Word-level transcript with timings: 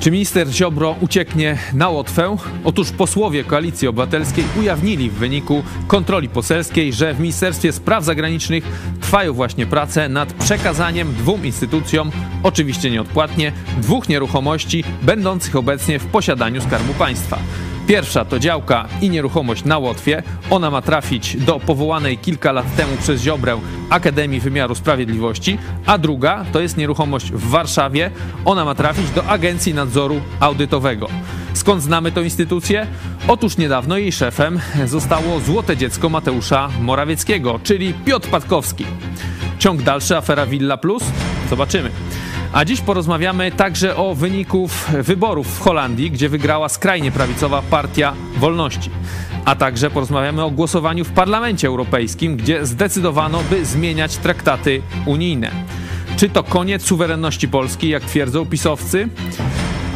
Czy 0.00 0.10
minister 0.10 0.48
Ziobro 0.48 0.96
ucieknie 1.00 1.58
na 1.74 1.88
Łotwę? 1.88 2.36
Otóż 2.64 2.90
posłowie 2.90 3.44
Koalicji 3.44 3.88
Obywatelskiej 3.88 4.44
ujawnili 4.58 5.10
w 5.10 5.14
wyniku 5.14 5.62
kontroli 5.86 6.28
poselskiej, 6.28 6.92
że 6.92 7.14
w 7.14 7.20
Ministerstwie 7.20 7.72
Spraw 7.72 8.04
Zagranicznych 8.04 8.64
trwają 9.00 9.32
właśnie 9.32 9.66
prace 9.66 10.08
nad 10.08 10.32
przekazaniem 10.32 11.12
dwóm 11.12 11.46
instytucjom, 11.46 12.10
oczywiście 12.42 12.90
nieodpłatnie, 12.90 13.52
dwóch 13.80 14.08
nieruchomości 14.08 14.84
będących 15.02 15.56
obecnie 15.56 15.98
w 15.98 16.06
posiadaniu 16.06 16.60
Skarbu 16.60 16.94
Państwa. 16.94 17.38
Pierwsza 17.88 18.24
to 18.24 18.38
działka 18.38 18.88
i 19.00 19.10
nieruchomość 19.10 19.64
na 19.64 19.78
Łotwie. 19.78 20.22
Ona 20.50 20.70
ma 20.70 20.82
trafić 20.82 21.36
do 21.36 21.60
powołanej 21.60 22.18
kilka 22.18 22.52
lat 22.52 22.76
temu 22.76 22.96
przez 22.96 23.22
Ziobrę 23.22 23.60
Akademii 23.90 24.40
Wymiaru 24.40 24.74
Sprawiedliwości, 24.74 25.58
a 25.86 25.98
druga 25.98 26.44
to 26.52 26.60
jest 26.60 26.76
nieruchomość 26.76 27.32
w 27.32 27.48
Warszawie. 27.48 28.10
Ona 28.44 28.64
ma 28.64 28.74
trafić 28.74 29.10
do 29.10 29.24
Agencji 29.24 29.74
Nadzoru 29.74 30.20
Audytowego. 30.40 31.08
Skąd 31.54 31.82
znamy 31.82 32.12
tę 32.12 32.22
instytucję? 32.22 32.86
Otóż 33.28 33.56
niedawno 33.56 33.98
jej 33.98 34.12
szefem 34.12 34.60
zostało 34.86 35.40
złote 35.40 35.76
dziecko 35.76 36.08
Mateusza 36.08 36.68
Morawieckiego, 36.80 37.60
czyli 37.62 37.94
Piotr 37.94 38.28
Patkowski. 38.28 38.86
Ciąg 39.58 39.82
dalszy 39.82 40.16
afera 40.16 40.46
Villa 40.46 40.76
Plus? 40.76 41.02
Zobaczymy. 41.50 41.90
A 42.52 42.64
dziś 42.64 42.80
porozmawiamy 42.80 43.52
także 43.52 43.96
o 43.96 44.14
wyników 44.14 44.90
wyborów 45.02 45.58
w 45.58 45.60
Holandii, 45.60 46.10
gdzie 46.10 46.28
wygrała 46.28 46.68
skrajnie 46.68 47.12
prawicowa 47.12 47.62
Partia 47.62 48.14
Wolności. 48.36 48.90
A 49.44 49.56
także 49.56 49.90
porozmawiamy 49.90 50.44
o 50.44 50.50
głosowaniu 50.50 51.04
w 51.04 51.12
Parlamencie 51.12 51.68
Europejskim, 51.68 52.36
gdzie 52.36 52.66
zdecydowano, 52.66 53.42
by 53.50 53.64
zmieniać 53.64 54.16
traktaty 54.16 54.82
unijne. 55.06 55.50
Czy 56.16 56.28
to 56.28 56.42
koniec 56.42 56.82
suwerenności 56.82 57.48
Polski, 57.48 57.88
jak 57.88 58.04
twierdzą 58.04 58.46
pisowcy? 58.46 59.08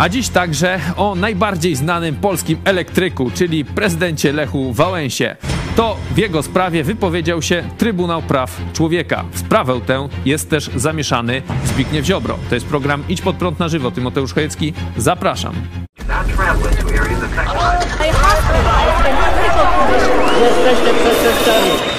A 0.03 0.09
dziś 0.09 0.29
także 0.29 0.81
o 0.97 1.15
najbardziej 1.15 1.77
znanym 1.77 2.17
polskim 2.17 2.59
elektryku, 2.65 3.31
czyli 3.35 3.65
prezydencie 3.65 4.33
Lechu 4.33 4.73
Wałęsie. 4.73 5.37
To 5.77 5.97
w 6.11 6.19
jego 6.19 6.43
sprawie 6.43 6.85
wypowiedział 6.85 7.43
się 7.43 7.65
Trybunał 7.79 8.23
Praw 8.23 8.61
Człowieka. 8.73 9.25
W 9.33 9.39
sprawę 9.39 9.81
tę 9.87 10.09
jest 10.25 10.51
też 10.51 10.71
zamieszany 10.77 11.43
Zbigniew 11.65 12.07
Ziobro. 12.07 12.39
To 12.49 12.55
jest 12.55 12.67
program 12.67 13.05
Idź 13.09 13.23
pod 13.23 13.37
prąd 13.37 13.59
na 13.59 13.69
żywo. 13.69 13.91
Tymoteusz 13.91 14.35
Chojecki, 14.35 14.73
zapraszam. 14.97 15.55
Jesteście 20.41 20.95
przestępcami. 20.95 21.92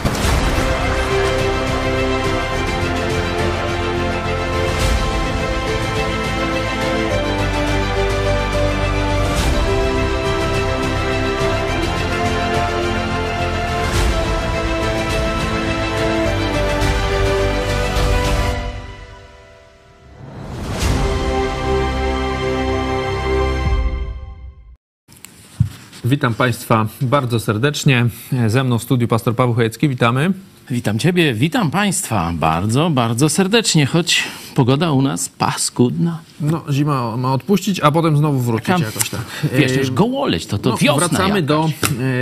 Witam 26.06 26.34
Państwa 26.34 26.88
bardzo 27.02 27.40
serdecznie. 27.40 28.06
Ze 28.48 28.64
mną 28.64 28.78
w 28.78 28.84
studiu 28.84 29.08
pastor 29.08 29.36
Paweł 29.36 29.54
Chojecki. 29.54 29.90
Witamy. 29.90 30.34
Witam 30.70 31.00
Ciebie, 31.00 31.34
witam 31.34 31.72
Państwa 31.72 32.32
bardzo, 32.36 32.90
bardzo 32.90 33.30
serdecznie, 33.30 33.86
choć 33.86 34.24
pogoda 34.56 34.92
u 34.92 35.02
nas 35.02 35.30
paskudna. 35.30 36.20
No, 36.42 36.62
zima 36.72 37.18
ma 37.18 37.34
odpuścić, 37.34 37.80
a 37.80 37.92
potem 37.92 38.18
znowu 38.18 38.40
wrócić 38.40 38.68
Taka, 38.68 38.86
jakoś 38.86 39.10
tak. 39.10 39.22
Wiesz, 39.54 39.76
już 39.78 39.92
gołoleć, 39.92 40.46
to, 40.46 40.58
to 40.58 40.70
No, 40.70 40.78
wiosna 40.78 41.08
wracamy 41.08 41.30
jakaś. 41.30 41.44
do 41.44 41.70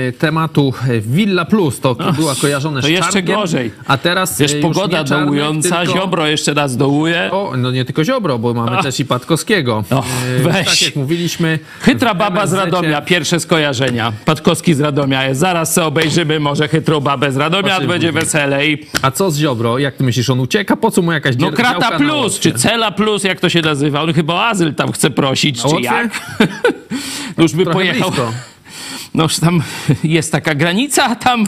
e, 0.07 0.11
tematu 0.11 0.73
e, 0.89 0.99
Villa 1.01 1.45
Plus. 1.45 1.79
To 1.79 1.95
była 1.95 2.35
kojarzone 2.35 2.81
to 2.81 2.87
z 2.87 2.89
jeszcze 2.89 3.11
Czarnkiem, 3.13 3.35
gorzej. 3.35 3.71
A 3.87 3.97
teraz 3.97 4.39
Wiesz, 4.39 4.51
e, 4.51 4.55
już 4.57 4.63
pogoda 4.63 5.03
Czarnek, 5.03 5.25
dołująca, 5.25 5.77
tylko... 5.81 5.93
Ziobro 5.99 6.27
jeszcze 6.27 6.53
raz 6.53 6.77
dołuje. 6.77 7.29
O, 7.31 7.53
no 7.57 7.71
nie 7.71 7.85
tylko 7.85 8.03
Ziobro, 8.03 8.39
bo 8.39 8.53
mamy 8.53 8.77
Ach. 8.77 8.83
też 8.83 8.99
i 8.99 9.05
Patkowskiego. 9.05 9.83
O, 9.91 10.03
E, 10.39 10.43
weź. 10.43 10.65
Tak 10.67 10.81
jak 10.81 10.95
mówiliśmy. 10.95 11.59
Chytra 11.79 12.13
baba 12.15 12.47
z 12.47 12.53
Radomia, 12.53 13.01
pierwsze 13.01 13.39
skojarzenia. 13.39 14.13
Patkowski 14.25 14.73
z 14.73 14.79
Radomia 14.79 15.27
jest. 15.27 15.39
Zaraz 15.39 15.73
se 15.73 15.85
obejrzymy 15.85 16.39
może 16.39 16.67
chytrą 16.67 16.99
babę 16.99 17.31
z 17.31 17.37
Radomia, 17.37 17.79
będzie 17.81 18.11
weselej. 18.11 18.87
A 19.01 19.11
co 19.11 19.31
z 19.31 19.37
Ziobro? 19.37 19.77
Jak 19.79 19.95
ty 19.95 20.03
myślisz, 20.03 20.29
on 20.29 20.39
ucieka? 20.39 20.75
Po 20.75 20.91
co 20.91 21.01
mu 21.01 21.11
jakaś 21.11 21.35
No 21.37 21.51
Krata 21.51 21.89
na 21.89 21.97
Plus, 22.21 22.39
czy 22.39 22.51
Cela 22.53 22.91
Plus, 22.91 23.23
jak 23.23 23.39
to 23.39 23.49
się 23.49 23.61
nazywa? 23.61 24.01
On 24.01 24.13
chyba 24.13 24.33
o 24.33 24.45
azyl 24.45 24.75
tam 24.75 24.91
chce 24.91 25.09
prosić, 25.09 25.61
czy 25.61 25.81
jak? 25.81 26.19
No 27.37 27.43
już 27.43 27.53
by 27.53 27.63
Trochę 27.63 27.73
pojechał. 27.79 28.11
blisko. 28.11 28.33
No 29.13 29.23
już 29.23 29.39
tam 29.39 29.63
jest 30.03 30.31
taka 30.31 30.55
granica, 30.55 31.15
tam 31.15 31.45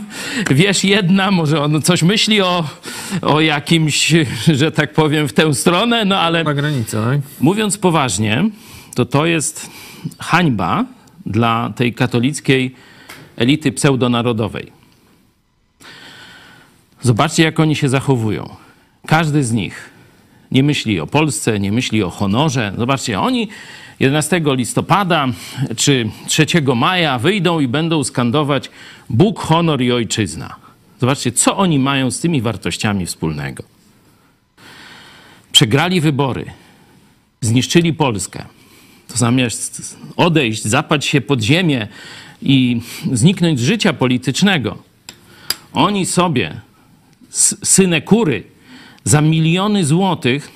wiesz 0.52 0.84
jedna, 0.84 1.32
może 1.32 1.62
on 1.62 1.82
coś 1.82 2.04
myśli 2.04 2.42
o, 2.42 2.64
o 3.22 3.42
jakimś, 3.42 4.14
że 4.60 4.72
tak 4.72 4.94
powiem, 4.94 5.28
w 5.28 5.34
tę 5.34 5.54
stronę, 5.54 6.06
no 6.06 6.20
ale 6.20 6.44
Na 6.44 6.54
granicy, 6.54 6.98
tak? 6.98 7.20
mówiąc 7.40 7.78
poważnie, 7.78 8.50
to 8.96 9.06
to 9.06 9.26
jest 9.26 9.70
hańba 10.20 10.86
dla 11.26 11.74
tej 11.76 11.94
katolickiej 11.94 12.76
elity 13.38 13.72
pseudonarodowej. 13.72 14.72
Zobaczcie, 17.02 17.44
jak 17.44 17.60
oni 17.60 17.76
się 17.76 17.90
zachowują. 17.90 18.56
Każdy 19.08 19.44
z 19.44 19.52
nich 19.52 19.90
nie 20.54 20.64
myśli 20.64 21.00
o 21.00 21.08
Polsce, 21.08 21.60
nie 21.60 21.72
myśli 21.72 22.04
o 22.04 22.10
honorze. 22.10 22.74
Zobaczcie, 22.78 23.20
oni 23.20 23.48
11 24.00 24.42
listopada 24.46 25.28
czy 25.76 26.10
3 26.28 26.46
maja 26.76 27.20
wyjdą 27.20 27.60
i 27.60 27.68
będą 27.68 28.04
skandować 28.04 28.70
Bóg, 29.10 29.40
honor 29.40 29.82
i 29.82 29.92
ojczyzna. 29.92 30.56
Zobaczcie, 31.00 31.32
co 31.32 31.58
oni 31.58 31.80
mają 31.80 32.12
z 32.12 32.20
tymi 32.20 32.42
wartościami 32.42 33.06
wspólnego. 33.06 33.64
Przegrali 35.52 36.02
wybory, 36.02 36.46
zniszczyli 37.42 37.94
Polskę. 37.94 38.46
To 39.08 39.18
zamiast 39.18 39.98
odejść, 40.18 40.64
zapaść 40.64 41.08
się 41.08 41.22
pod 41.22 41.42
ziemię 41.42 41.88
i 42.42 42.82
zniknąć 43.12 43.60
z 43.60 43.64
życia 43.64 43.94
politycznego, 43.94 44.78
oni 45.74 46.06
sobie 46.06 46.62
synekury 47.64 48.53
za 49.04 49.22
miliony 49.22 49.86
złotych, 49.86 50.52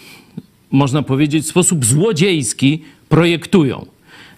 można 0.71 1.01
powiedzieć, 1.01 1.45
w 1.45 1.49
sposób 1.49 1.85
złodziejski 1.85 2.81
projektują. 3.09 3.85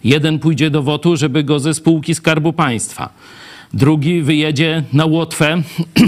Jeden 0.03 0.39
pójdzie 0.39 0.69
do 0.69 0.83
WOTU, 0.83 1.17
żeby 1.17 1.43
go 1.43 1.59
ze 1.59 1.73
spółki 1.73 2.15
Skarbu 2.15 2.53
Państwa. 2.53 3.09
Drugi 3.73 4.21
wyjedzie 4.21 4.83
na 4.93 5.05
Łotwę, 5.05 5.61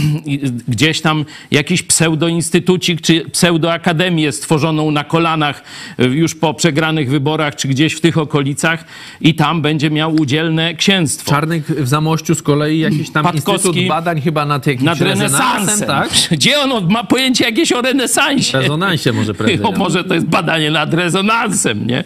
gdzieś 0.68 1.02
tam 1.02 1.26
jakiś 1.52 1.84
pseudoinstytucik 1.84 3.02
czy 3.02 3.22
pseudoakademię 3.30 4.32
stworzoną 4.32 4.92
na 4.92 5.04
kolanach 5.04 5.64
y, 6.00 6.04
już 6.06 6.36
po 6.36 6.54
przegranych 6.54 7.10
wyborach, 7.10 7.56
czy 7.56 7.68
gdzieś 7.68 7.94
w 7.94 8.02
tych 8.02 8.18
okolicach 8.18 8.86
i 9.22 9.36
tam 9.36 9.62
będzie 9.62 9.90
miał 9.90 10.16
udzielne 10.16 10.74
księstwo. 10.76 11.32
Czarnek 11.32 11.64
w 11.66 11.88
Zamościu 11.88 12.36
z 12.36 12.42
kolei 12.42 12.80
jakiś 12.80 13.10
tam 13.12 13.24
Patkowski 13.24 13.68
instytut 13.68 13.88
badań 13.88 14.22
chyba 14.22 14.46
nad 14.46 14.68
jakimś 14.68 14.86
Nad 14.86 15.02
renesansem. 15.02 15.88
tak? 15.88 16.10
Gdzie 16.32 16.60
on 16.60 16.92
ma 16.92 17.04
pojęcie 17.04 17.44
jakieś 17.46 17.72
o 17.72 17.82
renesansie? 17.82 18.58
Rezonansie 18.58 19.14
może 19.14 19.32
O, 19.36 19.36
prezydent. 19.36 19.78
może 19.78 20.04
to 20.04 20.14
jest 20.14 20.26
badanie 20.26 20.72
nad 20.72 20.94
rezonansem, 20.94 21.88
nie? 21.88 22.04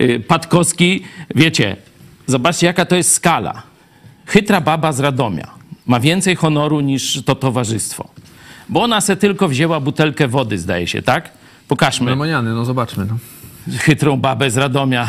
Y, 0.00 0.20
Patkowski, 0.28 1.02
wiecie, 1.34 1.76
zobaczcie 2.26 2.66
jaka 2.66 2.84
to 2.84 2.96
jest 2.96 3.12
skala. 3.12 3.73
Chytra 4.26 4.60
baba 4.60 4.92
z 4.92 5.00
Radomia 5.00 5.50
ma 5.86 6.00
więcej 6.00 6.36
honoru 6.36 6.80
niż 6.80 7.22
to 7.24 7.34
towarzystwo. 7.34 8.08
Bo 8.68 8.82
ona 8.82 9.00
se 9.00 9.16
tylko 9.16 9.48
wzięła 9.48 9.80
butelkę 9.80 10.28
wody, 10.28 10.58
zdaje 10.58 10.86
się, 10.86 11.02
tak? 11.02 11.30
Pokażmy 11.68 12.10
Lemoniany, 12.10 12.50
no 12.54 12.64
zobaczmy. 12.64 13.06
No. 13.06 13.16
chytrą 13.78 14.16
babę 14.16 14.50
z 14.50 14.56
Radomia. 14.56 15.08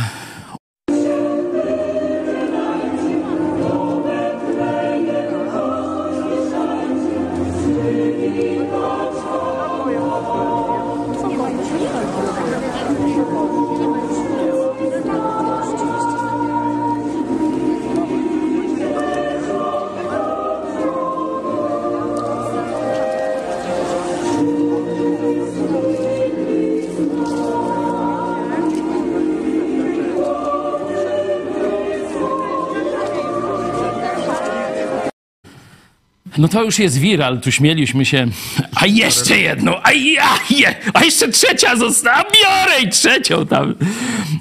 No 36.37 36.47
to 36.47 36.63
już 36.63 36.79
jest 36.79 36.97
viral, 36.97 37.41
tu 37.41 37.51
śmieliśmy 37.51 38.05
się. 38.05 38.27
A 38.75 38.85
jeszcze 38.85 39.37
jedną, 39.37 39.73
a, 39.83 39.91
ja, 39.91 40.39
je, 40.49 40.75
a 40.93 41.03
jeszcze 41.03 41.29
trzecia 41.29 41.75
została, 41.75 42.23
biorę 42.23 42.81
i 42.83 42.89
trzecią 42.89 43.45
tam. 43.45 43.75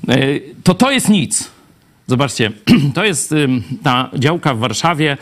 E, 0.08 0.16
to 0.62 0.74
to 0.74 0.90
jest 0.90 1.08
nic. 1.08 1.50
Zobaczcie, 2.06 2.52
to 2.94 3.04
jest 3.04 3.34
ta 3.82 4.10
działka 4.14 4.54
w 4.54 4.58
Warszawie, 4.58 5.16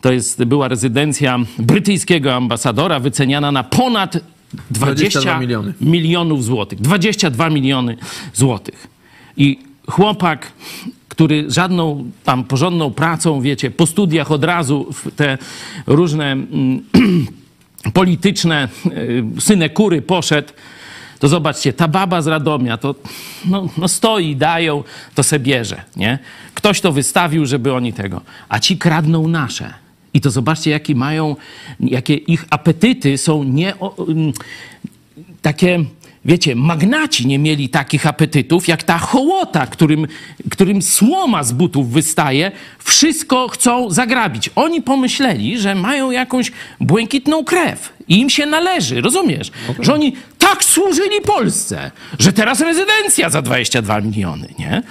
to 0.00 0.12
jest, 0.12 0.44
była 0.44 0.68
rezydencja 0.68 1.38
brytyjskiego 1.58 2.34
ambasadora, 2.34 3.00
wyceniana 3.00 3.52
na 3.52 3.64
ponad 3.64 4.18
20 4.70 5.20
22 5.20 5.38
miliony. 5.40 5.74
milionów 5.80 6.44
złotych. 6.44 6.80
22 6.80 7.50
miliony 7.50 7.96
złotych. 8.34 8.86
I 9.36 9.58
chłopak, 9.88 10.52
który 11.08 11.44
żadną 11.50 12.10
tam 12.24 12.44
porządną 12.44 12.90
pracą, 12.90 13.40
wiecie, 13.40 13.70
po 13.70 13.86
studiach 13.86 14.32
od 14.32 14.44
razu 14.44 14.92
w 14.92 15.14
te 15.16 15.38
różne 15.86 16.32
mm, 16.32 16.82
polityczne 17.92 18.68
y, 18.86 19.40
synekury 19.40 20.02
poszedł, 20.02 20.52
to 21.18 21.28
zobaczcie, 21.28 21.72
ta 21.72 21.88
baba 21.88 22.22
z 22.22 22.26
Radomia, 22.26 22.76
to 22.76 22.94
no, 23.44 23.68
no 23.78 23.88
stoi, 23.88 24.36
dają, 24.36 24.84
to 25.14 25.22
se 25.22 25.38
bierze, 25.38 25.82
nie? 25.96 26.18
Ktoś 26.54 26.80
to 26.80 26.92
wystawił, 26.92 27.46
żeby 27.46 27.72
oni 27.72 27.92
tego. 27.92 28.20
A 28.48 28.58
ci 28.58 28.78
kradną 28.78 29.28
nasze. 29.28 29.74
I 30.14 30.20
to 30.20 30.30
zobaczcie, 30.30 30.70
jakie 30.70 30.94
mają, 30.94 31.36
jakie 31.80 32.14
ich 32.14 32.44
apetyty 32.50 33.18
są 33.18 33.44
nie... 33.44 33.74
ym, 34.08 34.32
takie, 35.42 35.84
wiecie, 36.26 36.54
magnaci 36.54 37.26
nie 37.26 37.38
mieli 37.38 37.68
takich 37.68 38.06
apetytów, 38.06 38.68
jak 38.68 38.82
ta 38.82 38.98
hołota, 38.98 39.66
którym, 39.66 40.06
którym 40.50 40.82
słoma 40.82 41.44
z 41.44 41.52
butów 41.52 41.90
wystaje, 41.90 42.52
wszystko 42.84 43.48
chcą 43.48 43.90
zagrabić. 43.90 44.50
Oni 44.56 44.82
pomyśleli, 44.82 45.58
że 45.58 45.74
mają 45.74 46.10
jakąś 46.10 46.52
błękitną 46.80 47.44
krew 47.44 47.92
i 48.08 48.20
im 48.20 48.30
się 48.30 48.46
należy, 48.46 49.00
rozumiesz? 49.00 49.50
Że 49.80 49.94
oni 49.94 50.16
tak 50.38 50.64
służyli 50.64 51.20
Polsce, 51.20 51.90
że 52.18 52.32
teraz 52.32 52.60
rezydencja 52.60 53.30
za 53.30 53.42
22 53.42 54.00
miliony, 54.00 54.48
nie? 54.58 54.82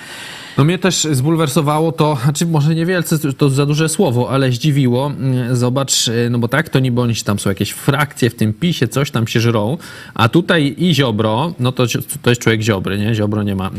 No 0.57 0.63
mnie 0.63 0.79
też 0.79 1.07
zbulwersowało 1.11 1.91
to, 1.91 2.17
znaczy 2.23 2.45
może 2.45 2.75
niewielce, 2.75 3.33
to 3.33 3.49
za 3.49 3.65
duże 3.65 3.89
słowo, 3.89 4.29
ale 4.29 4.51
zdziwiło. 4.51 5.07
Mm, 5.07 5.55
Zobacz, 5.55 6.07
y, 6.07 6.29
no 6.29 6.39
bo 6.39 6.47
tak, 6.47 6.69
to 6.69 6.79
niby 6.79 7.01
oni 7.01 7.15
tam 7.15 7.39
są 7.39 7.49
jakieś 7.49 7.71
frakcje 7.71 8.29
w 8.29 8.35
tym 8.35 8.53
PiSie, 8.53 8.87
coś 8.87 9.11
tam 9.11 9.27
się 9.27 9.39
żrą, 9.39 9.77
a 10.13 10.29
tutaj 10.29 10.75
i 10.77 10.95
Ziobro, 10.95 11.53
no 11.59 11.71
to, 11.71 11.83
to 12.21 12.29
jest 12.29 12.41
człowiek 12.41 12.61
Ziobry, 12.61 12.99
nie? 12.99 13.15
Ziobro 13.15 13.43
nie 13.43 13.55
ma 13.55 13.69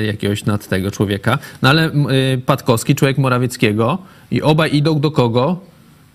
y, 0.00 0.04
jakiegoś 0.04 0.44
nad 0.44 0.68
tego 0.68 0.90
człowieka, 0.90 1.38
no 1.62 1.68
ale 1.68 1.90
y, 2.34 2.40
Patkowski, 2.46 2.94
człowiek 2.94 3.18
Morawieckiego 3.18 3.98
i 4.30 4.42
obaj 4.42 4.76
idą 4.76 5.00
do 5.00 5.10
kogo? 5.10 5.60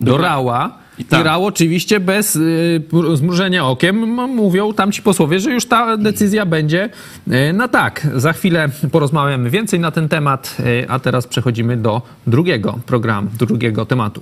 Do 0.02 0.18
Rała. 0.18 0.82
I 0.98 1.06
tak. 1.06 1.26
Rał 1.26 1.46
oczywiście 1.46 2.00
bez 2.00 2.36
y, 2.36 2.82
zmrużenia 3.14 3.66
okiem 3.66 3.96
mówią 4.36 4.74
tam 4.74 4.92
ci 4.92 5.02
posłowie, 5.02 5.40
że 5.40 5.52
już 5.52 5.66
ta 5.66 5.98
decyzja 5.98 6.46
będzie 6.46 6.90
y, 7.28 7.54
na 7.54 7.68
tak. 7.68 8.08
Za 8.16 8.34
chwilę 8.34 8.70
porozmawiamy 8.92 9.50
więcej 9.50 9.80
na 9.80 9.92
ten 9.92 10.10
temat, 10.10 10.58
y, 10.60 10.90
a 10.90 11.00
teraz 11.00 11.28
przechodzimy 11.28 11.78
do 11.78 12.02
drugiego 12.28 12.80
programu, 12.86 13.30
drugiego 13.40 13.86
tematu. 13.86 14.22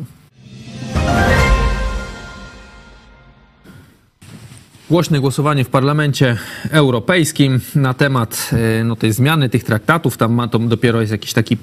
Głośne 4.89 5.19
głosowanie 5.19 5.63
w 5.63 5.69
Parlamencie 5.69 6.37
Europejskim 6.71 7.59
na 7.75 7.93
temat 7.93 8.49
y, 8.79 8.83
no, 8.83 8.95
tej 8.95 9.13
zmiany 9.13 9.49
tych 9.49 9.63
traktatów. 9.63 10.17
Tam 10.17 10.33
ma 10.33 10.47
to 10.47 10.59
dopiero 10.59 11.01
jest 11.01 11.11
jakiś 11.11 11.33
taki 11.33 11.57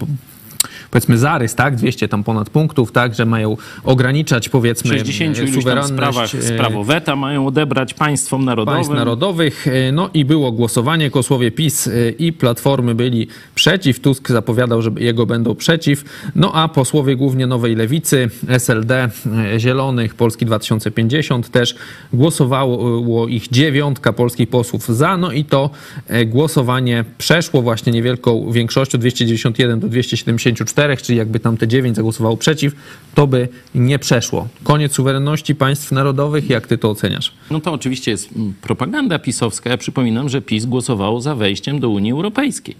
powiedzmy 0.90 1.18
zarys, 1.18 1.54
tak? 1.54 1.76
200 1.76 2.08
tam 2.08 2.24
ponad 2.24 2.50
punktów, 2.50 2.92
tak? 2.92 3.14
Że 3.14 3.26
mają 3.26 3.56
ograniczać 3.84 4.48
W 4.48 4.52
powiedzmy 4.52 4.90
60 4.90 5.38
y, 5.38 5.40
iluś 5.40 5.50
tam 5.50 5.62
suwerenność 5.62 5.92
sprawach 5.92 6.34
y, 6.34 6.42
z 6.42 6.52
prawo 6.52 6.84
weta 6.84 7.16
mają 7.16 7.46
odebrać 7.46 7.94
państwom 7.94 8.44
narodowym. 8.44 8.76
państw 8.78 8.94
narodowych. 8.94 9.66
E, 9.66 9.92
No 9.92 10.10
i 10.14 10.24
było 10.24 10.52
głosowanie. 10.52 11.10
Posłowie 11.10 11.50
PiS 11.50 11.86
e, 11.86 12.10
i 12.10 12.32
Platformy 12.32 12.94
byli 12.94 13.28
przeciw. 13.54 14.00
Tusk 14.00 14.28
zapowiadał, 14.28 14.82
że 14.82 14.90
jego 14.98 15.26
będą 15.26 15.54
przeciw. 15.54 16.04
No 16.34 16.52
a 16.54 16.68
posłowie 16.68 17.16
głównie 17.16 17.46
Nowej 17.46 17.76
Lewicy, 17.76 18.30
SLD, 18.48 19.08
e, 19.54 19.60
Zielonych, 19.60 20.14
Polski 20.14 20.46
2050 20.46 21.48
też 21.50 21.74
głosowało 22.12 23.28
ich 23.28 23.48
dziewiątka 23.48 24.12
polskich 24.12 24.48
posłów 24.48 24.86
za. 24.86 25.16
No 25.16 25.32
i 25.32 25.44
to 25.44 25.70
e, 26.08 26.26
głosowanie 26.26 27.04
przeszło 27.18 27.62
właśnie 27.62 27.92
niewielką 27.92 28.52
większością 28.52 28.98
291 28.98 29.80
do 29.80 29.88
274, 29.88 30.75
czyli 31.02 31.18
jakby 31.18 31.40
tam 31.40 31.56
te 31.56 31.68
9 31.68 31.96
zagłosowało 31.96 32.36
przeciw, 32.36 32.72
to 33.14 33.26
by 33.26 33.48
nie 33.74 33.98
przeszło. 33.98 34.48
Koniec 34.64 34.92
suwerenności 34.92 35.54
państw 35.54 35.92
narodowych. 35.92 36.50
Jak 36.50 36.66
ty 36.66 36.78
to 36.78 36.90
oceniasz? 36.90 37.32
No 37.50 37.60
to 37.60 37.72
oczywiście 37.72 38.10
jest 38.10 38.36
mm, 38.36 38.54
propaganda 38.62 39.18
pisowska. 39.18 39.70
Ja 39.70 39.76
przypominam, 39.76 40.28
że 40.28 40.42
PiS 40.42 40.66
głosowało 40.66 41.20
za 41.20 41.34
wejściem 41.34 41.80
do 41.80 41.88
Unii 41.88 42.12
Europejskiej. 42.12 42.76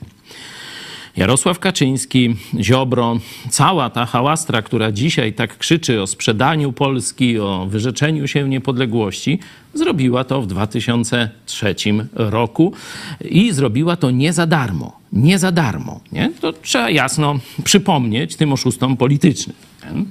Jarosław 1.17 1.59
Kaczyński, 1.59 2.37
Ziobro, 2.61 3.19
cała 3.51 3.91
ta 3.91 4.07
hałastra, 4.07 4.63
która 4.63 4.93
dzisiaj 4.93 5.33
tak 5.33 5.59
krzyczy 5.59 6.03
o 6.03 6.07
sprzedaniu 6.07 6.73
Polski, 6.73 7.39
o 7.39 7.67
wyrzeczeniu 7.71 8.29
się 8.29 8.49
niepodległości, 8.49 9.39
zrobiła 9.75 10.25
to 10.25 10.43
w 10.43 10.47
2003 10.47 11.75
roku 12.13 12.73
i 13.21 13.53
zrobiła 13.53 13.97
to 13.97 14.11
nie 14.11 14.33
za 14.33 14.47
darmo. 14.47 15.01
Nie 15.13 15.39
za 15.39 15.53
darmo. 15.53 16.01
Nie? 16.13 16.31
To 16.41 16.53
trzeba 16.53 16.91
jasno 16.91 17.39
przypomnieć 17.65 18.37
tym 18.37 18.53
oszustom 18.53 18.97
politycznym. 18.97 19.57
nie? 19.85 20.05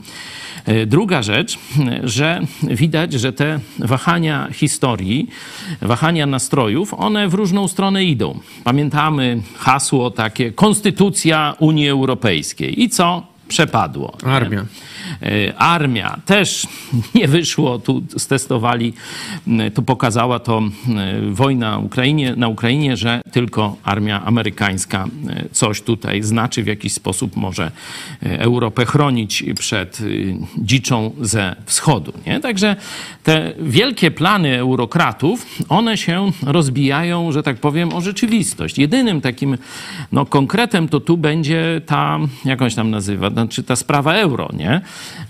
E, 0.65 0.85
Druga 0.85 1.23
rzecz, 1.23 1.57
że 2.03 2.41
widać, 2.63 3.13
że 3.13 3.33
te 3.33 3.59
wahania 3.79 4.47
historii, 4.51 5.27
wahania 5.81 6.25
nastrojów, 6.25 6.93
one 6.93 7.27
w 7.27 7.33
różną 7.33 7.67
stronę 7.67 8.03
idą. 8.03 8.39
Pamiętamy 8.63 9.41
hasło 9.57 10.11
takie 10.11 10.51
Konstytucja 10.51 11.55
Unii 11.59 11.89
Europejskiej. 11.89 12.83
I 12.83 12.89
co? 12.89 13.23
Przepadło. 13.47 14.17
nie? 14.25 14.31
Armia. 14.31 14.59
E, 14.59 14.65
Armia 15.57 16.19
też 16.25 16.67
nie 17.15 17.27
wyszło, 17.27 17.79
tu 17.79 18.03
stestowali, 18.17 18.93
m, 19.47 19.71
tu 19.71 19.83
pokazała 19.83 20.39
to 20.39 20.57
m, 20.57 20.73
wojna 21.33 21.77
Ukrainie, 21.77 22.33
na 22.37 22.47
Ukrainie, 22.47 22.97
że 22.97 23.21
tylko 23.31 23.75
armia 23.83 24.25
amerykańska 24.25 25.07
e, 25.29 25.45
coś 25.51 25.81
tutaj 25.81 26.23
znaczy, 26.23 26.63
w 26.63 26.67
jakiś 26.67 26.93
sposób 26.93 27.35
może 27.35 27.71
e, 28.23 28.39
Europę 28.39 28.85
chronić 28.85 29.43
przed 29.59 29.99
dziczą 30.57 31.11
ze 31.21 31.55
wschodu. 31.65 32.13
Nie? 32.25 32.39
Także 32.39 32.75
te 33.23 33.53
wielkie 33.59 34.11
plany 34.11 34.59
eurokratów, 34.59 35.45
one 35.69 35.97
się 35.97 36.31
rozbijają, 36.43 37.31
że 37.31 37.43
tak 37.43 37.57
powiem, 37.57 37.93
o 37.93 38.01
rzeczywistość. 38.01 38.77
Jedynym 38.77 39.21
takim 39.21 39.57
no, 40.11 40.25
konkretem 40.25 40.87
to 40.87 40.99
tu 40.99 41.17
będzie 41.17 41.81
ta, 41.85 42.19
jak 42.45 42.61
on 42.61 42.69
się 42.69 42.75
tam 42.75 42.91
nazywa, 42.91 43.29
znaczy 43.29 43.63
ta 43.63 43.75
sprawa 43.75 44.13
euro, 44.13 44.49
nie? 44.53 44.81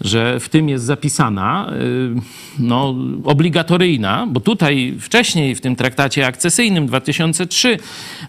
Że 0.02 0.40
w 0.40 0.50
tym 0.50 0.70
jest 0.70 0.86
zapisana, 0.86 1.74
y, 1.74 2.22
no, 2.60 2.96
obligatoryjna, 3.24 4.28
bo 4.30 4.40
tutaj 4.40 4.96
wcześniej 5.00 5.56
w 5.56 5.62
tym 5.62 5.76
traktacie 5.76 6.28
akcesyjnym 6.28 6.88
2003 6.88 7.78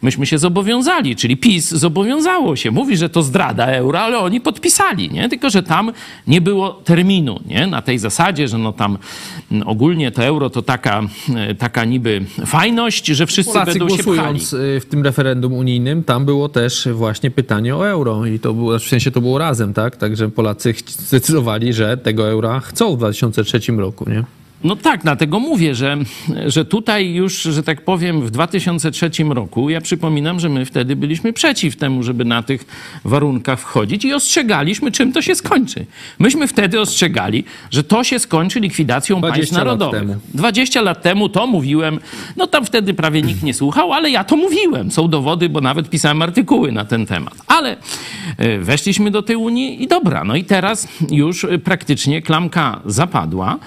myśmy 0.02 0.26
się 0.26 0.38
zobowiązali, 0.38 1.16
czyli 1.16 1.36
PiS 1.36 1.68
zobowiązało 1.68 2.56
się, 2.56 2.70
mówi, 2.70 2.96
że 2.96 3.08
to 3.08 3.22
zdrada 3.22 3.66
euro, 3.66 4.00
ale 4.00 4.18
oni 4.18 4.40
podpisali, 4.40 5.10
nie? 5.10 5.28
tylko 5.28 5.50
że 5.50 5.62
tam 5.62 5.92
nie 6.26 6.40
było 6.40 6.70
terminu, 6.72 7.40
nie? 7.46 7.66
na 7.66 7.82
tej 7.82 7.98
zasadzie, 7.98 8.48
że 8.48 8.58
no 8.58 8.72
tam 8.72 8.98
mm, 9.52 9.68
ogólnie 9.68 10.10
to 10.10 10.24
euro 10.24 10.50
to 10.50 10.62
taka, 10.62 11.02
y, 11.50 11.54
taka 11.54 11.84
niby 11.84 12.24
fajność, 12.46 13.06
że 13.06 13.26
wszyscy 13.26 13.52
Polacy 13.52 13.78
będą 13.78 13.96
się 13.96 14.02
pchali. 14.02 14.16
głosując 14.16 14.52
y, 14.52 14.80
w 14.80 14.86
tym 14.86 15.02
referendum 15.04 15.52
unijnym, 15.52 16.04
tam 16.04 16.24
było 16.24 16.48
też 16.48 16.88
właśnie 16.92 17.30
pytanie 17.30 17.76
o 17.76 17.88
euro 17.88 18.26
i 18.26 18.38
to 18.38 18.54
było, 18.54 18.78
w 18.78 18.82
sensie 18.82 19.10
to 19.10 19.20
było 19.20 19.38
razem, 19.38 19.74
tak? 19.74 19.96
Także 19.96 20.28
Polacy 20.28 20.72
ch- 20.72 20.82
zdecydowali, 21.26 21.72
że 21.72 21.96
tego 21.96 22.28
eura 22.28 22.60
chcą 22.60 22.94
w 22.94 22.98
2003 22.98 23.60
roku, 23.76 24.10
nie? 24.10 24.24
No 24.66 24.76
tak, 24.76 25.02
dlatego 25.02 25.40
mówię, 25.40 25.74
że, 25.74 25.96
że 26.46 26.64
tutaj 26.64 27.12
już, 27.12 27.42
że 27.42 27.62
tak 27.62 27.84
powiem, 27.84 28.20
w 28.20 28.30
2003 28.30 29.10
roku, 29.28 29.70
ja 29.70 29.80
przypominam, 29.80 30.40
że 30.40 30.48
my 30.48 30.64
wtedy 30.64 30.96
byliśmy 30.96 31.32
przeciw 31.32 31.76
temu, 31.76 32.02
żeby 32.02 32.24
na 32.24 32.42
tych 32.42 32.64
warunkach 33.04 33.60
wchodzić 33.60 34.04
i 34.04 34.12
ostrzegaliśmy, 34.12 34.92
czym 34.92 35.12
to 35.12 35.22
się 35.22 35.34
skończy. 35.34 35.86
Myśmy 36.18 36.46
wtedy 36.46 36.80
ostrzegali, 36.80 37.44
że 37.70 37.84
to 37.84 38.04
się 38.04 38.18
skończy 38.18 38.60
likwidacją 38.60 39.18
20 39.18 39.38
państw 39.38 39.52
lat 39.52 39.64
narodowych. 39.64 40.00
temu. 40.00 40.20
20 40.34 40.82
lat 40.82 41.02
temu 41.02 41.28
to 41.28 41.46
mówiłem, 41.46 41.98
no 42.36 42.46
tam 42.46 42.64
wtedy 42.64 42.94
prawie 42.94 43.22
nikt 43.22 43.42
nie 43.42 43.54
słuchał, 43.54 43.92
ale 43.92 44.10
ja 44.10 44.24
to 44.24 44.36
mówiłem. 44.36 44.90
Są 44.90 45.08
dowody, 45.08 45.48
bo 45.48 45.60
nawet 45.60 45.90
pisałem 45.90 46.22
artykuły 46.22 46.72
na 46.72 46.84
ten 46.84 47.06
temat. 47.06 47.34
Ale 47.46 47.76
e, 48.38 48.58
weszliśmy 48.58 49.10
do 49.10 49.22
tej 49.22 49.36
Unii 49.36 49.82
i 49.82 49.86
dobra, 49.86 50.24
no 50.24 50.36
i 50.36 50.44
teraz 50.44 50.88
już 51.10 51.44
e, 51.44 51.58
praktycznie 51.58 52.22
klamka 52.22 52.80
zapadła. 52.86 53.58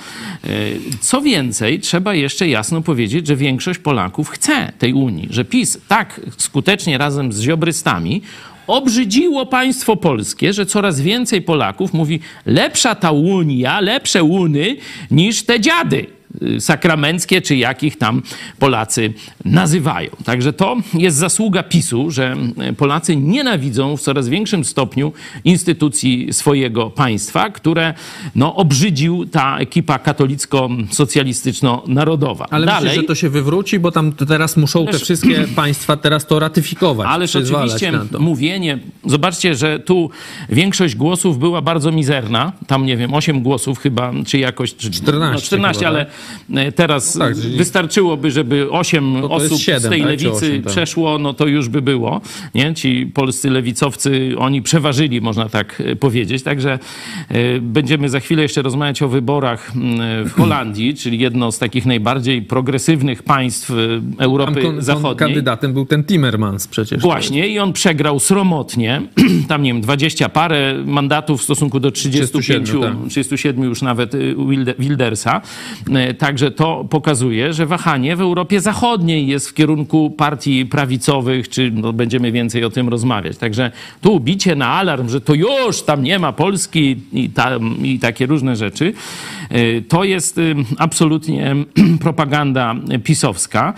Co 1.01 1.21
więcej, 1.21 1.79
trzeba 1.79 2.13
jeszcze 2.13 2.47
jasno 2.47 2.81
powiedzieć, 2.81 3.27
że 3.27 3.35
większość 3.35 3.79
Polaków 3.79 4.29
chce 4.29 4.71
tej 4.79 4.93
Unii, 4.93 5.27
że 5.31 5.45
PiS 5.45 5.77
tak 5.87 6.21
skutecznie 6.37 6.97
razem 6.97 7.33
z 7.33 7.41
ziobrystami 7.41 8.21
obrzydziło 8.67 9.45
państwo 9.45 9.95
polskie, 9.95 10.53
że 10.53 10.65
coraz 10.65 11.01
więcej 11.01 11.41
Polaków 11.41 11.93
mówi 11.93 12.19
lepsza 12.45 12.95
ta 12.95 13.11
Unia, 13.11 13.79
lepsze 13.79 14.23
Uny 14.23 14.75
niż 15.11 15.43
te 15.43 15.59
dziady 15.59 16.18
sakramenckie, 16.59 17.41
czy 17.41 17.55
jakich 17.55 17.97
tam 17.97 18.21
Polacy 18.59 19.13
nazywają. 19.45 20.09
Także 20.25 20.53
to 20.53 20.77
jest 20.93 21.17
zasługa 21.17 21.63
PiSu, 21.63 22.11
że 22.11 22.35
Polacy 22.77 23.15
nienawidzą 23.15 23.97
w 23.97 24.01
coraz 24.01 24.29
większym 24.29 24.65
stopniu 24.65 25.13
instytucji 25.43 26.33
swojego 26.33 26.89
państwa, 26.89 27.49
które 27.49 27.93
no, 28.35 28.55
obrzydził 28.55 29.25
ta 29.25 29.57
ekipa 29.57 29.99
katolicko-socjalistyczno-narodowa. 29.99 32.45
Ale 32.49 32.65
Dalej, 32.65 32.83
myślę, 32.83 33.01
że 33.01 33.07
to 33.07 33.15
się 33.15 33.29
wywróci, 33.29 33.79
bo 33.79 33.91
tam 33.91 34.11
teraz 34.11 34.57
muszą 34.57 34.85
te 34.85 34.99
wszystkie 34.99 35.47
państwa 35.55 35.97
teraz 35.97 36.27
to 36.27 36.39
ratyfikować. 36.39 37.07
Ależ 37.09 37.29
przyzwalać 37.29 37.75
oczywiście 37.75 38.19
mówienie, 38.19 38.79
zobaczcie, 39.05 39.55
że 39.55 39.79
tu 39.79 40.09
większość 40.49 40.95
głosów 40.95 41.39
była 41.39 41.61
bardzo 41.61 41.91
mizerna, 41.91 42.51
tam 42.67 42.85
nie 42.85 42.97
wiem, 42.97 43.13
8 43.13 43.43
głosów 43.43 43.79
chyba, 43.79 44.11
czy 44.25 44.37
jakoś... 44.37 44.75
Czy, 44.75 44.91
14 44.91 45.33
no 45.33 45.41
14, 45.41 45.79
chyba, 45.79 45.89
ale 45.89 46.01
e, 46.01 46.05
teraz 46.75 47.15
No 47.15 47.25
tak, 47.25 47.35
czyli- 47.41 47.57
wystarczyłoby, 47.57 48.31
żeby 48.31 48.71
8 48.71 49.13
to 49.13 49.19
jest 49.19 49.31
osób 49.45 49.57
z 49.57 49.61
siedem, 49.61 49.91
tej 49.91 49.99
tak, 50.01 50.09
lewicy 50.09 50.31
osiem, 50.31 50.63
tak. 50.63 50.71
przeszło, 50.71 51.17
no 51.17 51.33
to 51.33 51.47
już 51.47 51.69
by 51.69 51.81
było, 51.81 52.21
nie? 52.55 52.73
Ci 52.73 53.05
polscy 53.13 53.49
lewicowcy, 53.49 54.35
oni 54.37 54.61
przeważyli, 54.61 55.21
można 55.21 55.49
tak 55.49 55.81
e, 55.85 55.95
powiedzieć, 55.95 56.43
także 56.43 56.79
e, 57.29 57.59
będziemy 57.61 58.09
za 58.09 58.19
chwilę 58.19 58.41
jeszcze 58.41 58.61
rozmawiać 58.61 59.01
o 59.01 59.07
wyborach 59.07 59.71
w 60.25 60.31
Holandii, 60.31 60.95
czyli 61.01 61.19
jedno 61.19 61.51
z 61.51 61.59
takich 61.59 61.85
najbardziej 61.85 62.41
progresywnych 62.41 63.23
państw 63.23 63.71
e, 63.71 63.75
Europy 64.23 64.61
kon- 64.61 64.81
Zachodniej. 64.81 65.15
kandydatem 65.15 65.73
był 65.73 65.85
ten 65.85 66.03
Timmermans 66.03 66.67
przecież. 66.67 67.01
Właśnie, 67.01 67.47
i 67.47 67.59
on 67.59 67.73
przegrał 67.73 68.19
sromotnie. 68.19 69.01
Tam, 69.47 69.63
nie 69.63 69.73
wiem, 69.73 69.81
20 69.81 70.29
parę 70.29 70.83
mandatów 70.85 71.41
w 71.41 71.43
stosunku 71.43 71.79
do 71.79 71.91
35, 71.91 72.45
37, 72.45 72.99
tak. 73.01 73.09
37 73.09 73.63
już 73.63 73.81
nawet 73.81 74.15
y, 74.15 74.35
Wilde- 74.35 74.73
Wildersa. 74.79 75.41
Także 76.17 76.51
to 76.51 76.85
pokazuje, 76.89 77.53
że 77.53 77.65
wahanie 77.65 78.15
w 78.15 78.21
Europie 78.21 78.61
Zachodniej 78.61 79.27
jest 79.27 79.49
w 79.49 79.53
kierunku 79.53 80.09
partii 80.09 80.65
prawicowych, 80.65 81.49
czy 81.49 81.71
no, 81.71 81.93
będziemy 81.93 82.31
więcej 82.31 82.63
o 82.63 82.69
tym 82.69 82.89
rozmawiać. 82.89 83.37
Także 83.37 83.71
tu 84.01 84.19
bicie 84.19 84.55
na 84.55 84.67
alarm, 84.67 85.09
że 85.09 85.21
to 85.21 85.33
już 85.33 85.81
tam 85.81 86.03
nie 86.03 86.19
ma 86.19 86.33
Polski 86.33 86.95
i, 87.13 87.29
tam, 87.29 87.77
i 87.83 87.99
takie 87.99 88.25
różne 88.25 88.55
rzeczy, 88.55 88.93
e, 89.49 89.81
to 89.81 90.03
jest 90.03 90.37
y, 90.37 90.55
absolutnie 90.77 91.55
propaganda 92.05 92.75
pisowska. 93.03 93.73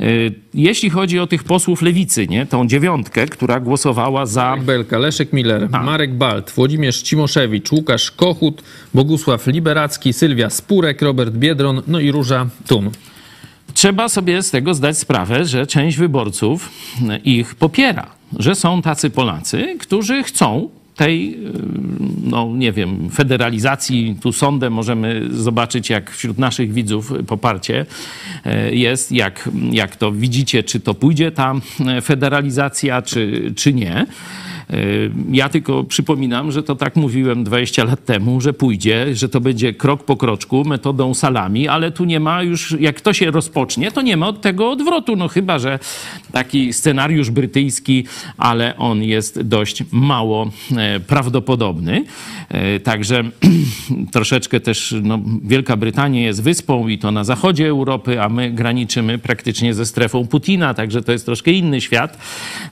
Y, 0.00 0.34
Jeśli 0.54 0.90
chodzi 0.90 1.18
o 1.18 1.26
tych 1.26 1.44
posłów 1.44 1.82
lewicy, 1.82 2.26
nie, 2.26 2.46
tą 2.46 2.66
dziewiątkę, 2.66 3.26
która 3.26 3.60
głosowała 3.60 4.26
za. 4.26 4.50
Marek 4.50 4.64
Belka, 4.64 4.98
Leszek 4.98 5.32
Miller, 5.32 5.70
Marek 5.70 6.14
Balt, 6.14 6.50
Włodzimierz 6.50 7.02
Cimoszewicz, 7.02 7.72
Łukasz 7.72 8.10
Kochut, 8.10 8.62
Bogusław 8.94 9.46
Liberacki, 9.46 10.12
Sylwia 10.12 10.50
Spurek, 10.50 11.02
Robert 11.02 11.34
Biedron, 11.34 11.82
no 11.86 12.00
i 12.00 12.12
Róża 12.12 12.46
Tum. 12.66 12.90
Trzeba 13.74 14.08
sobie 14.08 14.42
z 14.42 14.50
tego 14.50 14.74
zdać 14.74 14.98
sprawę, 14.98 15.44
że 15.44 15.66
część 15.66 15.96
wyborców 15.96 16.70
ich 17.24 17.54
popiera, 17.54 18.06
że 18.38 18.54
są 18.54 18.82
tacy 18.82 19.10
Polacy, 19.10 19.76
którzy 19.80 20.22
chcą 20.22 20.68
tej, 21.00 21.34
y, 21.34 21.52
no 22.22 22.52
nie 22.54 22.72
wiem, 22.72 23.10
federalizacji, 23.10 24.16
tu 24.22 24.32
sądem 24.32 24.72
możemy 24.72 25.28
zobaczyć, 25.30 25.90
jak 25.90 26.10
wśród 26.10 26.38
naszych 26.38 26.72
widzów 26.72 27.12
poparcie 27.26 27.86
y, 28.46 28.76
jest, 28.76 29.12
jak, 29.12 29.48
jak 29.72 29.96
to 29.96 30.12
widzicie, 30.12 30.62
czy 30.62 30.80
to 30.80 30.94
pójdzie 30.94 31.32
ta 31.32 31.54
y, 31.98 32.00
federalizacja, 32.00 33.02
czy, 33.02 33.52
czy 33.56 33.72
nie. 33.72 34.06
Y, 34.74 35.10
Ja 35.32 35.48
tylko 35.48 35.84
przypominam, 35.84 36.52
że 36.52 36.62
to 36.62 36.76
tak 36.76 36.96
mówiłem 36.96 37.44
20 37.44 37.84
lat 37.84 38.04
temu, 38.04 38.40
że 38.40 38.52
pójdzie, 38.52 39.14
że 39.14 39.28
to 39.28 39.40
będzie 39.40 39.74
krok 39.74 40.04
po 40.04 40.16
kroczku, 40.16 40.64
metodą 40.64 41.14
salami, 41.14 41.68
ale 41.68 41.90
tu 41.90 42.04
nie 42.04 42.20
ma 42.20 42.42
już, 42.42 42.76
jak 42.80 43.00
to 43.00 43.12
się 43.12 43.30
rozpocznie, 43.30 43.92
to 43.92 44.02
nie 44.02 44.16
ma 44.16 44.28
od 44.28 44.40
tego 44.40 44.70
odwrotu. 44.70 45.16
No 45.16 45.28
chyba, 45.28 45.58
że 45.58 45.78
taki 46.32 46.72
scenariusz 46.72 47.30
brytyjski, 47.30 48.04
ale 48.38 48.76
on 48.76 49.02
jest 49.02 49.40
dość 49.40 49.84
mało 49.92 50.50
e, 50.76 51.00
prawdopodobny. 51.00 52.04
E, 52.48 52.80
Także 52.80 53.24
troszeczkę 54.12 54.60
też 54.60 54.94
no, 55.02 55.18
Wielka 55.44 55.76
Brytania 55.76 56.20
jest 56.20 56.42
wyspą 56.42 56.88
i 56.88 56.98
to 56.98 57.10
na 57.10 57.24
zachodzie 57.24 57.68
Europy, 57.68 58.22
a 58.22 58.28
my 58.28 58.50
graniczymy 58.50 59.18
praktycznie 59.18 59.74
ze 59.74 59.86
strefą 59.86 60.26
Putina, 60.26 60.74
także 60.74 61.02
to 61.02 61.12
jest 61.12 61.26
troszkę 61.26 61.50
inny 61.50 61.80
świat. 61.80 62.18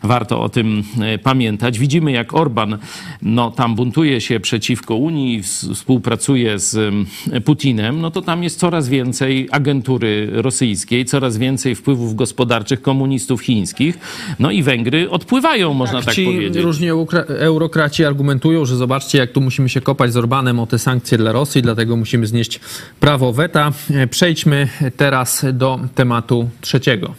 Warto 0.02 0.42
o 0.42 0.48
tym 0.48 0.84
e, 1.00 1.18
pamiętać. 1.18 1.78
Widzimy, 1.88 2.12
jak 2.12 2.34
Orban 2.34 2.78
no, 3.22 3.50
tam 3.50 3.74
buntuje 3.74 4.20
się 4.20 4.40
przeciwko 4.40 4.94
Unii, 4.94 5.40
ws- 5.42 5.74
współpracuje 5.74 6.58
z 6.58 6.76
em, 6.76 7.06
Putinem, 7.44 8.00
no 8.00 8.10
to 8.10 8.22
tam 8.22 8.42
jest 8.42 8.58
coraz 8.58 8.88
więcej 8.88 9.48
agentury 9.50 10.28
rosyjskiej, 10.32 11.04
coraz 11.04 11.36
więcej 11.36 11.74
wpływów 11.74 12.14
gospodarczych 12.14 12.82
komunistów 12.82 13.40
chińskich. 13.42 13.98
No 14.38 14.50
i 14.50 14.62
Węgry 14.62 15.10
odpływają, 15.10 15.74
można 15.74 16.02
tak 16.02 16.14
Ci 16.14 16.24
powiedzieć. 16.24 16.62
różni 16.64 16.88
eurokraci 17.28 18.04
argumentują, 18.04 18.64
że 18.64 18.76
zobaczcie, 18.76 19.18
jak 19.18 19.32
tu 19.32 19.40
musimy 19.40 19.68
się 19.68 19.80
kopać 19.80 20.12
z 20.12 20.16
Orbanem 20.16 20.58
o 20.60 20.66
te 20.66 20.78
sankcje 20.78 21.18
dla 21.18 21.32
Rosji, 21.32 21.62
dlatego 21.62 21.96
musimy 21.96 22.26
znieść 22.26 22.60
prawo 23.00 23.32
weta. 23.32 23.72
E, 23.90 24.06
Przejdźmy 24.06 24.68
teraz 24.96 25.46
do 25.52 25.80
tematu 25.94 26.48
trzeciego. 26.60 27.14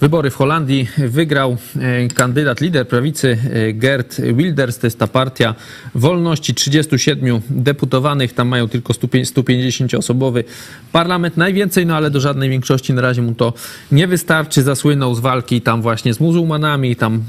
Wybory 0.00 0.30
w 0.30 0.34
Holandii 0.34 0.88
wygrał 0.98 1.56
e, 1.80 2.08
kandydat, 2.08 2.60
lider 2.60 2.88
prawicy 2.88 3.38
e, 3.52 3.72
Gerd 3.72 4.20
Wilders. 4.20 4.78
To 4.78 4.86
jest 4.86 4.98
ta 4.98 5.06
partia 5.06 5.54
wolności 5.94 6.54
37 6.54 7.40
deputowanych. 7.50 8.32
Tam 8.32 8.48
mają 8.48 8.68
tylko 8.68 8.92
150-osobowy 8.92 10.44
parlament. 10.92 11.36
Najwięcej, 11.36 11.86
no 11.86 11.96
ale 11.96 12.10
do 12.10 12.20
żadnej 12.20 12.50
większości 12.50 12.92
na 12.92 13.02
razie 13.02 13.22
mu 13.22 13.34
to 13.34 13.52
nie 13.92 14.06
wystarczy. 14.06 14.62
Zasłynął 14.62 15.14
z 15.14 15.20
walki 15.20 15.60
tam 15.60 15.82
właśnie 15.82 16.14
z 16.14 16.20
muzułmanami, 16.20 16.96
tam 16.96 17.22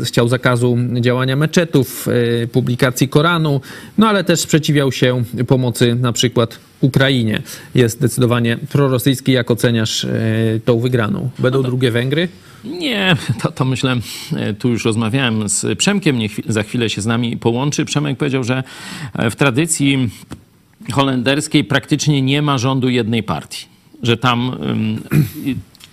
e, 0.00 0.04
chciał 0.04 0.28
zakazu 0.28 0.78
działania 1.00 1.36
meczetów, 1.36 2.08
publikacji 2.52 3.08
Koranu, 3.08 3.60
no 3.98 4.08
ale 4.08 4.24
też 4.24 4.40
sprzeciwiał 4.40 4.92
się 4.92 5.22
pomocy 5.46 5.94
na 5.94 6.12
przykład 6.12 6.58
Ukrainie. 6.80 7.42
Jest 7.74 7.98
zdecydowanie 7.98 8.56
prorosyjski. 8.56 9.32
Jak 9.32 9.50
oceniasz 9.50 10.04
e, 10.04 10.10
tą 10.64 10.78
wygraną? 10.78 11.30
Będą 11.38 11.62
drugie 11.62 11.90
Węgry? 11.90 12.28
Nie, 12.64 13.16
to, 13.42 13.52
to 13.52 13.64
myślę, 13.64 13.96
e, 14.36 14.54
tu 14.54 14.68
już 14.68 14.84
rozmawiałem 14.84 15.48
z 15.48 15.78
Przemkiem, 15.78 16.18
niech 16.18 16.32
za 16.48 16.62
chwilę 16.62 16.90
się 16.90 17.02
z 17.02 17.06
nami 17.06 17.36
połączy. 17.36 17.84
Przemek 17.84 18.18
powiedział, 18.18 18.44
że 18.44 18.62
e, 19.12 19.30
w 19.30 19.36
tradycji 19.36 20.10
holenderskiej 20.92 21.64
praktycznie 21.64 22.22
nie 22.22 22.42
ma 22.42 22.58
rządu 22.58 22.88
jednej 22.88 23.22
partii. 23.22 23.66
Że 24.02 24.16
tam 24.16 24.56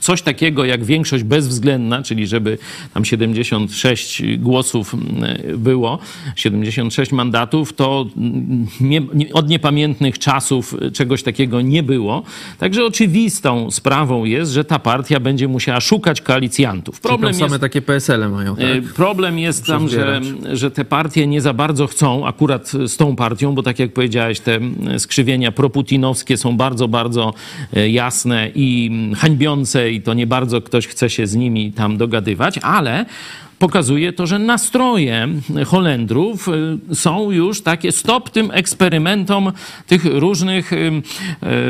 coś 0.01 0.21
takiego 0.21 0.65
jak 0.65 0.83
większość 0.83 1.23
bezwzględna, 1.23 2.03
czyli 2.03 2.27
żeby 2.27 2.57
tam 2.93 3.05
76 3.05 4.23
głosów 4.37 4.93
mm, 4.93 5.59
było, 5.59 5.99
76 6.35 7.11
mandatów, 7.11 7.73
to 7.73 8.05
mm, 8.17 8.67
nie, 8.81 9.01
od 9.33 9.49
niepamiętnych 9.49 10.19
czasów 10.19 10.75
czegoś 10.93 11.23
takiego 11.23 11.61
nie 11.61 11.83
było. 11.83 12.23
Także 12.57 12.85
oczywistą 12.85 13.71
sprawą 13.71 14.25
jest, 14.25 14.51
że 14.51 14.65
ta 14.65 14.79
partia 14.79 15.19
będzie 15.19 15.47
musiała 15.47 15.81
szukać 15.81 16.21
koalicjantów. 16.21 17.01
Problem 17.01 17.33
same 17.33 17.45
jest, 17.45 17.61
takie 17.61 17.81
PSL-e 17.81 18.29
mają, 18.29 18.55
tak? 18.55 18.65
E, 18.65 18.81
Problem 18.81 19.39
jest 19.39 19.65
tam, 19.65 19.89
że, 19.89 19.95
zbierać. 19.95 20.23
że 20.59 20.71
te 20.71 20.85
partie 20.85 21.27
nie 21.27 21.41
za 21.41 21.53
bardzo 21.53 21.87
chcą 21.87 22.27
akurat 22.27 22.71
z 22.85 22.97
tą 22.97 23.15
partią, 23.15 23.55
bo 23.55 23.63
tak 23.63 23.79
jak 23.79 23.93
powiedziałeś, 23.93 24.39
te 24.39 24.59
skrzywienia 24.97 25.51
proputinowskie 25.51 26.37
są 26.37 26.57
bardzo, 26.57 26.87
bardzo 26.87 27.33
e, 27.73 27.89
jasne 27.89 28.51
i 28.55 28.91
hańbiące 29.17 29.90
i 29.91 30.01
to 30.01 30.13
nie 30.13 30.27
bardzo 30.27 30.61
ktoś 30.61 30.87
chce 30.87 31.09
się 31.09 31.27
z 31.27 31.35
nimi 31.35 31.71
tam 31.71 31.97
dogadywać, 31.97 32.57
ale 32.57 33.05
pokazuje 33.61 34.13
to, 34.13 34.27
że 34.27 34.39
nastroje 34.39 35.27
Holendrów 35.65 36.47
y, 36.91 36.95
są 36.95 37.31
już 37.31 37.61
takie 37.61 37.91
stop 37.91 38.29
tym 38.29 38.51
eksperymentom 38.53 39.51
tych 39.87 40.05
różnych, 40.05 40.73
y, 40.73 40.91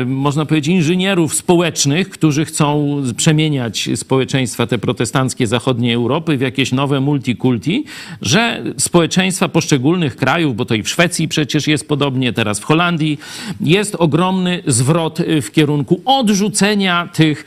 y, 0.00 0.06
można 0.06 0.46
powiedzieć, 0.46 0.74
inżynierów 0.74 1.34
społecznych, 1.34 2.10
którzy 2.10 2.44
chcą 2.44 2.96
przemieniać 3.16 3.88
społeczeństwa 3.94 4.66
te 4.66 4.78
protestanckie 4.78 5.46
zachodniej 5.46 5.92
Europy 5.92 6.36
w 6.36 6.40
jakieś 6.40 6.72
nowe 6.72 7.00
multikulti, 7.00 7.84
że 8.22 8.62
społeczeństwa 8.76 9.48
poszczególnych 9.48 10.16
krajów, 10.16 10.56
bo 10.56 10.64
to 10.64 10.74
i 10.74 10.82
w 10.82 10.88
Szwecji 10.88 11.28
przecież 11.28 11.66
jest 11.66 11.88
podobnie, 11.88 12.32
teraz 12.32 12.60
w 12.60 12.64
Holandii, 12.64 13.18
jest 13.60 13.94
ogromny 13.94 14.62
zwrot 14.66 15.18
w 15.42 15.50
kierunku 15.50 16.00
odrzucenia 16.04 17.08
tych 17.12 17.44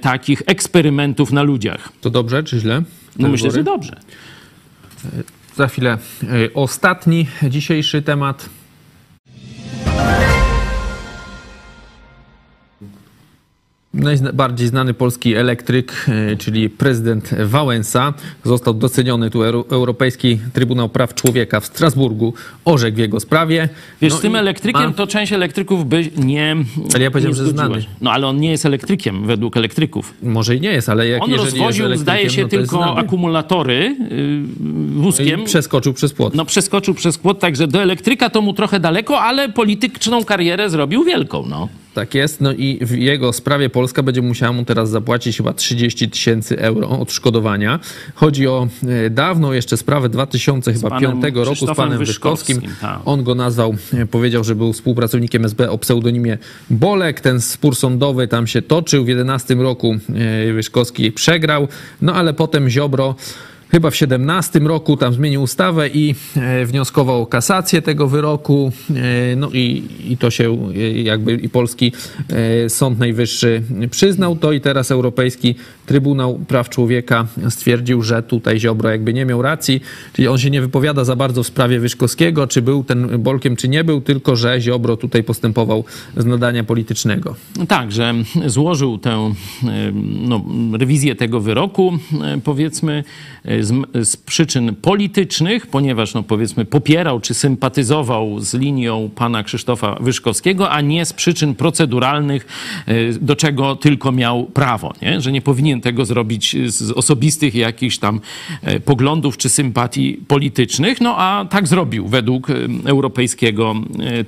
takich 0.00 0.42
eksperymentów 0.46 1.32
na 1.32 1.42
ludziach. 1.42 1.92
To 2.00 2.10
dobrze 2.10 2.42
czy 2.42 2.60
źle? 2.60 2.82
No 3.18 3.28
myślę, 3.28 3.50
że 3.50 3.62
dobrze. 3.62 4.00
Za 5.56 5.68
chwilę 5.68 5.98
e, 6.22 6.26
ostatni 6.54 7.26
dzisiejszy 7.42 8.02
temat. 8.02 8.48
Najbardziej 13.94 14.68
znany 14.68 14.94
polski 14.94 15.34
elektryk, 15.34 16.06
e, 16.08 16.36
czyli 16.36 16.70
prezydent 16.70 17.30
Wałęsa, 17.44 18.14
został 18.44 18.74
doceniony 18.74 19.30
tu 19.30 19.42
Europejski 19.42 20.38
Trybunał 20.52 20.88
Praw 20.88 21.14
Człowieka 21.14 21.60
w 21.60 21.66
Strasburgu, 21.66 22.34
orzekł 22.64 22.96
w 22.96 22.98
jego 22.98 23.20
sprawie. 23.20 23.68
Wiesz, 24.00 24.12
no 24.12 24.18
z 24.18 24.22
tym 24.22 24.36
elektrykiem 24.36 24.82
ma... 24.82 24.92
to 24.92 25.06
część 25.06 25.32
elektryków 25.32 25.88
by 25.88 26.10
nie 26.16 26.56
Ale 26.94 27.04
ja 27.04 27.10
powiedziałem, 27.10 27.36
że 27.36 27.46
znany. 27.46 27.84
No 28.00 28.12
ale 28.12 28.26
on 28.26 28.40
nie 28.40 28.50
jest 28.50 28.66
elektrykiem 28.66 29.26
według 29.26 29.56
elektryków. 29.56 30.14
Może 30.22 30.56
i 30.56 30.60
nie 30.60 30.72
jest, 30.72 30.88
ale 30.88 31.08
jak 31.08 31.22
On 31.22 31.34
rozwoził, 31.34 31.96
zdaje 31.96 32.30
się, 32.30 32.42
no 32.42 32.48
tylko 32.48 32.96
akumulatory 32.96 33.96
yy, 34.10 35.02
wózkiem. 35.02 35.40
No 35.40 35.46
przeskoczył 35.46 35.92
przez 35.92 36.12
płot. 36.12 36.34
No 36.34 36.44
przeskoczył 36.44 36.94
przez 36.94 37.18
płot, 37.18 37.40
także 37.40 37.66
do 37.66 37.82
elektryka 37.82 38.30
to 38.30 38.42
mu 38.42 38.52
trochę 38.52 38.80
daleko, 38.80 39.20
ale 39.20 39.48
polityczną 39.48 40.24
karierę 40.24 40.70
zrobił 40.70 41.04
wielką, 41.04 41.46
no. 41.46 41.68
Tak 41.98 42.14
jest, 42.14 42.40
no 42.40 42.52
i 42.52 42.78
w 42.80 42.98
jego 42.98 43.32
sprawie 43.32 43.70
Polska 43.70 44.02
będzie 44.02 44.22
musiała 44.22 44.52
mu 44.52 44.64
teraz 44.64 44.90
zapłacić 44.90 45.36
chyba 45.36 45.52
30 45.52 46.10
tysięcy 46.10 46.58
euro 46.58 46.88
odszkodowania. 46.88 47.80
Chodzi 48.14 48.46
o 48.46 48.68
e, 48.88 49.10
dawną 49.10 49.52
jeszcze 49.52 49.76
sprawę 49.76 50.08
2005 50.08 51.24
roku 51.34 51.66
z 51.66 51.76
panem 51.76 51.98
Wyszkowskim. 51.98 52.60
Tak. 52.80 53.00
On 53.04 53.24
go 53.24 53.34
nazwał, 53.34 53.76
e, 53.94 54.06
powiedział, 54.06 54.44
że 54.44 54.54
był 54.54 54.72
współpracownikiem 54.72 55.44
SB 55.44 55.70
o 55.70 55.78
pseudonimie 55.78 56.38
Bolek. 56.70 57.20
Ten 57.20 57.40
spór 57.40 57.76
sądowy 57.76 58.28
tam 58.28 58.46
się 58.46 58.62
toczył. 58.62 59.04
W 59.04 59.08
11 59.08 59.54
roku 59.54 59.96
e, 60.48 60.52
Wyszkowski 60.52 61.12
przegrał, 61.12 61.68
no 62.02 62.14
ale 62.14 62.34
potem 62.34 62.68
Ziobro 62.68 63.14
chyba 63.70 63.90
w 63.90 63.96
17 63.96 64.58
roku 64.58 64.96
tam 64.96 65.14
zmienił 65.14 65.42
ustawę 65.42 65.88
i 65.88 66.14
e, 66.36 66.66
wnioskował 66.66 67.22
o 67.22 67.26
kasację 67.26 67.82
tego 67.82 68.08
wyroku. 68.08 68.72
E, 68.90 69.36
no 69.36 69.50
i, 69.52 69.82
i 70.08 70.16
to 70.16 70.30
się 70.30 70.58
e, 70.74 70.78
jakby 70.78 71.32
i 71.32 71.48
polski 71.48 71.92
Sąd 72.68 72.98
Najwyższy 72.98 73.62
przyznał 73.90 74.36
to 74.36 74.52
i 74.52 74.60
teraz 74.60 74.90
Europejski 74.90 75.54
Trybunał 75.88 76.40
Praw 76.48 76.68
Człowieka 76.68 77.26
stwierdził, 77.48 78.02
że 78.02 78.22
tutaj 78.22 78.60
Ziobro 78.60 78.90
jakby 78.90 79.14
nie 79.14 79.24
miał 79.24 79.42
racji, 79.42 79.80
czyli 80.12 80.28
on 80.28 80.38
się 80.38 80.50
nie 80.50 80.60
wypowiada 80.60 81.04
za 81.04 81.16
bardzo 81.16 81.42
w 81.42 81.46
sprawie 81.46 81.80
Wyszkowskiego, 81.80 82.46
czy 82.46 82.62
był 82.62 82.84
ten 82.84 83.22
Bolkiem, 83.22 83.56
czy 83.56 83.68
nie 83.68 83.84
był, 83.84 84.00
tylko 84.00 84.36
że 84.36 84.60
Ziobro 84.60 84.96
tutaj 84.96 85.24
postępował 85.24 85.84
z 86.16 86.24
nadania 86.24 86.64
politycznego. 86.64 87.36
Tak, 87.68 87.92
że 87.92 88.14
złożył 88.46 88.98
tę 88.98 89.34
no, 90.04 90.44
rewizję 90.78 91.14
tego 91.14 91.40
wyroku, 91.40 91.98
powiedzmy, 92.44 93.04
z, 93.60 93.72
z, 94.08 94.16
przyczyn 94.16 94.74
politycznych, 94.74 95.66
ponieważ 95.66 96.14
no 96.14 96.22
powiedzmy 96.22 96.64
popierał 96.64 97.20
czy 97.20 97.34
sympatyzował 97.34 98.40
z 98.40 98.54
linią 98.54 99.10
pana 99.14 99.42
Krzysztofa 99.42 99.96
Wyszkowskiego, 100.00 100.70
a 100.70 100.80
nie 100.80 101.04
z 101.04 101.12
przyczyn 101.12 101.54
proceduralnych, 101.54 102.46
e, 102.86 103.12
do 103.12 103.36
czego 103.36 103.76
tylko 103.76 104.12
miał 104.12 104.46
prawo, 104.46 104.92
nie? 105.02 105.20
że 105.20 105.32
nie 105.32 105.42
powinien 105.42 105.77
tego 105.80 106.04
zrobić 106.04 106.56
z 106.66 106.90
osobistych 106.90 107.54
jakichś 107.54 107.98
tam 107.98 108.20
e, 108.62 108.80
poglądów 108.80 109.36
czy 109.36 109.48
sympatii 109.48 110.18
politycznych, 110.28 111.00
no 111.00 111.14
a 111.18 111.46
tak 111.50 111.68
zrobił 111.68 112.08
według 112.08 112.50
e, 112.50 112.54
Europejskiego 112.84 113.74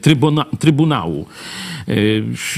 Trybuna 0.01 0.45
Trybunału. 0.59 1.27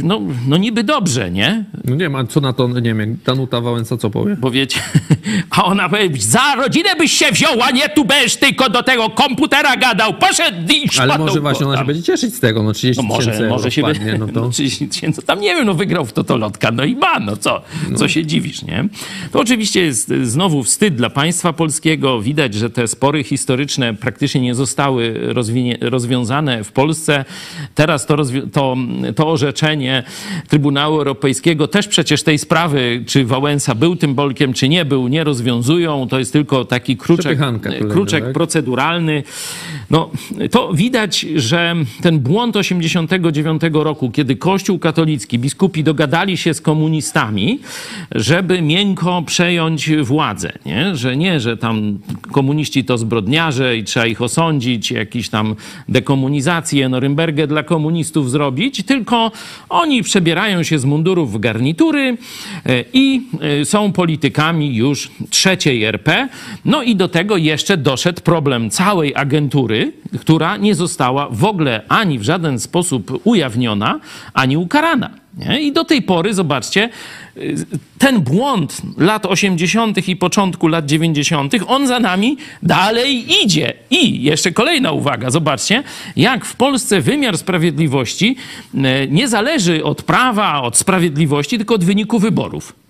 No, 0.03 0.21
no 0.49 0.57
niby 0.57 0.85
dobrze, 0.85 1.31
nie? 1.31 1.65
No 1.85 1.95
nie 1.95 2.09
ma, 2.09 2.25
co 2.25 2.41
na 2.41 2.53
to, 2.53 2.69
nie 2.69 2.95
wiem, 2.95 3.19
Danuta 3.27 3.61
Wałęsa 3.61 3.97
co 3.97 4.11
powie? 4.11 4.37
Bo 4.37 4.51
wiecie, 4.51 4.81
a 5.51 5.65
ona 5.65 5.89
powie, 5.89 6.09
za 6.19 6.55
rodzinę 6.55 6.97
byś 6.99 7.13
się 7.13 7.33
wziął, 7.33 7.63
a 7.63 7.71
nie 7.71 7.89
tu 7.89 8.05
będziesz 8.05 8.37
tylko 8.37 8.71
do 8.71 8.83
tego 8.83 9.11
komputera 9.11 9.77
gadał, 9.77 10.15
poszedł 10.15 10.73
i 10.73 10.89
Ale 11.01 11.19
może 11.19 11.41
właśnie 11.41 11.67
ona 11.67 11.79
się 11.79 11.85
będzie 11.85 12.03
cieszyć 12.03 12.35
z 12.35 12.41
tego, 12.41 12.63
no 12.63 12.73
30 12.73 13.03
no 13.03 13.09
może, 13.09 13.49
może 13.49 13.71
się 13.71 13.83
wpadnie, 13.83 14.19
no 14.19 14.27
to... 14.27 14.33
No 14.43 14.49
30 14.49 14.89
tysięcy, 14.89 15.23
tam 15.23 15.41
nie 15.41 15.55
wiem, 15.55 15.67
no 15.67 15.75
wygrał 15.75 16.05
w 16.05 16.13
totolotka, 16.13 16.71
no 16.71 16.85
i 16.85 16.97
ma, 16.97 17.21
no 17.21 17.37
co, 17.37 17.63
no. 17.91 17.99
co 17.99 18.09
się 18.09 18.27
dziwisz, 18.27 18.63
nie? 18.63 18.89
To 19.33 19.41
oczywiście 19.41 19.83
jest 19.83 20.13
znowu 20.23 20.63
wstyd 20.63 20.95
dla 20.95 21.11
państwa 21.11 21.53
polskiego, 21.53 22.23
widać, 22.23 22.55
że 22.55 22.71
te 22.71 22.89
spory 22.89 23.25
historyczne 23.25 23.95
praktycznie 23.95 24.41
nie 24.41 24.55
zostały 24.55 25.15
rozwiązane 25.81 26.65
w 26.65 26.73
Polsce. 26.73 27.25
Teraz 27.75 28.07
to, 28.07 28.17
to, 28.53 28.77
to 29.15 29.29
orzeczenie 29.29 30.03
Trybunału 30.49 30.97
Europejskiego 30.97 31.69
też 31.69 31.89
przecież 31.89 32.23
tej 32.23 32.39
sprawy, 32.39 33.05
czy 33.07 33.25
Wałęsa 33.25 33.75
był 33.75 33.97
tym 33.97 34.15
bolkiem, 34.15 34.53
czy 34.53 34.69
nie 34.69 34.85
był, 34.85 35.09
nie 35.09 35.25
rozwiązują. 35.25 36.09
To 36.09 36.19
jest 36.19 36.33
tylko 36.33 36.65
taki 36.65 36.97
kruczek, 36.97 37.39
kruczek 37.91 38.25
tak? 38.25 38.33
proceduralny. 38.33 39.23
No, 39.91 40.11
to 40.51 40.75
widać, 40.75 41.21
że 41.21 41.75
ten 42.03 42.19
błąd 42.19 42.57
89 42.57 43.63
roku, 43.73 44.11
kiedy 44.11 44.37
Kościół 44.37 44.79
katolicki, 44.79 45.39
biskupi 45.39 45.85
dogadali 45.85 46.37
się 46.37 46.55
z 46.55 46.61
komunistami, 46.61 47.61
żeby 48.11 48.63
miękko 48.63 49.23
przejąć 49.27 49.91
władzę, 49.97 50.53
nie? 50.67 50.97
że 50.97 51.17
nie, 51.17 51.41
że 51.41 51.57
tam 51.57 51.99
komuniści 52.33 52.85
to 52.85 52.99
zbrodniarze 52.99 53.77
i 53.77 53.85
trzeba 53.85 54.07
ich 54.07 54.23
osądzić, 54.23 54.91
jakiś 54.91 55.29
tam 55.29 55.57
dekomunizację, 55.89 56.89
Norymbergę 56.89 57.47
dla 57.47 57.63
komunistów 57.63 58.31
zrobić, 58.31 58.83
tylko 58.83 59.02
oni 59.69 60.03
przebierają 60.03 60.63
się 60.63 60.79
z 60.79 60.85
mundurów 60.85 61.33
w 61.33 61.39
garnitury 61.39 62.17
e, 62.67 62.85
i 62.93 63.23
e, 63.61 63.65
są 63.65 63.93
politykami 63.93 64.77
już 64.77 65.11
trzeciej 65.31 65.85
RP. 65.85 66.29
No 66.65 66.83
i 66.83 66.97
do 66.97 67.09
tego 67.09 67.37
jeszcze 67.37 67.77
doszedł 67.77 68.21
problem 68.23 68.71
całej 68.71 69.17
agentury, 69.17 69.93
która 70.21 70.57
nie 70.57 70.75
została 70.75 71.29
w 71.31 71.45
ogóle 71.45 71.83
ani 71.89 72.19
w 72.19 72.23
żaden 72.23 72.61
sposób 72.61 73.21
ujawniona, 73.25 74.01
ani 74.35 74.57
ukarana. 74.57 75.22
Nie? 75.37 75.61
I 75.61 75.73
do 75.73 75.85
tej 75.85 76.03
pory, 76.03 76.35
zobaczcie, 76.35 76.89
ten 77.99 78.21
błąd 78.21 78.83
lat 78.99 79.27
80. 79.27 80.09
i 80.09 80.17
początku 80.17 80.69
lat 80.69 80.87
90., 80.87 81.55
on 81.67 81.87
za 81.87 82.01
nami 82.01 82.37
dalej 82.63 83.43
idzie. 83.45 83.73
I 83.91 84.23
jeszcze 84.23 84.53
kolejna 84.53 84.93
uwaga, 84.93 85.31
zobaczcie, 85.31 85.83
jak 86.17 86.45
w 86.45 86.57
Polsce 86.57 87.01
wymiar 87.01 87.39
sprawiedliwości 87.39 88.37
e, 88.75 89.07
nie 89.07 89.29
zależy 89.29 89.85
od 89.85 90.03
prawa, 90.03 90.63
od 90.63 90.77
sprawiedliwości, 90.77 91.57
tylko 91.57 91.75
od 91.75 91.85
wyniku 91.85 92.19
wyborów. 92.19 92.82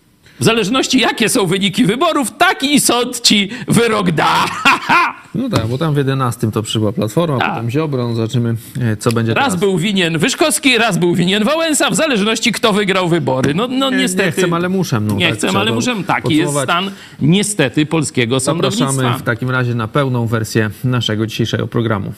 W 0.43 0.45
zależności 0.45 1.01
jakie 1.01 1.29
są 1.29 1.47
wyniki 1.47 1.85
wyborów, 1.85 2.31
taki 2.39 2.81
sąd 2.81 3.21
ci 3.21 3.49
wyrok 3.69 4.11
da. 4.11 4.45
no 5.35 5.49
tak, 5.49 5.67
bo 5.67 5.79
tam 5.79 5.95
w 5.95 5.97
11 5.97 6.51
to 6.51 6.63
przybyła 6.63 6.93
Platforma, 6.93 7.39
tak. 7.39 7.51
potem 7.51 7.71
Ziobro, 7.71 8.09
no 8.09 8.15
zobaczymy 8.15 8.55
e, 8.81 8.97
co 8.97 9.13
będzie 9.13 9.35
Raz 9.35 9.45
teraz. 9.45 9.61
był 9.61 9.79
winien 9.79 10.19
Wyszkowski, 10.19 10.79
raz 10.79 10.99
był 10.99 11.15
winien 11.15 11.45
Wałęsa, 11.45 11.91
w 11.91 11.95
zależności 11.95 12.53
kto 12.53 12.73
wygrał 12.73 13.09
wybory. 13.09 13.55
No, 13.55 13.69
no 13.69 13.91
nie, 13.91 13.97
niestety. 13.97 14.41
Nie 14.41 14.47
chcę, 14.47 14.57
ale 14.57 14.69
muszę. 14.69 15.01
No, 15.01 15.15
nie 15.15 15.29
tak, 15.29 15.39
chcę, 15.39 15.49
ale 15.55 15.73
muszę. 15.73 15.97
Taki 16.07 16.37
jest 16.37 16.61
stan 16.63 16.91
niestety 17.21 17.87
polskiego 17.87 18.41
sądownictwa. 18.41 18.93
Zapraszamy 18.93 19.19
w 19.19 19.23
takim 19.23 19.51
razie 19.51 19.75
na 19.75 19.89
pełną 19.89 20.27
wersję 20.27 20.71
naszego 20.85 21.27
dzisiejszego 21.27 21.67
programu. 21.67 22.13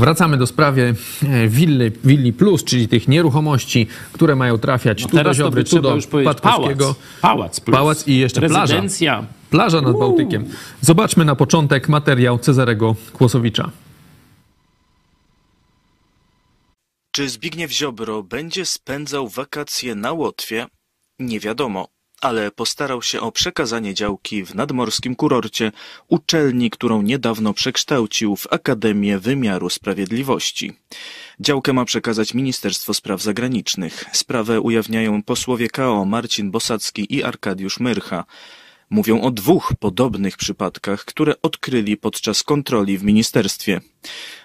Wracamy 0.00 0.36
do 0.36 0.46
sprawy 0.46 0.94
e, 1.22 1.48
willi, 1.48 1.90
willi 2.04 2.32
plus, 2.32 2.64
czyli 2.64 2.88
tych 2.88 3.08
nieruchomości, 3.08 3.86
które 4.12 4.36
mają 4.36 4.58
trafiać 4.58 5.02
no 5.02 5.08
tu 5.08 5.22
do 5.24 5.34
Ziobry, 5.34 5.64
tu 5.64 5.80
do 5.82 5.98
Patkowskiego. 6.24 6.84
Pałac, 6.84 7.20
pałac, 7.20 7.60
plus. 7.60 7.76
pałac 7.76 8.08
i 8.08 8.16
jeszcze 8.18 8.40
Rezydencja. 8.40 9.16
plaża. 9.16 9.32
Plaża 9.50 9.80
nad 9.80 9.98
Bałtykiem. 9.98 10.44
Zobaczmy 10.80 11.24
na 11.24 11.34
początek 11.36 11.88
materiał 11.88 12.38
Cezarego 12.38 12.96
Kłosowicza. 13.12 13.70
Czy 17.12 17.28
Zbigniew 17.28 17.72
Ziobro 17.72 18.22
będzie 18.22 18.66
spędzał 18.66 19.28
wakacje 19.28 19.94
na 19.94 20.12
Łotwie? 20.12 20.66
Nie 21.18 21.40
wiadomo 21.40 21.88
ale 22.20 22.50
postarał 22.50 23.02
się 23.02 23.20
o 23.20 23.32
przekazanie 23.32 23.94
działki 23.94 24.44
w 24.44 24.54
nadmorskim 24.54 25.16
kurorcie 25.16 25.72
uczelni, 26.08 26.70
którą 26.70 27.02
niedawno 27.02 27.54
przekształcił 27.54 28.36
w 28.36 28.52
Akademię 28.52 29.18
Wymiaru 29.18 29.70
Sprawiedliwości. 29.70 30.72
Działkę 31.40 31.72
ma 31.72 31.84
przekazać 31.84 32.34
Ministerstwo 32.34 32.94
Spraw 32.94 33.22
Zagranicznych. 33.22 34.04
Sprawę 34.12 34.60
ujawniają 34.60 35.22
posłowie 35.22 35.68
KO 35.68 36.04
Marcin 36.04 36.50
Bosacki 36.50 37.14
i 37.14 37.22
Arkadiusz 37.22 37.80
Myrcha. 37.80 38.24
Mówią 38.90 39.20
o 39.20 39.30
dwóch 39.30 39.72
podobnych 39.78 40.36
przypadkach, 40.36 41.04
które 41.04 41.34
odkryli 41.42 41.96
podczas 41.96 42.42
kontroli 42.42 42.98
w 42.98 43.04
ministerstwie. 43.04 43.80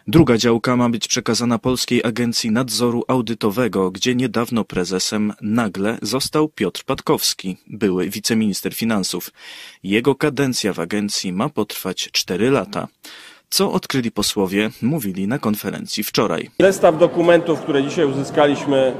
Druga 0.07 0.37
działka 0.37 0.75
ma 0.75 0.89
być 0.89 1.07
przekazana 1.07 1.59
Polskiej 1.59 2.03
Agencji 2.03 2.51
Nadzoru 2.51 3.03
Audytowego, 3.07 3.91
gdzie 3.91 4.15
niedawno 4.15 4.63
prezesem 4.63 5.33
nagle 5.41 5.97
został 6.01 6.49
Piotr 6.49 6.83
Patkowski, 6.83 7.57
były 7.67 8.09
wiceminister 8.09 8.73
finansów. 8.73 9.31
Jego 9.83 10.15
kadencja 10.15 10.73
w 10.73 10.79
agencji 10.79 11.33
ma 11.33 11.49
potrwać 11.49 12.09
cztery 12.11 12.51
lata. 12.51 12.87
Co 13.49 13.71
odkryli 13.71 14.11
posłowie, 14.11 14.69
mówili 14.81 15.27
na 15.27 15.39
konferencji 15.39 16.03
wczoraj. 16.03 16.49
Zestaw 16.59 16.97
dokumentów, 16.97 17.59
które 17.61 17.83
dzisiaj 17.83 18.05
uzyskaliśmy 18.05 18.95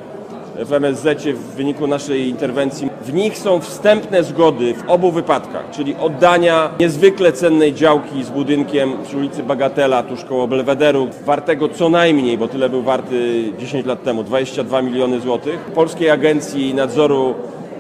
w 0.60 0.74
MSZ 0.74 1.24
w 1.34 1.56
wyniku 1.56 1.88
naszej 1.88 2.28
interwencji. 2.28 2.90
W 3.02 3.14
nich 3.14 3.38
są 3.38 3.60
wstępne 3.60 4.24
zgody 4.24 4.74
w 4.74 4.90
obu 4.90 5.12
wypadkach, 5.12 5.70
czyli 5.72 5.96
oddania 5.96 6.70
niezwykle 6.80 7.32
cennej 7.32 7.74
działki 7.74 8.24
z 8.24 8.30
budynkiem 8.30 8.94
przy 9.04 9.18
ulicy 9.18 9.44
Bagatela, 9.44 10.04
tuż 10.04 10.24
koło 10.24 10.48
Belwederu, 10.48 11.08
wartego 11.26 11.70
co 11.70 11.90
najmniej, 11.90 12.38
bo 12.38 12.48
tyle 12.48 12.70
był 12.70 12.82
warty 12.82 13.44
10 13.60 13.86
lat 13.86 14.04
temu, 14.04 14.24
22 14.24 14.82
miliony 14.82 15.20
złotych, 15.20 15.60
Polskiej 15.60 16.10
Agencji 16.10 16.74
Nadzoru 16.74 17.36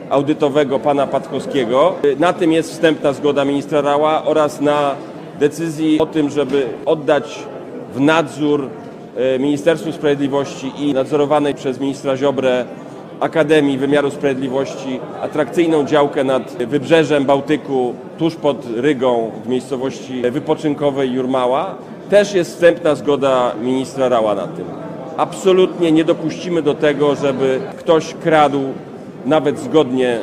Audytowego 0.09 0.79
pana 0.79 1.07
Patkowskiego. 1.07 1.95
Na 2.19 2.33
tym 2.33 2.51
jest 2.51 2.71
wstępna 2.71 3.13
zgoda 3.13 3.45
ministra 3.45 3.81
Rała 3.81 4.25
oraz 4.25 4.61
na 4.61 4.95
decyzji 5.39 5.99
o 5.99 6.05
tym, 6.05 6.29
żeby 6.29 6.67
oddać 6.85 7.39
w 7.95 7.99
nadzór 7.99 8.69
Ministerstwu 9.39 9.91
Sprawiedliwości 9.91 10.71
i 10.77 10.93
nadzorowanej 10.93 11.53
przez 11.53 11.79
ministra 11.79 12.17
Ziobrę 12.17 12.65
Akademii 13.19 13.77
Wymiaru 13.77 14.11
Sprawiedliwości 14.11 14.99
atrakcyjną 15.21 15.85
działkę 15.85 16.23
nad 16.23 16.63
wybrzeżem 16.63 17.25
Bałtyku, 17.25 17.93
tuż 18.17 18.35
pod 18.35 18.65
Rygą, 18.75 19.31
w 19.45 19.47
miejscowości 19.47 20.21
wypoczynkowej 20.21 21.11
Jurmała. 21.11 21.75
Też 22.09 22.33
jest 22.33 22.51
wstępna 22.51 22.95
zgoda 22.95 23.51
ministra 23.61 24.09
Rała 24.09 24.35
na 24.35 24.47
tym. 24.47 24.65
Absolutnie 25.17 25.91
nie 25.91 26.03
dopuścimy 26.03 26.61
do 26.61 26.73
tego, 26.73 27.15
żeby 27.15 27.59
ktoś 27.79 28.13
kradł 28.13 28.61
nawet 29.25 29.59
zgodnie 29.59 30.19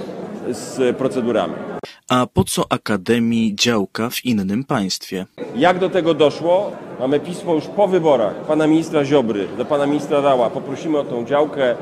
z 0.51 0.97
procedurami. 0.97 1.72
A 2.09 2.27
po 2.27 2.45
co 2.45 2.65
Akademii 2.71 3.55
działka 3.55 4.11
w 4.11 4.25
innym 4.25 4.65
państwie? 4.65 5.27
Jak 5.57 5.79
do 5.79 5.91
tego 5.91 6.15
doszło? 6.15 6.73
Mamy 7.01 7.21
pismo 7.21 7.55
już 7.55 7.67
po 7.67 7.89
wyborach 7.89 8.35
pana 8.35 8.67
ministra 8.67 9.05
Ziobry 9.05 9.49
do 9.59 9.65
pana 9.65 9.87
ministra 9.87 10.21
Rała. 10.21 10.51
Poprosimy 10.51 10.99
o 10.99 11.05
tą 11.05 11.25
działkę, 11.25 11.75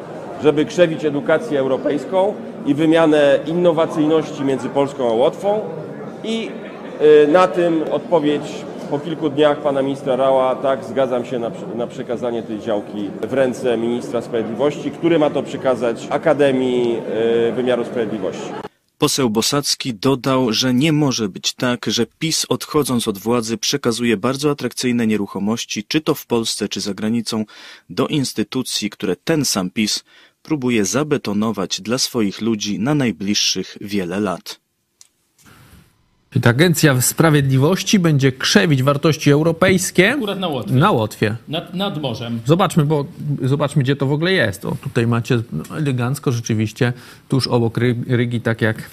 żeby 0.43 0.65
krzewić 0.65 1.05
edukację 1.05 1.61
europejską 1.61 2.35
i 2.67 2.75
wymianę 2.75 3.39
innowacyjności 3.47 4.45
między 4.45 4.69
Polską 4.69 5.11
a 5.11 5.13
Łotwą. 5.13 5.61
I 6.25 6.51
y, 7.25 7.29
na 7.29 7.49
tym 7.49 7.85
odpowiedź 7.91 8.43
po 8.91 8.99
kilku 8.99 9.31
dniach 9.31 9.59
pana 9.59 9.83
ministra 9.83 10.17
Rała, 10.17 10.55
tak, 10.55 10.85
zgadzam 10.85 11.25
się 11.25 11.39
na, 11.39 11.51
na 11.75 11.87
przekazanie 11.87 12.43
tej 12.43 12.61
działki 12.61 13.11
w 13.23 13.33
ręce 13.33 13.77
ministra 13.77 14.23
sprawiedliwości, 14.23 14.91
który 14.91 15.19
ma 15.19 15.31
to 15.31 15.43
przekazać 15.43 16.07
Akademii 16.11 16.99
y, 17.49 17.53
Wymiaru 17.53 17.85
Sprawiedliwości. 17.85 18.70
Poseł 19.01 19.31
Bosacki 19.31 19.95
dodał, 19.95 20.53
że 20.53 20.75
nie 20.75 20.93
może 20.93 21.29
być 21.29 21.53
tak, 21.53 21.87
że 21.87 22.07
PiS 22.07 22.47
odchodząc 22.49 23.09
od 23.09 23.19
władzy 23.19 23.59
przekazuje 23.59 24.17
bardzo 24.17 24.51
atrakcyjne 24.51 25.07
nieruchomości, 25.07 25.85
czy 25.85 26.01
to 26.01 26.15
w 26.15 26.27
Polsce, 26.27 26.69
czy 26.69 26.81
za 26.81 26.95
granicą, 26.95 27.45
do 27.91 28.07
instytucji, 28.07 28.91
które 28.91 29.17
ten 29.17 29.45
sam 29.45 29.71
PiS 29.71 30.05
próbuje 30.43 30.85
zabetonować 30.85 31.81
dla 31.81 31.99
swoich 31.99 32.41
ludzi 32.41 32.79
na 32.79 32.95
najbliższych 32.95 33.77
wiele 33.81 34.21
lat. 34.21 34.61
Czy 36.33 36.41
ta 36.41 36.51
Agencja 36.51 37.01
Sprawiedliwości 37.01 37.99
będzie 37.99 38.33
krzewić 38.33 38.83
wartości 38.83 39.31
europejskie 39.31 40.13
Akurat 40.13 40.39
na 40.41 40.49
Łotwie. 40.49 40.75
na 40.75 40.91
Łotwie? 40.91 41.37
Nad, 41.49 41.75
nad 41.75 42.03
morzem. 42.03 42.41
Zobaczmy, 42.47 42.85
bo 42.85 43.05
zobaczmy, 43.43 43.83
gdzie 43.83 43.97
to 43.97 44.07
w 44.07 44.13
ogóle 44.13 44.33
jest. 44.33 44.65
O, 44.65 44.77
tutaj 44.83 45.07
macie 45.07 45.43
no, 45.53 45.77
elegancko 45.77 46.33
rzeczywiście, 46.33 46.93
tuż 47.29 47.47
obok 47.47 47.79
Ry- 47.79 48.05
Rygi, 48.09 48.41
tak 48.41 48.63
jak 48.63 48.91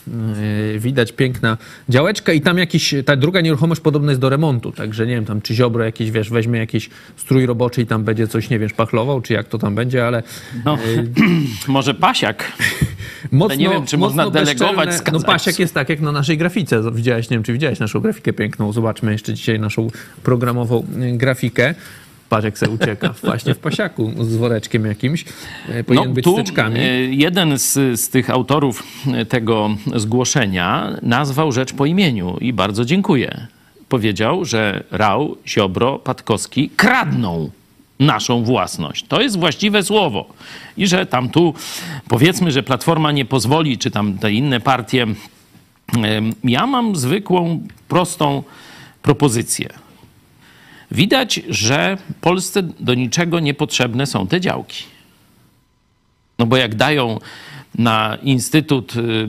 yy, 0.74 0.80
widać, 0.80 1.12
piękna 1.12 1.58
działeczka 1.90 2.34
i 2.34 2.42
tam 2.42 2.58
jakiś, 2.58 2.94
ta 3.06 3.16
druga 3.16 3.42
nieruchomość 3.42 3.82
podobno 3.82 4.12
jest 4.12 4.22
do 4.22 4.30
remontu, 4.30 4.72
także 4.72 5.08
nie 5.08 5.16
wiem, 5.16 5.26
tam 5.26 5.42
czy 5.42 5.56
Ziobro 5.56 5.84
jakiś, 5.84 6.12
wiesz, 6.12 6.30
weźmie 6.30 6.60
jakiś 6.60 6.90
strój 7.18 7.46
roboczy 7.46 7.82
i 7.82 7.86
tam 7.86 8.04
będzie 8.04 8.28
coś, 8.28 8.50
nie 8.50 8.60
wiem, 8.60 8.70
szpachlował, 8.70 9.22
czy 9.22 9.34
jak 9.34 9.48
to 9.48 9.58
tam 9.58 9.76
będzie, 9.76 10.08
ale 10.08 10.24
No, 10.66 10.78
może 11.68 11.94
pasiak. 11.94 12.44
mocno, 13.32 13.56
nie 13.56 13.70
wiem, 13.70 13.86
czy 13.86 13.98
można 13.98 14.30
delegować, 14.30 14.90
bezczelne-. 14.90 15.12
No 15.12 15.20
pasiak 15.20 15.60
jest 15.60 15.74
tak 15.74 15.90
jak 15.90 16.02
na 16.02 16.12
naszej 16.12 16.38
grafice. 16.38 16.92
Widziałeś, 16.92 17.30
nie 17.30 17.38
wiem, 17.38 17.44
czy 17.44 17.54
widziałeś 17.54 17.80
naszą 17.80 18.00
grafikę 18.00 18.34
piękną. 18.34 18.74
Zobaczmy 18.74 19.12
jeszcze 19.12 19.34
dzisiaj 19.34 19.60
naszą 19.60 19.88
programową 20.24 20.86
y, 21.02 21.18
grafikę. 21.18 21.76
Patrz, 22.30 22.46
jak 22.46 22.58
se 22.58 22.70
ucieka. 22.70 23.14
Właśnie 23.24 23.54
w 23.54 23.58
pasiaku 23.60 24.12
z 24.20 24.36
woreczkiem 24.36 24.86
jakimś. 24.86 25.26
E, 25.70 25.84
Powinien 25.84 26.14
być 26.14 26.26
z 26.26 26.36
teczkami. 26.36 26.80
e, 26.80 26.84
jeden 27.06 27.60
z, 27.60 28.00
z 28.00 28.10
tych 28.10 28.30
autorów 28.30 28.84
e, 29.14 29.26
tego 29.26 29.70
zgłoszenia 29.96 30.98
nazwał 31.02 31.52
rzecz 31.52 31.74
po 31.74 31.86
imieniu 31.86 32.38
i 32.42 32.54
bardzo 32.54 32.86
dziękuję. 32.86 33.48
Powiedział, 33.90 34.46
że 34.46 34.84
Rał, 34.92 35.38
Ziobro, 35.48 36.00
Patkowski 36.00 36.70
kradną 36.70 37.50
naszą 38.00 38.44
własność. 38.44 39.06
To 39.08 39.22
jest 39.22 39.40
właściwe 39.40 39.84
słowo. 39.84 40.26
I 40.78 40.88
że 40.88 41.06
tam 41.06 41.30
tu 41.30 41.54
powiedzmy, 42.10 42.52
że 42.52 42.64
Platforma 42.64 43.12
nie 43.12 43.26
pozwoli, 43.26 43.78
czy 43.78 43.92
tam 43.92 44.18
te 44.18 44.32
inne 44.32 44.60
partie. 44.60 45.08
Ja 46.44 46.66
mam 46.66 46.96
zwykłą, 46.96 47.68
prostą 47.88 48.44
propozycję. 49.02 49.70
Widać, 50.92 51.42
że 51.50 51.98
Polsce 52.22 52.64
do 52.64 52.94
niczego 52.94 53.40
niepotrzebne 53.40 54.06
są 54.06 54.28
te 54.28 54.42
działki. 54.42 54.84
No 56.40 56.46
bo 56.46 56.58
jak 56.58 56.76
dają 56.76 57.20
na 57.78 58.18
Instytut 58.24 58.96
y. 58.96 59.28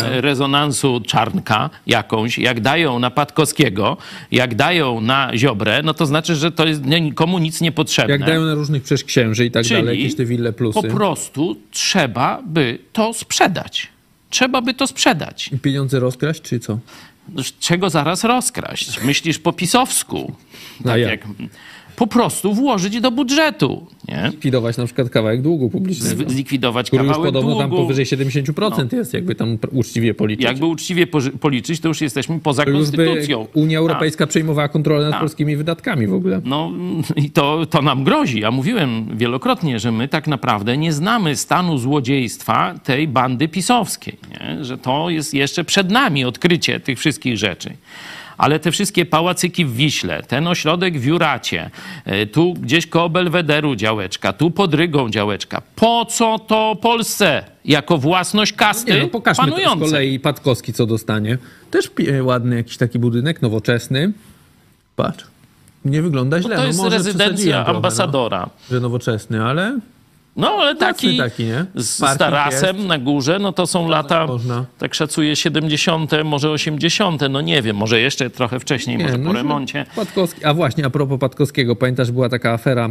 Rezonansu 0.20 1.00
Czarnka 1.06 1.70
jakąś, 1.86 2.38
jak 2.38 2.60
dają 2.60 2.98
na 2.98 3.10
Patkowskiego, 3.10 3.96
jak 4.32 4.54
dają 4.54 5.00
na 5.00 5.30
Ziobrę, 5.36 5.80
no 5.84 5.94
to 5.94 6.06
znaczy, 6.06 6.34
że 6.36 6.52
to 6.52 6.66
jest 6.66 6.84
nikomu 6.84 7.38
nic 7.38 7.60
niepotrzebne. 7.60 8.12
Jak 8.12 8.24
dają 8.24 8.44
na 8.44 8.54
różnych 8.54 8.82
przecież 8.82 9.04
księży 9.04 9.44
i 9.44 9.50
tak 9.50 9.64
Czyli 9.64 9.82
dalej, 9.82 9.98
jakieś 9.98 10.16
te 10.16 10.24
wille 10.24 10.52
plusy. 10.52 10.82
po 10.82 10.94
prostu 10.94 11.56
trzeba 11.70 12.42
by 12.46 12.78
to 12.92 13.14
sprzedać. 13.14 13.88
Trzeba 14.30 14.62
by 14.62 14.74
to 14.74 14.86
sprzedać. 14.86 15.50
I 15.52 15.58
pieniądze 15.58 16.00
rozkraść, 16.00 16.42
czy 16.42 16.60
co? 16.60 16.78
Czego 17.60 17.90
zaraz 17.90 18.24
rozkraść? 18.24 19.02
Myślisz 19.02 19.38
po 19.38 19.52
pisowsku. 19.52 20.32
Tak 20.84 21.00
jak? 21.00 21.10
jak 21.10 21.26
po 22.00 22.06
prostu 22.06 22.54
włożyć 22.54 23.00
do 23.00 23.10
budżetu, 23.10 23.86
nie? 24.08 24.28
Likwidować 24.30 24.76
na 24.76 24.84
przykład 24.84 25.10
kawałek 25.10 25.42
długu 25.42 25.70
publicznego. 25.70 26.30
Zlikwidować 26.30 26.86
który 26.86 27.02
już 27.02 27.12
kawałek 27.12 27.28
podobno 27.32 27.50
długu. 27.50 27.62
No. 27.62 27.68
tam 27.68 27.78
powyżej 27.78 28.06
70% 28.06 28.96
jest, 28.96 29.14
jakby 29.14 29.34
tam 29.34 29.58
uczciwie 29.72 30.14
policzyć. 30.14 30.44
Jakby 30.44 30.66
uczciwie 30.66 31.06
policzyć, 31.40 31.80
to 31.80 31.88
już 31.88 32.00
jesteśmy 32.00 32.40
poza 32.40 32.64
To 32.64 32.70
już 32.70 32.78
konstytucją. 32.78 33.46
Unia 33.54 33.78
Tak. 33.78 33.82
Europejska 33.82 34.26
przejmowała 34.26 34.68
kontrolę 34.68 35.04
nad 35.04 35.12
Tak. 35.12 35.20
polskimi 35.20 35.56
wydatkami 35.56 36.06
w 36.06 36.14
ogóle. 36.14 36.40
No 36.44 36.72
i 37.16 37.30
to, 37.30 37.66
to 37.66 37.82
nam 37.82 38.04
grozi. 38.04 38.40
Ja 38.40 38.50
mówiłem 38.50 39.06
wielokrotnie, 39.16 39.78
że 39.78 39.92
my 39.92 40.08
tak 40.08 40.26
naprawdę 40.26 40.76
nie 40.76 40.92
znamy 40.92 41.36
stanu 41.36 41.78
złodziejstwa 41.78 42.74
tej 42.84 43.08
bandy 43.08 43.48
pisowskiej. 43.48 44.16
Nie? 44.30 44.64
Że 44.64 44.78
to 44.78 45.10
jest 45.10 45.34
jeszcze 45.34 45.64
przed 45.64 45.90
nami 45.90 46.24
odkrycie 46.24 46.80
tych 46.80 46.98
wszystkich 46.98 47.36
rzeczy. 47.36 47.70
Ale 48.40 48.58
te 48.58 48.70
wszystkie 48.70 49.06
pałacyki 49.06 49.64
w 49.64 49.74
Wiśle, 49.74 50.22
ten 50.22 50.46
ośrodek 50.46 50.98
w 50.98 51.04
Juracie, 51.04 51.70
e, 52.04 52.26
tu 52.26 52.54
gdzieś 52.54 52.86
koło 52.86 53.08
Belwederu 53.08 53.76
działeczka, 53.76 54.32
tu 54.32 54.50
pod 54.50 54.74
Rygą 54.74 55.10
działeczka. 55.10 55.62
Po 55.76 56.04
co 56.04 56.38
to 56.38 56.76
Polsce? 56.82 57.44
Jako 57.64 57.98
własność 57.98 58.52
kasty 58.52 58.92
Nie, 58.92 59.02
no 59.02 59.08
pokażmy 59.08 59.44
to 59.44 59.50
z 59.50 59.54
panującej. 59.54 59.88
kolei 59.88 60.20
Patkowski, 60.20 60.72
co 60.72 60.86
dostanie. 60.86 61.38
Też 61.70 61.90
e, 62.08 62.22
ładny 62.22 62.56
jakiś 62.56 62.76
taki 62.76 62.98
budynek, 62.98 63.42
nowoczesny. 63.42 64.12
Patrz. 64.96 65.24
Nie 65.84 66.02
wygląda 66.02 66.42
źle. 66.42 66.56
To 66.56 66.60
no 66.60 66.66
jest 66.66 66.78
może 66.78 66.96
rezydencja 66.96 67.64
trochę, 67.64 67.76
ambasadora. 67.76 68.40
No, 68.40 68.74
że 68.74 68.80
nowoczesny, 68.80 69.44
ale 69.44 69.78
No, 70.36 70.48
ale 70.48 70.76
taki, 70.76 71.18
taki, 71.18 71.44
nie? 71.44 71.64
z, 71.74 72.18
tarasem 72.18 72.76
jest. 72.76 72.88
na 72.88 72.98
górze, 72.98 73.38
no 73.38 73.52
to 73.52 73.66
są 73.66 73.88
lata, 73.88 74.26
można. 74.26 74.64
tak 74.78 74.94
szacuję, 74.94 75.36
70., 75.36 76.10
może 76.24 76.50
80., 76.50 77.22
no 77.30 77.40
nie 77.40 77.62
wiem, 77.62 77.76
może 77.76 78.00
jeszcze 78.00 78.30
trochę 78.30 78.60
wcześniej, 78.60 78.98
może 78.98 79.12
po 79.12 79.18
no, 79.18 79.32
remoncie. 79.32 79.86
Patkowski, 79.96 80.44
a 80.44 80.54
właśnie, 80.54 80.86
a 80.86 80.90
propos 80.90 81.20
Patkowskiego, 81.20 81.76
pamiętasz, 81.76 82.10
była 82.10 82.28
taka 82.28 82.52
afera, 82.52 82.90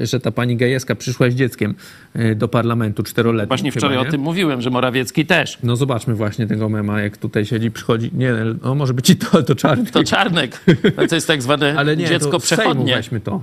e, 0.00 0.06
że 0.06 0.20
ta 0.20 0.30
pani 0.30 0.56
Gajewska 0.56 0.94
przyszła 0.94 1.30
z 1.30 1.34
dzieckiem 1.34 1.74
e, 2.14 2.34
do 2.34 2.48
parlamentu 2.48 3.02
czteroletnim. 3.02 3.48
Właśnie 3.48 3.70
chyba, 3.70 3.80
wczoraj 3.80 4.02
nie? 4.02 4.08
o 4.08 4.10
tym 4.10 4.20
mówiłem, 4.20 4.62
że 4.62 4.70
Morawiecki 4.70 5.26
też. 5.26 5.58
No 5.62 5.76
zobaczmy 5.76 6.14
właśnie 6.14 6.46
tego 6.46 6.68
mema, 6.68 7.00
jak 7.00 7.16
tutaj 7.16 7.46
siedzi, 7.46 7.70
przychodzi. 7.70 8.10
Nie, 8.12 8.32
no 8.62 8.74
może 8.74 8.94
być 8.94 9.10
i 9.10 9.16
to, 9.16 9.42
to 9.42 9.54
czarny. 9.54 9.86
To 9.86 10.04
Czarnek, 10.04 10.60
to 11.08 11.14
jest 11.14 11.26
tak 11.26 11.42
zwane 11.42 11.74
Ale 11.78 11.96
nie, 11.96 12.06
dziecko 12.06 12.40
z 12.40 12.44
Sejmu 12.44 12.62
przechodnie. 12.62 12.96
weźmy 12.96 13.20
to. 13.20 13.42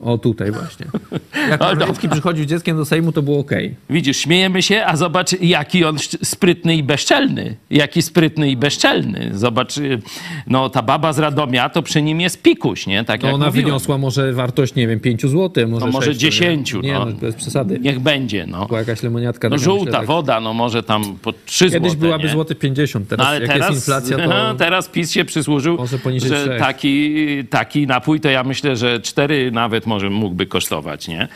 O, 0.00 0.18
tutaj 0.18 0.52
właśnie. 0.52 0.86
Jak 1.50 1.60
Morawiecki 1.60 2.08
przychodził 2.08 2.44
z 2.44 2.48
dzieckiem 2.48 2.76
do 2.76 2.84
Sejmu, 2.84 3.12
to 3.12 3.22
było 3.22 3.38
okej. 3.38 3.74
Widzisz, 3.90 4.16
śmiejemy 4.16 4.62
się, 4.62 4.84
a 4.86 4.96
zobacz, 4.96 5.40
jaki 5.40 5.84
on 5.84 5.96
sprytny 6.22 6.76
i 6.76 6.82
bezczelny. 6.82 7.56
Jaki 7.70 8.02
sprytny 8.02 8.50
i 8.50 8.56
bezczelny. 8.56 9.30
Zobacz, 9.32 9.78
y, 9.78 10.00
no 10.46 10.68
ta 10.70 10.82
baba 10.82 11.12
z 11.12 11.18
Radomia, 11.18 11.68
to 11.68 11.82
przy 11.82 12.02
nim 12.02 12.20
jest 12.20 12.42
pikuś, 12.42 12.86
nie? 12.86 13.04
Tak 13.04 13.22
No 13.22 13.28
jak 13.28 13.34
ona 13.34 13.46
mówiłem. 13.46 13.66
wyniosła 13.66 13.98
może 13.98 14.32
wartość, 14.32 14.74
nie 14.74 14.88
wiem, 14.88 15.00
5 15.00 15.22
zł, 15.22 15.68
może 15.68 15.86
No 15.86 15.92
może 15.92 16.06
6, 16.06 16.22
nie? 16.22 16.30
10, 16.30 16.74
Nie, 16.82 16.92
no. 16.92 17.04
no, 17.04 17.12
bez 17.12 17.34
przesady. 17.34 17.78
Niech 17.78 18.00
będzie, 18.00 18.46
no. 18.46 18.66
Była 18.66 18.78
jakaś 18.78 19.02
lemoniatka. 19.02 19.48
No 19.48 19.58
żółta 19.58 19.84
myślę, 19.84 19.92
tak. 19.98 20.06
woda, 20.06 20.40
no 20.40 20.52
może 20.54 20.82
tam 20.82 21.18
po 21.22 21.32
3 21.46 21.70
Kiedyś 21.70 21.80
złote, 21.90 21.96
byłaby 21.96 22.24
nie? 22.24 22.30
złoty 22.30 22.54
50, 22.54 23.08
teraz 23.08 23.24
No 23.24 23.30
ale 23.30 23.40
jak 23.40 23.52
teraz, 23.52 23.70
jest 23.70 23.80
inflacja, 23.80 24.18
to... 24.18 24.54
teraz 24.64 24.88
PiS 24.88 25.12
się 25.12 25.24
przysłużył, 25.24 25.78
że 26.16 26.58
taki, 26.58 27.14
taki 27.44 27.86
napój 27.86 28.20
to 28.20 28.28
ja 28.30 28.44
myślę, 28.44 28.76
że 28.76 29.00
4 29.00 29.50
nawet 29.50 29.85
może 29.86 30.10
mógłby 30.10 30.46
kosztować, 30.46 31.08
nie? 31.08 31.28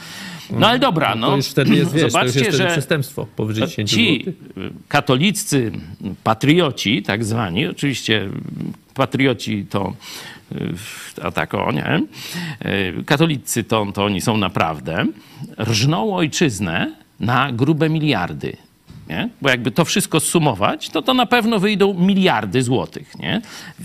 No 0.50 0.68
ale 0.68 0.78
dobra, 0.78 1.14
no. 1.14 1.26
To 1.26 1.36
już 1.36 1.46
wtedy 1.46 1.74
jest, 1.76 1.92
wiesz, 1.94 2.12
Zobaczcie, 2.12 2.40
jest 2.40 2.58
że 2.58 2.66
przestępstwo 2.66 3.26
powyżej 3.36 3.68
10 3.68 3.90
ci 3.90 4.24
katoliccy 4.88 5.72
patrioci, 6.24 7.02
tak 7.02 7.24
zwani, 7.24 7.66
oczywiście 7.66 8.28
patrioci 8.94 9.66
to 9.70 9.92
y, 10.52 10.74
a 11.22 11.30
tak 11.30 11.54
o 11.54 11.72
nie, 11.72 12.02
y, 12.98 13.04
katolicy 13.04 13.64
to, 13.64 13.86
to 13.94 14.04
oni 14.04 14.20
są 14.20 14.36
naprawdę, 14.36 15.06
rżną 15.60 16.16
ojczyznę 16.16 16.92
na 17.20 17.52
grube 17.52 17.88
miliardy. 17.88 18.56
Nie? 19.11 19.29
Bo 19.42 19.49
jakby 19.49 19.70
to 19.70 19.85
wszystko 19.85 20.20
sumować, 20.20 20.88
to 20.88 21.03
to 21.03 21.14
na 21.14 21.27
pewno 21.27 21.59
wyjdą 21.59 21.94
miliardy 21.94 22.62
złotych. 22.62 23.18
Nie? 23.18 23.40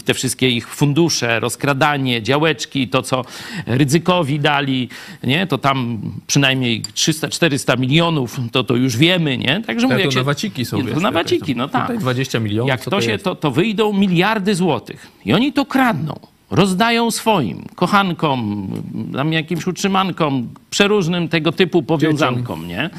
Te 0.05 0.13
wszystkie 0.13 0.49
ich 0.49 0.67
fundusze, 0.75 1.39
rozkradanie, 1.39 2.23
działeczki, 2.23 2.87
to 2.87 3.01
co 3.01 3.25
ryzykowi 3.67 4.39
dali, 4.39 4.89
nie? 5.23 5.47
to 5.47 5.57
tam 5.57 6.01
przynajmniej 6.27 6.81
300-400 6.81 7.79
milionów, 7.79 8.39
to 8.51 8.63
to 8.63 8.75
już 8.75 8.97
wiemy. 8.97 9.37
Nie? 9.37 9.61
Także 9.67 9.87
mówię, 9.87 10.03
to 10.03 10.11
się- 10.11 10.17
na 10.17 10.23
waciki 10.23 10.65
są. 10.65 10.77
Nie, 10.77 10.83
to 10.83 10.99
na 10.99 11.09
jakaś 11.09 11.13
waciki, 11.23 11.51
tam- 11.53 11.57
no 11.57 11.67
tak. 11.67 11.81
Tutaj 11.81 11.99
20 11.99 12.39
milionów, 12.39 12.69
Jak 12.69 12.81
co 12.81 12.91
to 12.91 13.01
się, 13.01 13.17
to, 13.17 13.35
to 13.35 13.51
wyjdą 13.51 13.93
miliardy 13.93 14.55
złotych. 14.55 15.07
I 15.25 15.33
oni 15.33 15.53
to 15.53 15.65
kradną. 15.65 16.34
Rozdają 16.51 17.11
swoim 17.11 17.65
kochankom, 17.75 18.67
tam 19.13 19.33
jakimś 19.33 19.67
utrzymankom, 19.67 20.47
przeróżnym 20.69 21.29
tego 21.29 21.51
typu 21.51 21.83
powiązankom, 21.83 22.67
nie? 22.67 22.89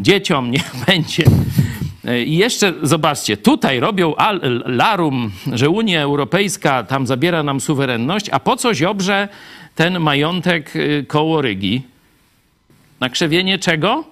Dzieciom 0.00 0.50
niech 0.50 0.72
będzie. 0.86 1.24
I 2.26 2.36
jeszcze 2.36 2.72
zobaczcie, 2.82 3.36
tutaj 3.36 3.80
robią 3.80 4.14
larum, 4.64 5.30
że 5.52 5.70
Unia 5.70 6.02
Europejska 6.02 6.82
tam 6.82 7.06
zabiera 7.06 7.42
nam 7.42 7.60
suwerenność, 7.60 8.28
a 8.30 8.40
po 8.40 8.56
co 8.56 8.74
Ziobrze 8.74 9.28
ten 9.74 10.00
majątek 10.00 10.76
y, 10.76 11.04
koło 11.08 11.42
Rygi? 11.42 11.82
Na 13.00 13.08
krzewienie 13.08 13.58
czego? 13.58 14.04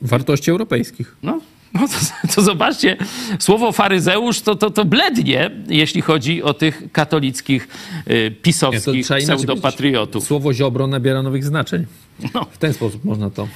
Wartości 0.00 0.50
europejskich. 0.50 1.16
No, 1.22 1.40
no 1.74 1.88
to, 1.88 1.94
to 2.34 2.42
zobaczcie, 2.42 2.96
słowo 3.38 3.72
faryzeusz 3.72 4.40
to, 4.40 4.54
to, 4.54 4.70
to 4.70 4.84
blednie, 4.84 5.50
jeśli 5.68 6.00
chodzi 6.02 6.42
o 6.42 6.54
tych 6.54 6.82
katolickich, 6.92 7.68
y, 8.10 8.12
Nie, 8.24 8.30
pisowskich 8.30 8.94
inaczej 8.94 9.22
pseudopatriotów. 9.22 10.24
Słowo 10.24 10.52
ziobro 10.54 10.86
nabiera 10.86 11.22
nowych 11.22 11.44
znaczeń. 11.44 11.86
No. 12.34 12.44
W 12.50 12.58
ten 12.58 12.72
sposób 12.72 13.04
można 13.04 13.30
to 13.30 13.48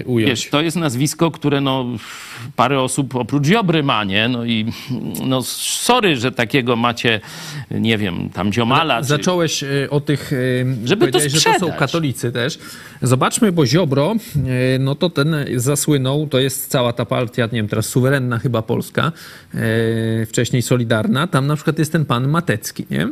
y, 0.00 0.04
ująć. 0.06 0.30
Wiesz, 0.30 0.50
to 0.50 0.60
jest 0.62 0.76
nazwisko, 0.76 1.30
które 1.30 1.60
no, 1.60 1.86
parę 2.56 2.80
osób 2.80 3.16
oprócz 3.16 3.46
Ziobry 3.46 3.82
ma, 3.82 4.04
nie? 4.04 4.28
No 4.28 4.44
i 4.44 4.66
no 5.26 5.42
sorry, 5.42 6.16
że 6.16 6.32
takiego 6.32 6.76
macie, 6.76 7.20
nie 7.70 7.98
wiem, 7.98 8.30
tam 8.30 8.52
Ziomala. 8.52 9.00
czy- 9.00 9.06
Zacząłeś 9.06 9.62
y, 9.62 9.86
o 9.90 10.00
tych, 10.00 10.32
Żeby 10.84 11.06
to 11.06 11.12
powiedziałeś, 11.12 11.32
że 11.32 11.40
to 11.40 11.50
są 11.50 11.56
sprzedać. 11.56 11.78
katolicy 11.78 12.32
też. 12.32 12.58
Zobaczmy, 13.02 13.52
bo 13.52 13.66
Ziobro, 13.66 14.14
no 14.78 14.94
to 14.94 15.10
ten 15.10 15.36
zasłynął, 15.56 16.26
to 16.26 16.38
jest 16.38 16.70
cała 16.70 16.92
ta 16.92 17.04
partia, 17.04 17.48
nie 17.52 17.61
wiem, 17.62 17.68
teraz 17.68 17.86
suwerenna 17.86 18.38
chyba 18.38 18.62
Polska, 18.62 19.12
y, 19.54 20.26
wcześniej 20.26 20.62
Solidarna, 20.62 21.26
tam 21.26 21.46
na 21.46 21.56
przykład 21.56 21.78
jest 21.78 21.92
ten 21.92 22.04
pan 22.04 22.28
Matecki, 22.28 22.86
nie? 22.90 23.08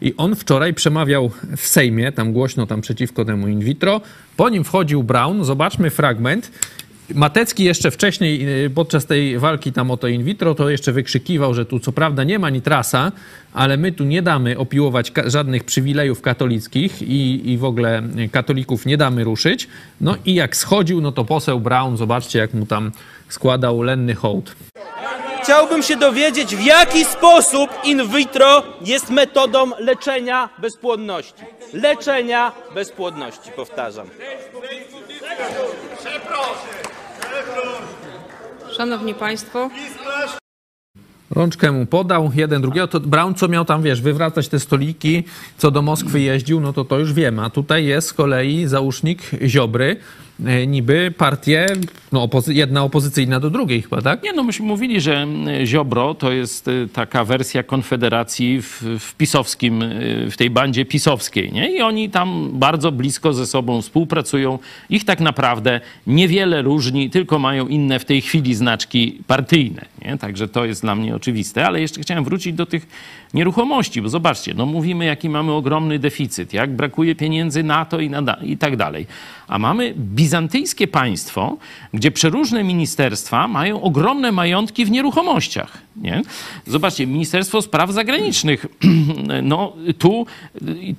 I 0.00 0.14
on 0.16 0.36
wczoraj 0.36 0.74
przemawiał 0.74 1.30
w 1.56 1.66
Sejmie, 1.66 2.12
tam 2.12 2.32
głośno, 2.32 2.66
tam 2.66 2.80
przeciwko 2.80 3.24
temu 3.24 3.48
in 3.48 3.60
vitro, 3.60 4.00
po 4.36 4.48
nim 4.48 4.64
wchodził 4.64 5.02
Brown, 5.02 5.44
zobaczmy 5.44 5.90
fragment, 5.90 6.50
Matecki 7.14 7.64
jeszcze 7.64 7.90
wcześniej, 7.90 8.64
y, 8.64 8.70
podczas 8.70 9.06
tej 9.06 9.38
walki 9.38 9.72
tam 9.72 9.90
o 9.90 9.96
to 9.96 10.08
in 10.08 10.24
vitro, 10.24 10.54
to 10.54 10.70
jeszcze 10.70 10.92
wykrzykiwał, 10.92 11.54
że 11.54 11.66
tu 11.66 11.80
co 11.80 11.92
prawda 11.92 12.24
nie 12.24 12.38
ma 12.38 12.50
nitrasa, 12.50 13.12
ale 13.52 13.76
my 13.76 13.92
tu 13.92 14.04
nie 14.04 14.22
damy 14.22 14.58
opiłować 14.58 15.10
ka- 15.10 15.30
żadnych 15.30 15.64
przywilejów 15.64 16.20
katolickich 16.22 17.02
i, 17.02 17.50
i 17.50 17.58
w 17.58 17.64
ogóle 17.64 18.02
y, 18.18 18.28
katolików 18.28 18.86
nie 18.86 18.96
damy 18.96 19.24
ruszyć. 19.24 19.68
No 20.00 20.14
i 20.24 20.34
jak 20.34 20.56
schodził, 20.56 21.00
no 21.00 21.12
to 21.12 21.24
poseł 21.24 21.60
Brown, 21.60 21.96
zobaczcie 21.96 22.38
jak 22.38 22.54
mu 22.54 22.66
tam 22.66 22.92
składał 23.28 23.82
lenny 23.82 24.14
hołd. 24.14 24.56
Chciałbym 25.42 25.82
się 25.82 25.96
dowiedzieć, 25.96 26.56
w 26.56 26.64
jaki 26.64 27.04
sposób 27.04 27.70
in 27.84 28.08
vitro 28.08 28.62
jest 28.84 29.10
metodą 29.10 29.70
leczenia 29.78 30.48
bezpłodności. 30.58 31.42
Leczenia 31.72 32.52
bezpłodności, 32.74 33.50
powtarzam. 33.56 34.06
Szanowni 38.76 39.14
Państwo, 39.14 39.70
Rączkę 41.30 41.72
mu 41.72 41.86
podał, 41.86 42.30
jeden 42.34 42.62
drugiego. 42.62 42.88
To 42.88 43.00
Brown, 43.00 43.34
co 43.34 43.48
miał 43.48 43.64
tam, 43.64 43.82
wiesz, 43.82 44.00
wywracać 44.00 44.48
te 44.48 44.60
stoliki, 44.60 45.24
co 45.58 45.70
do 45.70 45.82
Moskwy 45.82 46.20
jeździł, 46.20 46.60
no 46.60 46.72
to 46.72 46.84
to 46.84 46.98
już 46.98 47.12
wiemy. 47.12 47.42
A 47.42 47.50
tutaj 47.50 47.84
jest 47.84 48.08
z 48.08 48.12
kolei 48.12 48.66
załóżnik 48.66 49.30
Ziobry, 49.46 49.96
niby 50.66 51.14
partie, 51.18 51.66
no 52.12 52.26
opozy- 52.26 52.52
jedna 52.52 52.82
opozycyjna 52.82 53.40
do 53.40 53.50
drugiej 53.50 53.82
chyba, 53.82 54.02
tak? 54.02 54.22
Nie, 54.22 54.32
no 54.32 54.42
myśmy 54.42 54.66
mówili, 54.66 55.00
że 55.00 55.26
Ziobro 55.64 56.14
to 56.14 56.32
jest 56.32 56.68
y, 56.68 56.88
taka 56.92 57.24
wersja 57.24 57.62
konfederacji 57.62 58.62
w, 58.62 58.82
w 58.98 59.14
pisowskim, 59.14 59.82
y, 59.82 60.28
w 60.30 60.36
tej 60.36 60.50
bandzie 60.50 60.84
pisowskiej, 60.84 61.52
nie? 61.52 61.76
I 61.76 61.82
oni 61.82 62.10
tam 62.10 62.50
bardzo 62.52 62.92
blisko 62.92 63.32
ze 63.32 63.46
sobą 63.46 63.82
współpracują. 63.82 64.58
Ich 64.90 65.04
tak 65.04 65.20
naprawdę 65.20 65.80
niewiele 66.06 66.62
różni, 66.62 67.10
tylko 67.10 67.38
mają 67.38 67.68
inne 67.68 67.98
w 67.98 68.04
tej 68.04 68.20
chwili 68.20 68.54
znaczki 68.54 69.18
partyjne, 69.26 69.84
nie? 70.04 70.18
Także 70.18 70.48
to 70.48 70.64
jest 70.64 70.82
dla 70.82 70.94
mnie 70.94 71.16
oczywiste. 71.16 71.66
Ale 71.66 71.80
jeszcze 71.80 72.00
chciałem 72.00 72.24
wrócić 72.24 72.54
do 72.54 72.66
tych 72.66 72.86
nieruchomości, 73.34 74.02
bo 74.02 74.08
zobaczcie, 74.08 74.54
no 74.54 74.66
mówimy, 74.66 75.04
jaki 75.04 75.28
mamy 75.28 75.52
ogromny 75.52 75.98
deficyt, 75.98 76.52
jak 76.52 76.76
brakuje 76.76 77.14
pieniędzy 77.14 77.62
na 77.62 77.84
to 77.84 78.00
i, 78.00 78.10
na, 78.10 78.36
i 78.42 78.56
tak 78.56 78.76
dalej. 78.76 79.06
A 79.48 79.58
mamy 79.58 79.94
bizantyjskie 79.96 80.86
państwo, 80.88 81.56
gdzie 81.94 82.10
przeróżne 82.10 82.64
ministerstwa 82.64 83.48
mają 83.48 83.82
ogromne 83.82 84.32
majątki 84.32 84.84
w 84.84 84.90
nieruchomościach. 84.90 85.78
Nie? 85.96 86.22
Zobaczcie, 86.66 87.06
Ministerstwo 87.06 87.62
Spraw 87.62 87.92
Zagranicznych, 87.92 88.66
no 89.42 89.72
tu 89.98 90.26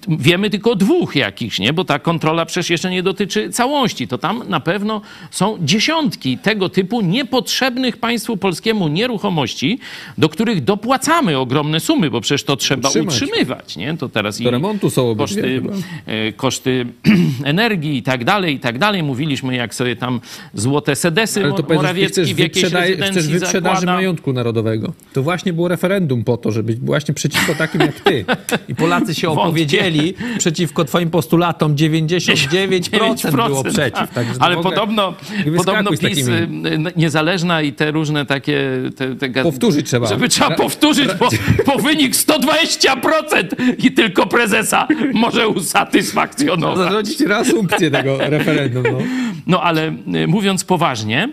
wiemy 0.08 0.50
tylko 0.50 0.72
o 0.72 0.76
dwóch 0.76 1.16
jakichś, 1.16 1.60
nie? 1.60 1.74
bo 1.74 1.86
ta 1.86 2.00
kontrola 2.00 2.46
przecież 2.46 2.70
jeszcze 2.70 2.92
nie 2.92 3.04
dotyczy 3.04 3.50
całości. 3.50 4.08
To 4.08 4.18
tam 4.18 4.44
na 4.50 4.60
pewno 4.60 5.02
są 5.32 5.58
dziesiątki 5.62 6.38
tego 6.38 6.70
typu 6.70 7.02
niepotrzebnych 7.02 7.98
państwu 7.98 8.38
polskiemu 8.38 8.88
nieruchomości, 8.88 9.80
do 10.18 10.30
których 10.30 10.64
dopłacamy 10.64 11.38
ogromne 11.38 11.80
sumy, 11.80 12.10
bo 12.10 12.22
przecież 12.22 12.44
to 12.44 12.56
trzeba 12.56 12.90
Utrzymać. 12.90 13.22
utrzymywać. 13.22 13.78
Nie? 13.78 13.98
To 13.98 14.10
teraz 14.10 14.42
Do 14.42 14.52
remontu 14.52 14.90
są 14.90 15.16
koszty, 15.16 15.62
e, 16.06 16.32
koszty 16.34 16.86
energii 17.44 17.98
i 17.98 18.04
tak 18.04 18.24
dalej, 18.24 18.56
i 18.56 18.60
tak 18.60 18.80
dalej. 18.80 19.04
Mówiliśmy, 19.04 19.56
jak 19.56 19.76
sobie 19.76 19.96
tam 19.96 20.22
złote 20.54 20.85
sedesy 20.94 21.44
Ale 21.44 21.54
to 21.54 21.74
Morawiecki 21.74 22.36
w 22.36 22.40
jakiejś 22.40 22.66
chcesz 22.66 22.74
rezydencji 22.82 23.22
wyprzedaży 23.34 23.76
zakłada. 23.76 23.94
majątku 23.94 24.34
narodowego. 24.34 24.94
To 25.14 25.24
właśnie 25.24 25.54
było 25.54 25.68
referendum 25.68 26.24
po 26.24 26.38
to, 26.38 26.52
żeby 26.52 26.76
właśnie 26.82 27.14
przeciwko 27.14 27.56
takim 27.56 27.82
jak 27.82 28.00
ty. 28.00 28.26
I 28.68 28.76
Polacy 28.76 29.16
się 29.16 29.28
Wątpię. 29.28 29.42
opowiedzieli 29.44 30.14
przeciwko 30.38 30.86
twoim 30.86 31.10
postulatom. 31.10 31.76
99% 31.76 33.32
było 33.32 33.64
9%, 33.64 33.70
przeciw. 33.74 34.10
To 34.14 34.22
Ale 34.40 34.58
podobno, 34.58 35.14
podobno 35.58 35.92
PiS 35.92 36.28
y, 36.28 36.48
niezależna 36.96 37.62
i 37.62 37.74
te 37.74 37.92
różne 37.92 38.26
takie... 38.26 38.62
Te, 38.96 39.16
te, 39.16 39.30
gaz- 39.30 39.44
Powtórzyć 39.44 39.88
trzeba. 39.88 40.08
Żeby 40.08 40.30
trzeba 40.30 40.50
Ra- 40.50 40.56
powtórzyć, 40.56 41.10
bo, 41.20 41.30
bo 41.66 41.78
wynik 41.78 42.14
120% 42.16 43.44
i 43.86 43.92
tylko 43.92 44.26
prezesa 44.26 44.88
może 45.14 45.48
usatysfakcjonować. 45.48 46.78
Zarządzić 46.78 47.22
reasumpcję 47.22 47.92
tego 47.92 48.18
referendum. 48.18 48.84
No. 48.92 48.98
No 49.48 49.62
ale 49.64 49.96
y, 50.16 50.28
mówiąc 50.28 50.64
poważnie, 50.64 51.30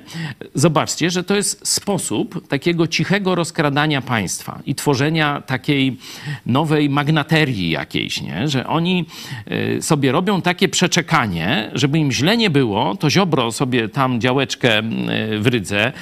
zobaczcie, 0.55 1.11
że 1.11 1.25
to 1.25 1.37
jest 1.37 1.69
sposób 1.69 2.49
takiego 2.49 2.87
cichego 2.87 3.35
rozkradania 3.35 4.03
państwa 4.03 4.59
i 4.67 4.75
tworzenia 4.75 5.41
takiej 5.47 5.97
nowej 6.47 6.91
magnaterii 6.91 7.71
jakiejś, 7.71 8.23
nie? 8.23 8.49
że 8.49 8.67
oni 8.67 9.07
y, 9.77 9.83
sobie 9.83 10.13
robią 10.13 10.43
takie 10.43 10.69
przeczekanie, 10.69 11.71
żeby 11.75 11.99
im 11.99 12.13
źle 12.13 12.37
nie 12.37 12.51
było, 12.51 12.97
to 12.97 13.11
Ziobro 13.11 13.53
sobie 13.53 13.89
tam 13.89 14.21
działeczkę 14.21 14.79
y, 14.79 15.39
w 15.39 15.47
Rydze, 15.47 15.93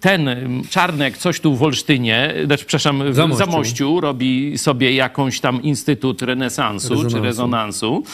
ten 0.00 0.28
Czarnek 0.70 1.18
coś 1.18 1.40
tu 1.40 1.56
w 1.56 1.62
Olsztynie, 1.62 2.34
znaczy, 2.44 2.64
przepraszam, 2.64 3.12
w 3.12 3.14
Zamościu. 3.14 3.44
Zamościu 3.44 4.00
robi 4.00 4.58
sobie 4.58 4.94
jakąś 4.94 5.40
tam 5.40 5.62
instytut 5.62 6.22
renesansu 6.22 6.88
Rezonansu. 6.88 7.16
czy 7.16 7.22
rezonansu. 7.22 8.04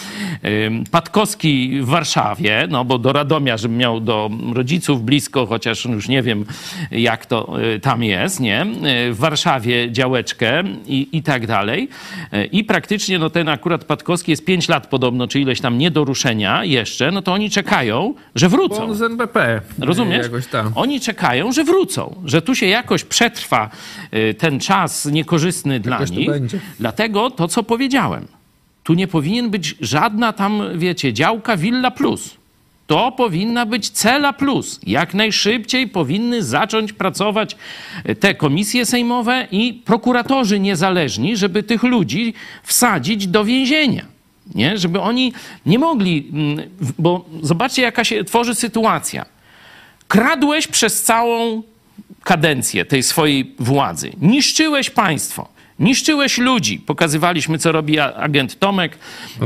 Patkowski 0.90 1.80
w 1.80 1.86
Warszawie, 1.86 2.66
no 2.70 2.84
bo 2.84 2.98
do 3.04 3.12
Radomia, 3.12 3.56
żebym 3.56 3.76
miał 3.78 4.00
do 4.00 4.30
rodziców 4.54 5.04
blisko, 5.04 5.46
chociaż 5.46 5.84
już 5.84 6.08
nie 6.08 6.22
wiem 6.22 6.44
jak 6.90 7.26
to 7.26 7.60
y, 7.74 7.80
tam 7.80 8.02
jest, 8.02 8.40
nie? 8.40 8.62
Y, 9.08 9.12
W 9.12 9.16
Warszawie 9.18 9.92
działeczkę 9.92 10.62
i, 10.86 11.08
i 11.12 11.22
tak 11.22 11.46
dalej. 11.46 11.88
Y, 12.34 12.44
I 12.46 12.64
praktycznie 12.64 13.18
no 13.18 13.30
ten 13.30 13.48
akurat 13.48 13.84
Patkowski 13.84 14.30
jest 14.30 14.44
5 14.44 14.68
lat 14.68 14.86
podobno, 14.86 15.26
czy 15.28 15.40
ileś 15.40 15.60
tam 15.60 15.78
nie 15.78 15.90
do 15.90 16.04
ruszenia 16.04 16.64
jeszcze, 16.64 17.10
no 17.10 17.22
to 17.22 17.32
oni 17.32 17.50
czekają, 17.50 18.14
że 18.34 18.50
Bo 18.50 18.56
wrócą. 18.56 18.84
on 18.84 18.94
z 18.94 19.02
NBP. 19.02 19.60
Rozumiesz? 19.78 20.22
Jakoś 20.26 20.46
tam. 20.46 20.72
Oni 20.74 21.00
czekają, 21.00 21.52
że 21.52 21.64
wrócą, 21.64 22.14
że 22.24 22.42
tu 22.42 22.54
się 22.54 22.66
jakoś 22.66 23.04
przetrwa 23.04 23.70
ten 24.38 24.60
czas 24.60 25.06
niekorzystny 25.06 25.80
dla 25.80 25.92
Jakoś 25.96 26.10
to 26.10 26.16
nich. 26.16 26.28
będzie. 26.30 26.58
Dlatego 26.80 27.30
to, 27.30 27.48
co 27.48 27.62
powiedziałem. 27.62 28.26
Tu 28.82 28.94
nie 28.94 29.06
powinien 29.08 29.50
być 29.50 29.74
żadna 29.80 30.32
tam, 30.32 30.62
wiecie, 30.74 31.12
działka 31.12 31.56
Villa 31.56 31.90
Plus. 31.90 32.36
To 32.86 33.12
powinna 33.12 33.66
być 33.66 33.90
Cela 33.90 34.32
Plus. 34.32 34.80
Jak 34.86 35.14
najszybciej 35.14 35.88
powinny 35.88 36.42
zacząć 36.42 36.92
pracować 36.92 37.56
y, 38.08 38.14
te 38.14 38.34
komisje 38.34 38.86
sejmowe 38.86 39.48
i 39.50 39.82
prokuratorzy 39.84 40.60
niezależni, 40.60 41.36
żeby 41.36 41.62
tych 41.62 41.82
ludzi 41.82 42.34
wsadzić 42.62 43.26
do 43.26 43.44
więzienia. 43.44 44.04
Nie? 44.54 44.78
Żeby 44.78 45.00
oni 45.00 45.32
nie 45.66 45.78
mogli, 45.78 46.30
mm, 46.32 46.70
bo 46.98 47.24
zobaczcie, 47.42 47.82
jaka 47.82 48.04
się 48.04 48.24
tworzy 48.24 48.54
sytuacja 48.54 49.34
kradłeś 50.08 50.66
przez 50.66 51.02
całą 51.02 51.62
kadencję 52.22 52.84
tej 52.84 53.02
swojej 53.02 53.54
władzy. 53.58 54.12
Niszczyłeś 54.20 54.90
państwo. 54.90 55.48
Niszczyłeś 55.78 56.38
ludzi. 56.38 56.78
Pokazywaliśmy, 56.78 57.58
co 57.58 57.72
robi 57.72 57.98
agent 57.98 58.58
Tomek. 58.58 58.98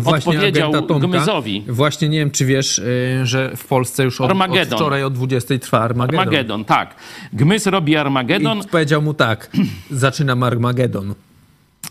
Odpowiedział 0.05 0.69
agenta 0.71 0.89
Tomka. 0.89 1.07
Gmyzowi. 1.07 1.65
Właśnie 1.69 2.09
nie 2.09 2.19
wiem, 2.19 2.31
czy 2.31 2.47
wiesz, 2.47 2.79
y, 2.79 3.21
że 3.25 3.57
w 3.57 3.67
Polsce 3.67 4.05
już 4.05 4.21
od, 4.21 4.31
od 4.31 4.69
wczoraj 4.71 5.05
o 5.05 5.11
20 5.11 5.59
trwa 5.59 5.81
Armagedon. 5.81 6.21
Armagedon, 6.21 6.65
tak. 6.65 6.95
Gmyz 7.33 7.67
robi 7.67 7.97
Armagedon, 7.97 8.59
I 8.59 8.69
powiedział 8.69 9.03
mu 9.03 9.15
tak, 9.15 9.51
zaczynam 9.91 10.43
Armagedon. 10.43 11.15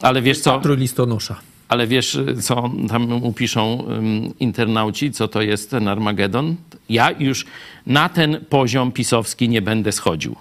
ale 0.02 0.22
wiesz 0.22 0.40
co? 0.40 0.52
Patruj 0.52 0.78
listonosza. 0.78 1.40
Ale 1.70 1.88
wiesz, 1.88 2.18
co 2.42 2.72
tam 2.90 3.08
mu 3.08 3.34
piszą 3.34 3.88
ym, 3.92 4.34
internauci, 4.40 5.12
co 5.12 5.28
to 5.28 5.42
jest 5.42 5.72
ten 5.72 5.88
Armagedon? 5.88 6.56
Ja 6.90 7.12
już 7.12 7.46
na 7.86 8.10
ten 8.10 8.46
poziom 8.50 8.92
pisowski 8.92 9.50
nie 9.50 9.62
będę 9.62 9.92
schodził, 9.92 10.36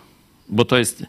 bo 0.49 0.65
to 0.65 0.79
jest 0.79 1.07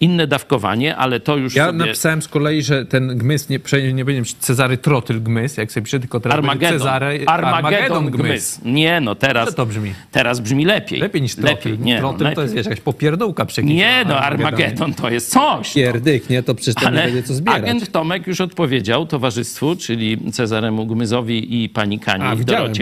inne 0.00 0.26
dawkowanie, 0.26 0.96
ale 0.96 1.20
to 1.20 1.36
już 1.36 1.54
Ja 1.54 1.66
sobie... 1.66 1.78
napisałem 1.78 2.22
z 2.22 2.28
kolei, 2.28 2.62
że 2.62 2.86
ten 2.86 3.18
gmys 3.18 3.48
nie, 3.48 3.58
nie 3.92 4.04
będzie 4.04 4.32
Cezary 4.38 4.78
Trotyl 4.78 5.22
gmys, 5.22 5.56
jak 5.56 5.72
sobie 5.72 5.84
pisze, 5.84 6.00
tylko 6.00 6.20
teraz 6.20 6.38
Armagedon. 6.38 6.78
Cezary 6.78 7.26
Armagedon 7.26 8.10
gmys. 8.10 8.60
Nie, 8.64 9.00
no 9.00 9.14
teraz... 9.14 9.48
Co 9.48 9.54
to 9.54 9.66
brzmi? 9.66 9.94
Teraz 10.12 10.40
brzmi 10.40 10.64
lepiej. 10.64 11.00
Lepiej 11.00 11.22
niż 11.22 11.34
Trotyl. 11.34 11.72
Lepiej, 11.72 11.78
nie, 11.78 11.94
no, 11.94 12.00
Trotyl 12.00 12.18
to 12.18 12.24
lepiej. 12.24 12.42
jest, 12.42 12.54
wiesz, 12.54 12.66
jakaś 12.66 12.80
popierdółka 12.80 13.44
przekichana. 13.44 13.78
Nie, 13.78 14.04
no 14.08 14.18
Armagedon 14.18 14.94
to 14.94 15.10
jest 15.10 15.30
coś. 15.30 15.76
No. 15.76 15.82
Pierdyk, 15.82 16.30
nie? 16.30 16.42
To 16.42 16.54
przecież 16.54 16.74
tam 16.74 16.94
nie 16.94 17.02
będzie 17.02 17.22
co 17.22 17.34
zbierać. 17.34 17.62
agent 17.62 17.92
Tomek 17.92 18.26
już 18.26 18.40
odpowiedział 18.40 19.06
towarzystwu, 19.06 19.76
czyli 19.76 20.32
Cezaremu 20.32 20.86
Gmyzowi 20.86 21.64
i 21.64 21.68
pani 21.68 21.98
Kani 21.98 22.24
A, 22.24 22.34
w 22.34 22.38
widziałem. 22.38 22.72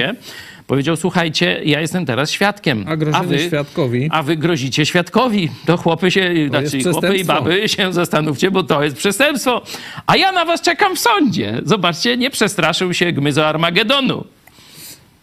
Powiedział, 0.67 0.97
słuchajcie, 0.97 1.61
ja 1.65 1.81
jestem 1.81 2.07
teraz 2.07 2.31
świadkiem. 2.31 2.85
A 2.89 2.97
grożenie 2.97 3.27
wy, 3.27 3.39
świadkowi? 3.39 4.09
A 4.13 4.23
wy 4.23 4.37
grozicie 4.37 4.87
świadkowi. 4.87 5.51
To 5.67 5.77
chłopy 5.77 6.11
się, 6.11 6.35
znaczy 6.49 6.83
chłopy 6.93 7.17
i 7.17 7.25
baby 7.25 7.69
się 7.69 7.93
zastanówcie, 7.93 8.51
bo 8.51 8.63
to 8.63 8.85
jest 8.85 8.97
przestępstwo. 8.97 9.63
A 10.07 10.17
ja 10.17 10.33
na 10.33 10.45
was 10.45 10.61
czekam 10.61 10.97
w 10.97 10.99
sądzie. 10.99 11.61
Zobaczcie, 11.65 12.17
nie 12.17 12.31
przestraszył 12.31 12.95
się 12.95 13.13
Gmyzo 13.13 13.47
Armagedonu. 13.47 14.25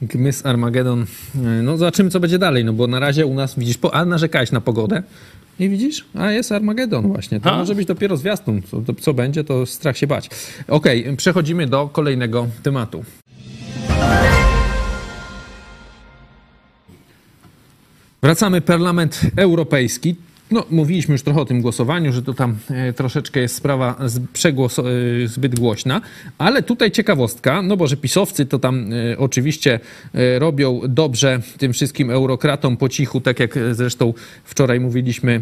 Gmys 0.02 0.46
Armagedon. 0.46 1.06
No 1.64 1.78
zobaczymy, 1.78 2.10
co 2.10 2.20
będzie 2.20 2.40
dalej, 2.40 2.66
no 2.66 2.74
bo 2.74 2.88
na 2.88 3.00
razie 3.00 3.26
u 3.26 3.34
nas, 3.34 3.60
widzisz, 3.60 3.78
po, 3.78 3.96
a 3.96 4.06
narzekałeś 4.06 4.52
na 4.52 4.62
pogodę 4.62 5.04
i 5.60 5.70
widzisz, 5.70 6.06
a 6.16 6.32
jest 6.32 6.52
Armagedon 6.52 7.08
właśnie. 7.08 7.40
To 7.40 7.52
A. 7.52 7.58
może 7.58 7.76
być 7.76 7.88
dopiero 7.88 8.18
zwiastun. 8.18 8.62
Co, 8.62 8.82
to, 8.82 8.94
co 8.94 9.14
będzie, 9.14 9.44
to 9.44 9.66
strach 9.66 9.98
się 9.98 10.08
bać. 10.08 10.30
Okej, 10.68 11.18
przechodzimy 11.18 11.68
do 11.68 11.88
kolejnego 11.88 12.48
tematu. 12.64 13.04
Wracamy, 18.22 18.62
Parlament 18.62 19.20
Europejski. 19.36 20.16
No, 20.52 20.66
mówiliśmy 20.70 21.12
już 21.12 21.24
trochę 21.24 21.42
o 21.42 21.46
tym 21.46 21.62
głosowaniu, 21.62 22.14
że 22.14 22.22
to 22.22 22.34
tam 22.34 22.58
e, 22.70 22.94
troszeczkę 22.94 23.40
jest 23.40 23.56
sprawa 23.56 23.96
przegłos, 24.34 24.80
e, 24.80 24.84
zbyt 25.26 25.60
głośna, 25.60 26.02
ale 26.38 26.64
tutaj 26.64 26.92
ciekawostka, 26.92 27.62
no 27.62 27.78
bo 27.78 27.88
że 27.88 27.98
pisowcy 27.98 28.46
to 28.46 28.60
tam 28.60 28.90
e, 28.94 29.18
oczywiście 29.18 29.80
robią 30.40 30.82
dobrze 30.88 31.40
tym 31.58 31.74
wszystkim 31.74 32.12
eurokratom 32.12 32.78
po 32.78 32.90
cichu, 32.90 33.22
tak 33.22 33.40
jak 33.40 33.60
zresztą 33.72 34.14
wczoraj 34.44 34.80
mówiliśmy, 34.80 35.42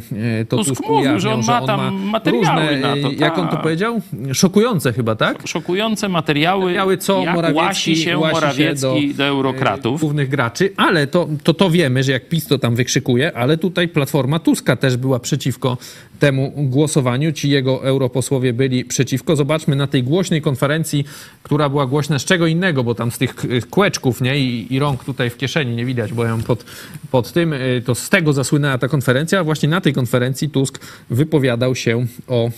to 0.50 0.58
Tusk 0.58 0.70
Tusk 0.70 0.82
mówił, 0.82 0.96
ujawniał, 0.96 1.20
że 1.20 1.34
on 1.34 1.46
ma 1.46 1.68
tam 1.68 1.96
materiały 1.96 2.46
różne, 2.46 2.80
na 2.80 2.96
to, 2.96 3.10
e, 3.10 3.14
jak 3.14 3.38
on 3.38 3.48
to 3.48 3.54
tak. 3.54 3.62
powiedział? 3.62 4.02
Szokujące 4.34 4.94
chyba, 4.94 5.16
tak? 5.16 5.48
Szokujące 5.48 6.10
materiały, 6.10 6.66
Materiały, 6.66 6.98
co 6.98 7.24
jak 7.24 7.36
Morawiecki 7.36 7.66
łasi 7.66 7.96
się 7.96 8.18
łasi 8.18 8.34
Morawiecki 8.34 9.14
do, 9.14 9.26
eurokratów. 9.26 9.96
e, 9.96 10.00
głównych 10.00 10.30
graczy, 10.30 10.74
ale 10.78 11.08
to, 11.08 11.28
to, 11.44 11.54
to 11.54 11.70
wiemy, 11.70 12.04
że 12.04 12.12
jak 12.12 12.30
PiS 12.30 12.48
to 12.48 12.60
tam 12.60 12.76
wykrzykuje, 12.76 13.38
ale 13.38 13.58
tutaj 13.58 13.88
Platforma 13.88 14.40
Tuska 14.40 14.76
też 14.76 14.98
była 15.00 15.20
przeciwko 15.20 15.78
temu 16.20 16.54
głosowaniu. 16.58 17.32
Ci 17.32 17.50
jego 17.50 17.84
europosłowie 17.84 18.54
byli 18.54 18.86
przeciwko. 18.86 19.36
Zobaczmy 19.36 19.76
na 19.76 19.88
tej 19.88 20.04
głośnej 20.04 20.42
konferencji, 20.42 21.06
która 21.44 21.70
była 21.70 21.86
głośna 21.86 22.20
z 22.20 22.26
czego 22.26 22.48
innego, 22.48 22.84
bo 22.84 22.96
tam 22.96 23.12
z 23.12 23.18
tych 23.18 23.36
k- 23.36 23.48
kółeczków 23.70 24.22
nie? 24.22 24.40
I, 24.40 24.74
i 24.74 24.80
rąk 24.80 25.04
tutaj 25.04 25.30
w 25.30 25.38
kieszeni 25.38 25.76
nie 25.76 25.86
widać, 25.86 26.14
bo 26.14 26.26
ją 26.26 26.42
pod, 26.42 26.66
pod 27.12 27.32
tym, 27.32 27.54
y, 27.54 27.82
to 27.86 27.96
z 27.96 28.10
tego 28.10 28.34
zasłynęła 28.34 28.78
ta 28.78 28.88
konferencja. 28.88 29.40
a 29.40 29.44
Właśnie 29.44 29.70
na 29.70 29.82
tej 29.82 29.94
konferencji 29.94 30.50
Tusk 30.50 30.80
wypowiadał 31.10 31.76
się 31.76 32.06
o 32.28 32.50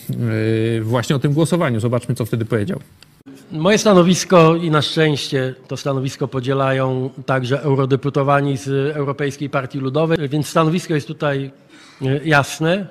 y, 0.77 0.82
właśnie 0.84 1.15
o 1.15 1.19
tym 1.19 1.34
głosowaniu. 1.34 1.80
Zobaczmy, 1.80 2.15
co 2.15 2.25
wtedy 2.25 2.45
powiedział. 2.45 2.80
Moje 3.51 3.77
stanowisko 3.77 4.56
i 4.56 4.71
na 4.71 4.82
szczęście 4.82 5.56
to 5.67 5.77
stanowisko 5.77 6.27
podzielają 6.27 7.10
także 7.25 7.62
eurodeputowani 7.63 8.58
z 8.58 8.67
Europejskiej 8.95 9.49
Partii 9.49 9.80
Ludowej, 9.80 10.17
więc 10.30 10.47
stanowisko 10.47 10.93
jest 10.93 11.08
tutaj 11.08 11.51
jasne. 12.24 12.88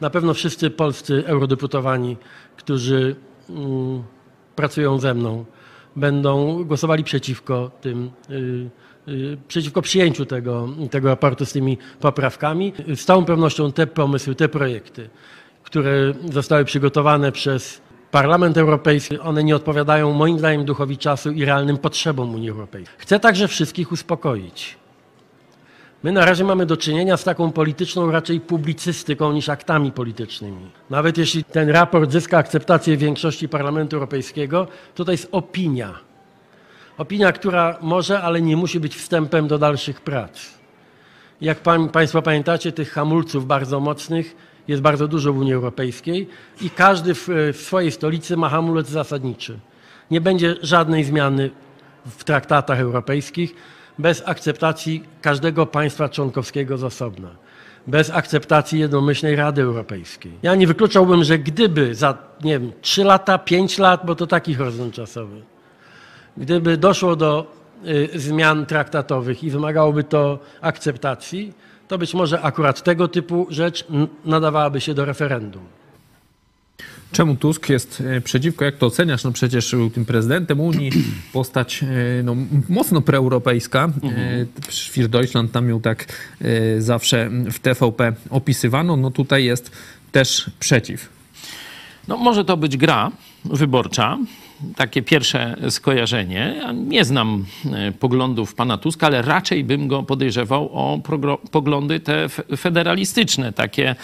Na 0.00 0.10
pewno 0.10 0.34
wszyscy 0.34 0.70
polscy 0.70 1.22
eurodeputowani, 1.26 2.16
którzy 2.56 3.16
mm, 3.50 4.02
pracują 4.56 4.98
ze 4.98 5.14
mną, 5.14 5.44
będą 5.96 6.64
głosowali 6.64 7.04
przeciwko 7.04 7.70
tym. 7.80 8.10
y, 8.30 8.70
y, 9.08 9.38
Przeciwko 9.48 9.82
przyjęciu 9.82 10.26
tego, 10.26 10.68
tego 10.90 11.08
raportu 11.08 11.46
z 11.46 11.52
tymi 11.52 11.78
poprawkami. 12.00 12.72
Z 12.94 13.04
całą 13.04 13.24
pewnością 13.24 13.72
te 13.72 13.86
pomysły, 13.86 14.34
te 14.34 14.48
projekty, 14.48 15.10
które 15.62 16.14
zostały 16.32 16.64
przygotowane 16.64 17.32
przez 17.32 17.80
Parlament 18.10 18.56
Europejski, 18.56 19.18
one 19.18 19.44
nie 19.44 19.56
odpowiadają 19.56 20.12
moim 20.12 20.38
zdaniem 20.38 20.64
duchowi 20.64 20.98
czasu 20.98 21.30
i 21.30 21.44
realnym 21.44 21.78
potrzebom 21.78 22.34
Unii 22.34 22.50
Europejskiej. 22.50 22.96
Chcę 22.98 23.20
także 23.20 23.48
wszystkich 23.48 23.92
uspokoić. 23.92 24.76
My 26.02 26.12
na 26.12 26.24
razie 26.24 26.44
mamy 26.44 26.66
do 26.66 26.76
czynienia 26.76 27.16
z 27.16 27.24
taką 27.24 27.52
polityczną 27.52 28.10
raczej 28.10 28.40
publicystyką 28.40 29.32
niż 29.32 29.48
aktami 29.48 29.92
politycznymi. 29.92 30.70
Nawet 30.90 31.18
jeśli 31.18 31.44
ten 31.44 31.68
raport 31.68 32.12
zyska 32.12 32.38
akceptację 32.38 32.96
większości 32.96 33.48
Parlamentu 33.48 33.96
Europejskiego, 33.96 34.66
to 34.94 35.04
to 35.04 35.12
jest 35.12 35.28
opinia. 35.32 35.94
Opinia, 36.98 37.32
która 37.32 37.78
może, 37.80 38.22
ale 38.22 38.42
nie 38.42 38.56
musi 38.56 38.80
być 38.80 38.96
wstępem 38.96 39.48
do 39.48 39.58
dalszych 39.58 40.00
prac. 40.00 40.40
Jak 41.40 41.58
pan, 41.58 41.88
Państwo 41.88 42.22
pamiętacie, 42.22 42.72
tych 42.72 42.92
hamulców 42.92 43.46
bardzo 43.46 43.80
mocnych 43.80 44.36
jest 44.68 44.82
bardzo 44.82 45.08
dużo 45.08 45.32
w 45.32 45.38
Unii 45.38 45.54
Europejskiej 45.54 46.28
i 46.60 46.70
każdy 46.70 47.14
w, 47.14 47.28
w 47.52 47.60
swojej 47.60 47.92
stolicy 47.92 48.36
ma 48.36 48.48
hamulec 48.48 48.88
zasadniczy. 48.88 49.58
Nie 50.10 50.20
będzie 50.20 50.54
żadnej 50.62 51.04
zmiany 51.04 51.50
w 52.06 52.24
traktatach 52.24 52.80
europejskich 52.80 53.54
bez 53.98 54.22
akceptacji 54.26 55.04
każdego 55.22 55.66
państwa 55.66 56.08
członkowskiego 56.08 56.78
z 56.78 56.84
osobna, 56.84 57.28
bez 57.86 58.10
akceptacji 58.10 58.80
jednomyślnej 58.80 59.36
Rady 59.36 59.62
Europejskiej. 59.62 60.32
Ja 60.42 60.54
nie 60.54 60.66
wykluczałbym, 60.66 61.24
że 61.24 61.38
gdyby 61.38 61.94
za, 61.94 62.18
nie 62.44 62.58
wiem, 62.58 62.72
3 62.80 63.04
lata, 63.04 63.38
5 63.38 63.78
lat, 63.78 64.06
bo 64.06 64.14
to 64.14 64.26
taki 64.26 64.54
horyzont 64.54 64.94
czasowy, 64.94 65.42
gdyby 66.36 66.76
doszło 66.76 67.16
do 67.16 67.52
y, 67.86 68.08
zmian 68.14 68.66
traktatowych 68.66 69.44
i 69.44 69.50
wymagałoby 69.50 70.04
to 70.04 70.38
akceptacji, 70.60 71.52
to 71.88 71.98
być 71.98 72.14
może 72.14 72.40
akurat 72.40 72.82
tego 72.82 73.08
typu 73.08 73.46
rzecz 73.50 73.86
nadawałaby 74.24 74.80
się 74.80 74.94
do 74.94 75.04
referendum. 75.04 75.77
Czemu 77.12 77.36
Tusk 77.36 77.68
jest 77.68 78.02
e, 78.06 78.20
przeciwko? 78.20 78.64
Jak 78.64 78.76
to 78.76 78.86
oceniasz? 78.86 79.24
No 79.24 79.32
przecież 79.32 79.70
był 79.70 79.90
tym 79.90 80.04
prezydentem 80.04 80.60
Unii, 80.60 80.90
postać 81.32 81.82
e, 81.82 82.22
no, 82.22 82.36
mocno 82.68 83.00
preeuropejska. 83.00 83.84
Mhm. 83.84 84.46
Für 84.70 85.08
Deutschland 85.08 85.52
tam 85.52 85.68
ją 85.68 85.80
tak 85.80 86.06
e, 86.40 86.80
zawsze 86.80 87.30
w 87.52 87.58
TVP 87.58 88.12
opisywano. 88.30 88.96
No 88.96 89.10
tutaj 89.10 89.44
jest 89.44 89.70
też 90.12 90.50
przeciw. 90.60 91.08
No 92.08 92.16
może 92.16 92.44
to 92.44 92.56
być 92.56 92.76
gra 92.76 93.10
wyborcza. 93.44 94.18
Takie 94.76 95.02
pierwsze 95.02 95.56
skojarzenie. 95.70 96.54
Ja 96.58 96.72
nie 96.72 97.04
znam 97.04 97.44
e, 97.72 97.92
poglądów 97.92 98.54
pana 98.54 98.78
Tuska, 98.78 99.06
ale 99.06 99.22
raczej 99.22 99.64
bym 99.64 99.88
go 99.88 100.02
podejrzewał 100.02 100.70
o 100.72 101.00
poglądy 101.50 102.00
te 102.00 102.28
federalistyczne, 102.56 103.52
takie, 103.52 103.94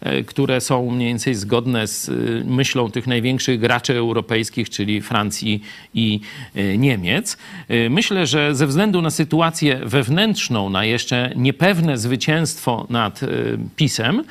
e, 0.00 0.22
które 0.22 0.60
są 0.60 0.90
mniej 0.90 1.08
więcej 1.08 1.34
zgodne 1.34 1.86
z 1.86 2.08
e, 2.08 2.12
myślą 2.44 2.90
tych 2.90 3.06
największych 3.06 3.60
graczy 3.60 3.96
europejskich, 3.96 4.70
czyli 4.70 5.02
Francji 5.02 5.62
i 5.94 6.20
Niemiec. 6.78 7.36
Myślę, 7.90 8.26
że 8.26 8.54
ze 8.54 8.66
względu 8.66 9.02
na 9.02 9.10
sytuację 9.10 9.80
wewnętrzną, 9.84 10.70
na 10.70 10.84
jeszcze 10.84 11.32
niepewne 11.36 11.98
zwycięstwo 11.98 12.86
nad 12.90 13.20
PiSem, 13.76 14.24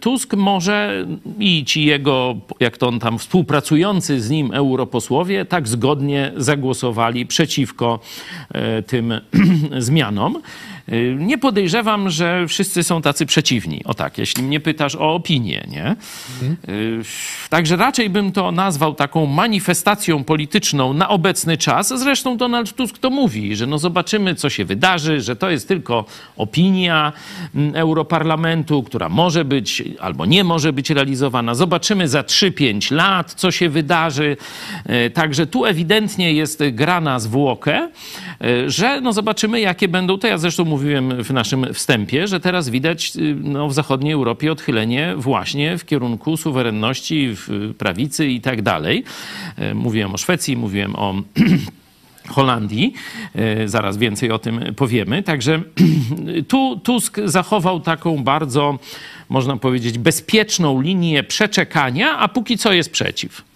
Tusk 0.00 0.34
może 0.34 1.06
i 1.38 1.64
ci 1.64 1.84
jego, 1.84 2.36
jak 2.60 2.76
to 2.76 2.88
on 2.88 3.00
tam, 3.00 3.18
współpracujący 3.18 4.20
z 4.20 4.30
nim 4.30 4.52
europosłowie 4.82 5.44
tak 5.44 5.68
zgodnie 5.68 6.32
zagłosowali 6.36 7.26
przeciwko 7.26 8.00
e, 8.54 8.82
tym 8.82 9.20
zmianom. 9.78 10.42
E, 10.92 11.14
Nie 11.14 11.38
podejrzewam, 11.38 12.10
że 12.10 12.46
wszyscy 12.48 12.82
są 12.82 13.02
tacy 13.02 13.26
przeciwni. 13.26 13.80
O 13.84 13.94
tak, 13.94 14.18
jeśli 14.18 14.42
mnie 14.42 14.60
pytasz 14.60 14.94
o 14.94 15.14
opinię, 15.14 15.66
nie? 15.70 15.84
E, 15.84 15.96
Także 17.48 17.76
raczej 17.76 18.10
bym 18.10 18.32
to 18.32 18.52
nazwał 18.52 18.94
taką 18.94 19.26
manifestacją 19.26 20.24
polityczną 20.24 20.92
na 20.92 21.08
obecny 21.08 21.56
czas. 21.56 21.88
Zresztą 21.88 22.36
Donald 22.36 22.72
Tusk 22.72 22.98
to 22.98 23.10
mówi, 23.10 23.56
że 23.56 23.66
no 23.66 23.78
zobaczymy, 23.78 24.34
co 24.34 24.50
się 24.50 24.64
wydarzy, 24.64 25.20
że 25.20 25.36
to 25.36 25.50
jest 25.50 25.68
tylko 25.68 26.04
opinia 26.36 27.12
mm, 27.54 27.76
Europarlamentu, 27.76 28.82
która 28.82 29.08
może 29.08 29.44
być 29.44 29.82
albo 30.00 30.26
nie 30.26 30.44
może 30.44 30.72
być 30.72 30.90
realizowana. 30.90 31.54
Zobaczymy 31.54 32.08
za 32.08 32.22
3-5 32.22 32.92
lat, 32.94 33.34
co 33.34 33.50
się 33.50 33.68
wydarzy. 33.68 34.36
E, 34.86 35.10
Także 35.10 35.46
tu 35.46 35.64
ewidentnie 35.64 36.32
jest 36.32 36.62
gra 36.72 37.00
na 37.00 37.18
zwłokę, 37.20 37.88
że 38.66 39.00
no 39.00 39.12
zobaczymy, 39.12 39.60
jakie 39.60 39.88
będą. 39.88 40.18
To 40.18 40.26
ja 40.26 40.38
zresztą 40.38 40.64
mówiłem 40.82 41.24
w 41.24 41.30
naszym 41.30 41.74
wstępie, 41.74 42.28
że 42.28 42.40
teraz 42.40 42.68
widać 42.68 43.12
y, 43.16 43.36
no, 43.42 43.68
w 43.68 43.74
zachodniej 43.74 44.12
Europie 44.12 44.52
odchylenie 44.52 45.14
właśnie 45.16 45.78
w 45.78 45.84
kierunku 45.84 46.36
suwerenności, 46.36 47.28
w 47.34 47.74
prawicy 47.78 48.26
i 48.26 48.40
tak 48.40 48.62
dalej. 48.62 49.04
E, 49.56 49.74
Mówiłem 49.74 50.14
o 50.14 50.18
Szwecji, 50.18 50.56
mówiłem 50.56 50.96
o 50.96 51.14
Holandii. 52.34 52.94
E, 53.34 53.68
Zaraz 53.68 53.96
więcej 53.96 54.30
o 54.30 54.38
tym 54.38 54.60
powiemy. 54.76 55.22
Także 55.22 55.62
tu 56.48 56.80
Tusk 56.84 57.20
zachował 57.24 57.80
taką 57.80 58.24
bardzo, 58.24 58.78
można 59.28 59.56
powiedzieć, 59.56 59.98
bezpieczną 59.98 60.80
linię 60.80 61.22
przeczekania, 61.22 62.18
a 62.18 62.28
póki 62.28 62.58
co 62.58 62.72
jest 62.72 62.92
przeciw. 62.92 63.51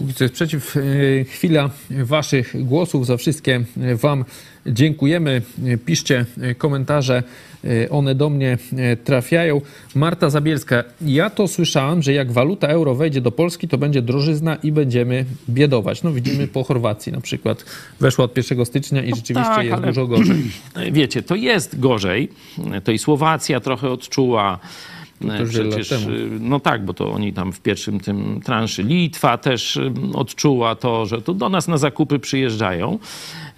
Póki 0.00 0.14
co 0.14 0.24
jest 0.24 0.34
przeciw. 0.34 0.76
e, 0.76 0.80
Chwila 1.24 1.70
waszych 1.90 2.64
głosów. 2.64 3.06
Za 3.06 3.16
wszystkie 3.16 3.64
wam 3.94 4.24
dziękujemy. 4.66 5.42
E, 5.66 5.76
Piszcie 5.78 6.24
e, 6.40 6.54
komentarze. 6.54 7.22
e, 7.64 7.90
One 7.90 8.14
do 8.14 8.30
mnie 8.30 8.58
e, 8.76 8.96
trafiają. 8.96 9.60
Marta 9.94 10.30
Zabielska. 10.30 10.84
Ja 11.06 11.30
to 11.30 11.48
słyszałam, 11.48 12.02
że 12.02 12.12
jak 12.12 12.32
waluta 12.32 12.66
euro 12.68 12.94
wejdzie 12.94 13.20
do 13.20 13.32
Polski, 13.32 13.68
to 13.68 13.78
będzie 13.78 14.02
drożyzna 14.02 14.54
i 14.56 14.72
będziemy 14.72 15.24
biedować. 15.50 16.02
No 16.02 16.12
widzimy 16.12 16.48
po 16.48 16.64
Chorwacji 16.64 17.12
na 17.12 17.20
przykład. 17.20 17.64
Weszła 18.00 18.24
od 18.24 18.36
1 18.36 18.66
stycznia 18.66 19.02
i 19.02 19.14
rzeczywiście 19.14 19.54
tak, 19.54 19.64
jest 19.64 19.76
ale- 19.76 19.86
dużo 19.86 20.06
gorzej. 20.06 20.42
Wiecie, 20.92 21.22
to 21.22 21.34
jest 21.34 21.80
gorzej. 21.80 22.28
To 22.84 22.92
i 22.92 22.98
Słowacja 22.98 23.60
trochę 23.60 23.90
odczuła. 23.90 24.58
Wiele 25.20 25.40
lat 25.40 25.48
Przecież, 25.50 25.88
temu. 25.88 26.06
no 26.40 26.60
tak, 26.60 26.84
bo 26.84 26.94
to 26.94 27.12
oni 27.12 27.32
tam 27.32 27.52
w 27.52 27.60
pierwszym 27.60 28.00
tym 28.00 28.40
transzy. 28.44 28.82
Litwa 28.82 29.38
też 29.38 29.76
y, 29.76 29.92
odczuła 30.14 30.74
to, 30.74 31.06
że 31.06 31.22
tu 31.22 31.34
do 31.34 31.48
nas 31.48 31.68
na 31.68 31.78
zakupy 31.78 32.18
przyjeżdżają, 32.18 32.98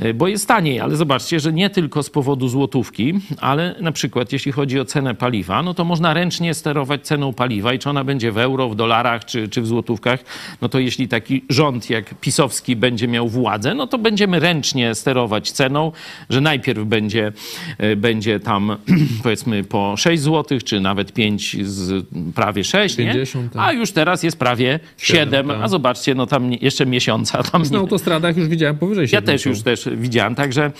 y, 0.05 0.15
bo 0.15 0.29
jest 0.29 0.49
taniej. 0.49 0.81
Ale 0.81 0.97
zobaczcie, 0.97 1.41
że 1.41 1.53
nie 1.53 1.71
tylko 1.71 2.03
z 2.03 2.11
powodu 2.11 2.49
złotówki, 2.49 3.15
ale 3.41 3.75
na 3.81 3.93
przykład 3.93 4.33
jeśli 4.33 4.53
chodzi 4.53 4.81
o 4.81 4.85
cenę 4.85 5.15
paliwa, 5.15 5.63
no 5.63 5.75
to 5.75 5.85
można 5.85 6.15
ręcznie 6.15 6.55
sterować 6.55 7.07
ceną 7.07 7.33
paliwa 7.33 7.73
i 7.75 7.79
czy 7.79 7.91
ona 7.91 8.05
będzie 8.05 8.33
w 8.33 8.39
euro, 8.39 8.69
w 8.69 8.77
dolarach 8.77 9.25
czy, 9.25 9.49
czy 9.49 9.63
w 9.63 9.67
złotówkach, 9.67 10.25
no 10.63 10.69
to 10.69 10.79
jeśli 10.79 11.09
taki 11.09 11.45
rząd 11.49 11.91
jak 11.91 12.15
pisowski 12.15 12.77
będzie 12.77 13.09
miał 13.09 13.29
władzę, 13.29 13.75
no 13.75 13.87
to 13.87 13.99
będziemy 13.99 14.41
ręcznie 14.41 14.95
sterować 14.95 15.51
ceną, 15.51 15.93
że 16.31 16.41
najpierw 16.41 16.85
będzie, 16.85 17.33
będzie 17.97 18.41
tam 18.41 18.77
powiedzmy 19.23 19.65
po 19.65 19.97
6 19.97 20.23
zł, 20.23 20.59
czy 20.65 20.81
nawet 20.81 21.13
5 21.13 21.52
z 21.63 22.07
prawie 22.35 22.65
6, 22.65 22.97
50, 22.97 23.45
nie? 23.45 23.51
tak. 23.51 23.69
a 23.69 23.73
już 23.73 23.93
teraz 23.93 24.23
jest 24.23 24.39
prawie 24.39 24.81
7, 24.97 25.49
tak. 25.49 25.57
a 25.63 25.69
zobaczcie, 25.69 26.15
no 26.15 26.27
tam 26.27 26.53
jeszcze 26.53 26.87
miesiąca. 26.87 27.43
Tam 27.43 27.63
Na 27.71 27.79
autostradach 27.79 28.37
już 28.37 28.49
widziałem 28.49 28.79
powyżej 28.79 29.03
ja 29.03 29.09
7 29.09 29.25
też 29.25 29.43
są. 29.43 29.51
już 29.51 29.63
też 29.63 29.89
widziałem, 29.97 30.35
także 30.35 30.73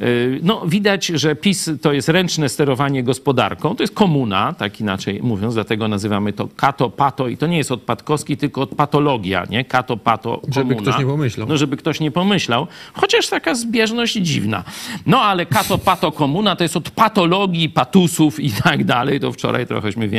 y, 0.00 0.40
no, 0.42 0.66
widać, 0.66 1.06
że 1.06 1.36
PiS 1.36 1.70
to 1.82 1.92
jest 1.92 2.08
ręczne 2.08 2.48
sterowanie 2.48 3.02
gospodarką, 3.02 3.76
to 3.76 3.82
jest 3.82 3.94
komuna, 3.94 4.52
tak 4.52 4.80
inaczej 4.80 5.20
mówiąc, 5.22 5.54
dlatego 5.54 5.88
nazywamy 5.88 6.32
to 6.32 6.48
kato, 6.56 6.90
pato 6.90 7.28
i 7.28 7.36
to 7.36 7.46
nie 7.46 7.56
jest 7.56 7.72
odpadkowski, 7.72 8.36
tylko 8.36 8.60
od 8.60 8.74
patologia, 8.74 9.46
nie? 9.50 9.64
Kato, 9.64 9.96
pato, 9.96 10.30
komuna. 10.38 10.54
Żeby 10.54 10.76
ktoś 10.76 10.98
nie 10.98 11.06
pomyślał. 11.06 11.48
No, 11.48 11.56
żeby 11.56 11.76
ktoś 11.76 12.00
nie 12.00 12.10
pomyślał, 12.10 12.66
chociaż 12.92 13.26
taka 13.28 13.54
zbieżność 13.54 14.14
dziwna. 14.14 14.64
No, 15.06 15.20
ale 15.20 15.46
kato, 15.46 15.78
pato, 15.78 16.12
komuna 16.12 16.56
to 16.56 16.64
jest 16.64 16.76
od 16.76 16.90
patologii, 16.90 17.68
patusów 17.68 18.40
i 18.40 18.50
tak 18.50 18.84
dalej, 18.84 19.20
to 19.20 19.32
wczoraj 19.32 19.66
trochęśmy 19.66 20.08
więcej 20.08 20.17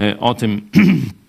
e, 0.00 0.20
o 0.20 0.34
tym 0.34 0.62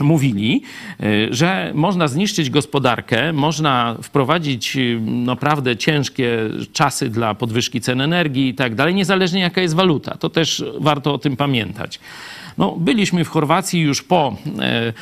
mówili, 0.00 0.62
y, 1.00 1.28
że 1.30 1.72
można 1.74 2.08
zniszczyć 2.08 2.50
gospodarkę, 2.50 3.32
można 3.32 3.96
wprowadzić 4.02 4.76
y, 4.76 5.00
naprawdę 5.00 5.76
ciężkie 5.76 6.38
czasy 6.72 7.08
dla 7.08 7.34
podwyżki 7.34 7.80
cen 7.80 8.00
energii 8.00 8.48
i 8.48 8.54
tak 8.54 8.74
dalej, 8.74 8.94
niezależnie 8.94 9.40
jaka 9.40 9.60
jest 9.60 9.74
waluta. 9.74 10.16
To 10.16 10.30
też 10.30 10.64
warto 10.80 11.14
o 11.14 11.18
tym 11.18 11.36
pamiętać. 11.36 12.00
No, 12.58 12.72
byliśmy 12.72 13.24
w 13.24 13.28
Chorwacji 13.28 13.80
już 13.80 14.02
po 14.02 14.36
e, 14.60 14.92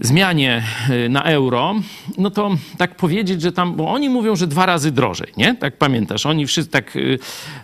zmianie 0.00 0.62
y, 0.90 1.08
na 1.08 1.22
euro, 1.22 1.74
no 2.18 2.30
to 2.30 2.50
tak 2.78 2.94
powiedzieć, 2.96 3.42
że 3.42 3.52
tam, 3.52 3.74
bo 3.74 3.88
oni 3.92 4.08
mówią, 4.08 4.36
że 4.36 4.46
dwa 4.46 4.66
razy 4.66 4.90
drożej, 4.92 5.28
nie? 5.36 5.54
Tak 5.54 5.76
pamiętasz, 5.76 6.26
oni 6.26 6.46
wszyscy 6.46 6.70
tak, 6.72 6.96
y, 6.96 7.18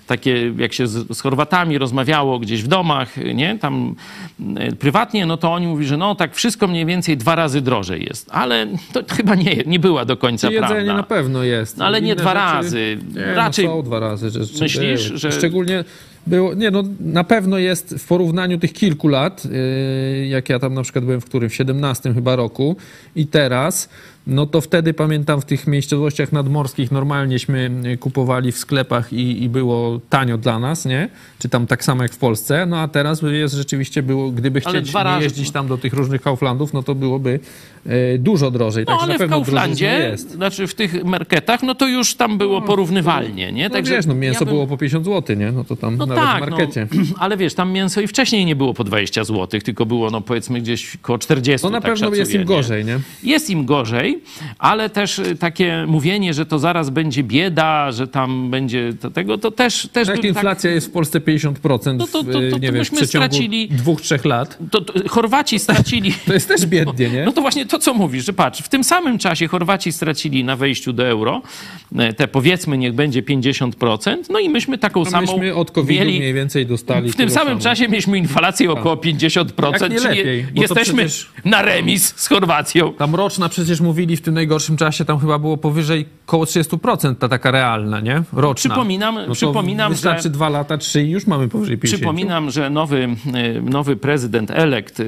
takie, 0.06 0.52
jak 0.58 0.72
się 0.72 0.86
z, 0.86 1.16
z 1.16 1.20
Chorwatami 1.20 1.78
rozmawiało 1.78 2.38
gdzieś 2.38 2.62
w 2.62 2.68
domach, 2.68 3.18
y, 3.18 3.34
nie? 3.34 3.58
Tam 3.58 3.94
prywatnie, 4.78 5.26
no 5.26 5.36
to 5.36 5.52
oni 5.52 5.66
mówią, 5.66 5.86
że 5.88 5.96
no 5.96 6.14
tak 6.14 6.34
wszystko 6.34 6.68
mniej 6.68 6.86
więcej 6.86 7.16
dwa 7.16 7.34
razy 7.34 7.60
drożej 7.60 8.04
jest, 8.04 8.30
ale 8.32 8.66
to 8.92 9.00
chyba 9.16 9.34
nie, 9.34 9.56
nie 9.66 9.78
była 9.78 10.04
do 10.04 10.16
końca 10.16 10.50
Jedzenie 10.50 10.68
prawda. 10.74 10.94
na 10.94 11.02
pewno 11.02 11.42
jest. 11.44 11.76
No, 11.76 11.84
ale 11.84 12.02
nie 12.02 12.16
dwa 12.16 12.30
rzeczy- 12.30 12.40
razy. 12.56 12.98
Nie, 13.14 13.34
Raczej- 13.34 13.66
no 13.66 13.72
są 13.72 13.82
dwa 13.82 14.00
razy. 14.00 14.30
Że 14.30 14.40
Myślisz, 14.40 15.06
były. 15.08 15.18
że- 15.18 15.32
Szczególnie 15.32 15.84
było, 16.26 16.54
nie 16.54 16.70
no, 16.70 16.82
na 17.00 17.24
pewno 17.24 17.58
jest 17.58 17.94
w 17.94 18.08
porównaniu 18.08 18.58
tych 18.58 18.72
kilku 18.72 19.08
lat, 19.08 19.44
yy, 19.44 20.26
jak 20.26 20.48
ja 20.48 20.58
tam 20.58 20.74
na 20.74 20.82
przykład 20.82 21.04
byłem 21.04 21.20
w 21.20 21.24
którym, 21.24 21.50
w 21.50 21.54
17 21.54 22.14
chyba 22.14 22.36
roku 22.36 22.76
i 23.16 23.26
teraz, 23.26 23.88
no 24.26 24.46
to 24.46 24.60
wtedy 24.60 24.94
pamiętam 24.94 25.40
w 25.40 25.44
tych 25.44 25.66
miejscowościach 25.66 26.32
nadmorskich 26.32 26.92
normalnieśmy 26.92 27.70
y, 27.86 27.96
kupowali 27.96 28.52
w 28.52 28.58
sklepach 28.58 29.12
i, 29.12 29.42
i 29.42 29.48
było 29.48 30.00
tanio 30.10 30.38
dla 30.38 30.58
nas, 30.58 30.84
nie? 30.84 31.08
Czy 31.38 31.48
tam 31.48 31.66
tak 31.66 31.84
samo 31.84 32.02
jak 32.02 32.12
w 32.12 32.18
Polsce, 32.18 32.66
no 32.66 32.78
a 32.78 32.88
teraz 32.88 33.22
jest 33.22 33.54
rzeczywiście 33.54 34.02
było, 34.02 34.30
gdyby 34.30 34.60
chcieć 34.60 34.94
nie 34.94 35.18
jeździć 35.20 35.50
tam 35.50 35.68
do 35.68 35.78
tych 35.78 35.92
różnych 35.92 36.22
Kauflandów, 36.22 36.72
no 36.72 36.82
to 36.82 36.94
byłoby 36.94 37.40
y, 37.86 38.18
dużo 38.18 38.50
drożej. 38.50 38.84
No 38.88 38.92
Także 38.98 39.04
ale 39.14 39.18
na 39.18 39.26
w 39.26 39.30
Kauflandzie, 39.30 40.08
jest. 40.10 40.30
znaczy 40.30 40.66
w 40.66 40.74
tych 40.74 41.04
marketach, 41.04 41.62
no 41.62 41.74
to 41.74 41.88
już 41.88 42.14
tam 42.14 42.38
było 42.38 42.62
porównywalnie, 42.62 43.52
nie? 43.52 43.68
No 43.68 43.82
wiesz, 43.82 44.06
no 44.06 44.14
mięso 44.14 44.40
ja 44.40 44.44
bym- 44.46 44.54
było 44.54 44.66
po 44.66 44.76
50 44.76 45.04
zł, 45.04 45.36
nie? 45.36 45.52
No 45.52 45.64
to 45.64 45.76
tam 45.76 45.96
No 45.96 46.06
nawet 46.06 46.24
tak, 46.24 46.36
w 46.36 46.40
markecie. 46.50 46.88
No, 46.92 47.02
ale 47.24 47.36
wiesz, 47.36 47.54
tam 47.54 47.72
mięso 47.72 48.00
i 48.00 48.06
wcześniej 48.06 48.44
nie 48.46 48.56
było 48.56 48.74
po 48.74 48.84
20 48.84 49.24
zł, 49.24 49.60
tylko 49.60 49.86
było 49.86 50.10
no 50.10 50.20
powiedzmy 50.20 50.60
gdzieś 50.60 50.96
koło 51.02 51.18
40. 51.18 51.62
To 51.62 51.70
na 51.70 51.80
tak 51.80 51.90
pewno 51.90 52.06
szacuję, 52.06 52.20
jest 52.20 52.34
im 52.34 52.40
nie? 52.40 52.44
gorzej, 52.44 52.84
nie? 52.84 52.98
Jest 53.22 53.50
im 53.50 53.66
gorzej, 53.66 54.15
inaczej, 54.16 54.54
ale 54.58 54.90
też 54.90 55.18
y, 55.18 55.36
takie 55.36 55.84
mówienie, 55.88 56.34
że 56.34 56.46
to 56.46 56.58
zaraz 56.58 56.90
będzie 56.90 57.22
bieda, 57.22 57.92
że 57.92 58.08
tam 58.08 58.50
będzie 58.50 58.92
to 59.00 59.10
tego, 59.10 59.38
to 59.38 59.50
też... 59.50 59.88
też 59.92 60.08
Jak 60.08 60.16
tak- 60.16 60.24
inflacja 60.24 60.70
jest 60.70 60.86
w 60.86 60.90
Polsce 60.90 61.20
50% 61.20 61.96
No 61.96 62.06
to- 62.06 62.24
to- 62.24 62.32
to- 62.32 62.40
nie 62.40 62.50
to 62.50 62.58
wiem, 62.58 62.84
w 62.84 62.90
przeciągu 62.90 63.06
stracili- 63.26 63.68
dwóch, 63.68 64.00
trzech 64.00 64.24
lat, 64.24 64.58
to, 64.70 64.80
to 64.80 65.08
Chorwaci 65.08 65.58
stracili... 65.58 66.12
to 66.26 66.34
jest 66.34 66.48
też 66.48 66.66
biednie, 66.66 67.08
nie? 67.08 67.24
No 67.24 67.32
to 67.32 67.40
właśnie 67.40 67.66
to, 67.66 67.78
co 67.78 67.94
mówisz, 67.94 68.24
że 68.24 68.32
patrz, 68.32 68.62
w 68.62 68.68
tym 68.68 68.84
samym 68.84 69.18
czasie 69.18 69.48
Chorwaci 69.48 69.92
stracili 69.92 70.44
na 70.44 70.56
wejściu 70.56 70.92
do 70.92 71.06
euro 71.06 71.42
e, 71.98 72.12
te 72.12 72.28
powiedzmy 72.28 72.78
niech 72.78 72.92
będzie 72.94 73.22
50%, 73.22 74.16
no 74.30 74.38
i 74.38 74.48
myśmy 74.48 74.78
taką 74.78 75.02
A 75.02 75.10
samą 75.10 75.32
myśmy 75.32 75.54
od 75.54 75.70
COVID-u 75.70 76.04
mieli... 76.04 76.18
mniej 76.18 76.34
więcej 76.34 76.66
dostali 76.66 77.12
W 77.12 77.16
tym 77.16 77.30
samym 77.30 77.48
samo. 77.48 77.60
czasie 77.60 77.88
mieliśmy 77.88 78.18
inflację 78.18 78.70
około 78.70 78.94
50%, 78.96 79.82
Jak 79.82 79.90
nie 79.92 80.00
lepiej, 80.00 80.46
jesteśmy 80.54 80.94
przecież- 81.04 81.30
na 81.44 81.62
remis 81.62 82.14
z 82.16 82.26
Chorwacją. 82.28 82.92
Tam 82.92 83.14
roczna 83.14 83.48
przecież 83.48 83.80
mówili 83.80 84.05
w 84.16 84.20
tym 84.20 84.34
najgorszym 84.34 84.76
czasie, 84.76 85.04
tam 85.04 85.18
chyba 85.18 85.38
było 85.38 85.56
powyżej 85.56 86.06
koło 86.26 86.44
30% 86.44 87.14
ta 87.14 87.28
taka 87.28 87.50
realna, 87.50 88.00
nie? 88.00 88.22
Roczna. 88.32 88.74
Przypominam- 88.74 89.18
no 89.28 89.34
przypominam, 89.34 89.92
wystarczy 89.92 90.22
że- 90.22 90.30
dwa 90.30 90.48
lata, 90.48 90.78
trzy 90.78 91.02
i 91.02 91.10
już 91.10 91.26
mamy 91.26 91.48
powyżej 91.48 91.78
50. 91.78 92.00
Przypominam, 92.00 92.50
że 92.50 92.70
nowy, 92.70 93.08
e, 93.34 93.60
nowy 93.60 93.96
prezydent 93.96 94.50
elekt 94.50 95.00
e, 95.00 95.04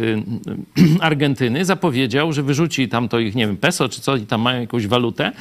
Argentyny 1.00 1.64
zapowiedział, 1.64 2.32
że 2.32 2.42
wyrzuci 2.42 2.88
tam 2.88 3.08
to 3.08 3.18
ich, 3.18 3.34
nie 3.34 3.46
wiem, 3.46 3.56
peso 3.56 3.88
czy 3.88 4.00
co, 4.00 4.16
i 4.16 4.20
tam 4.20 4.40
mają 4.40 4.60
jakąś 4.60 4.86
walutę 4.86 5.32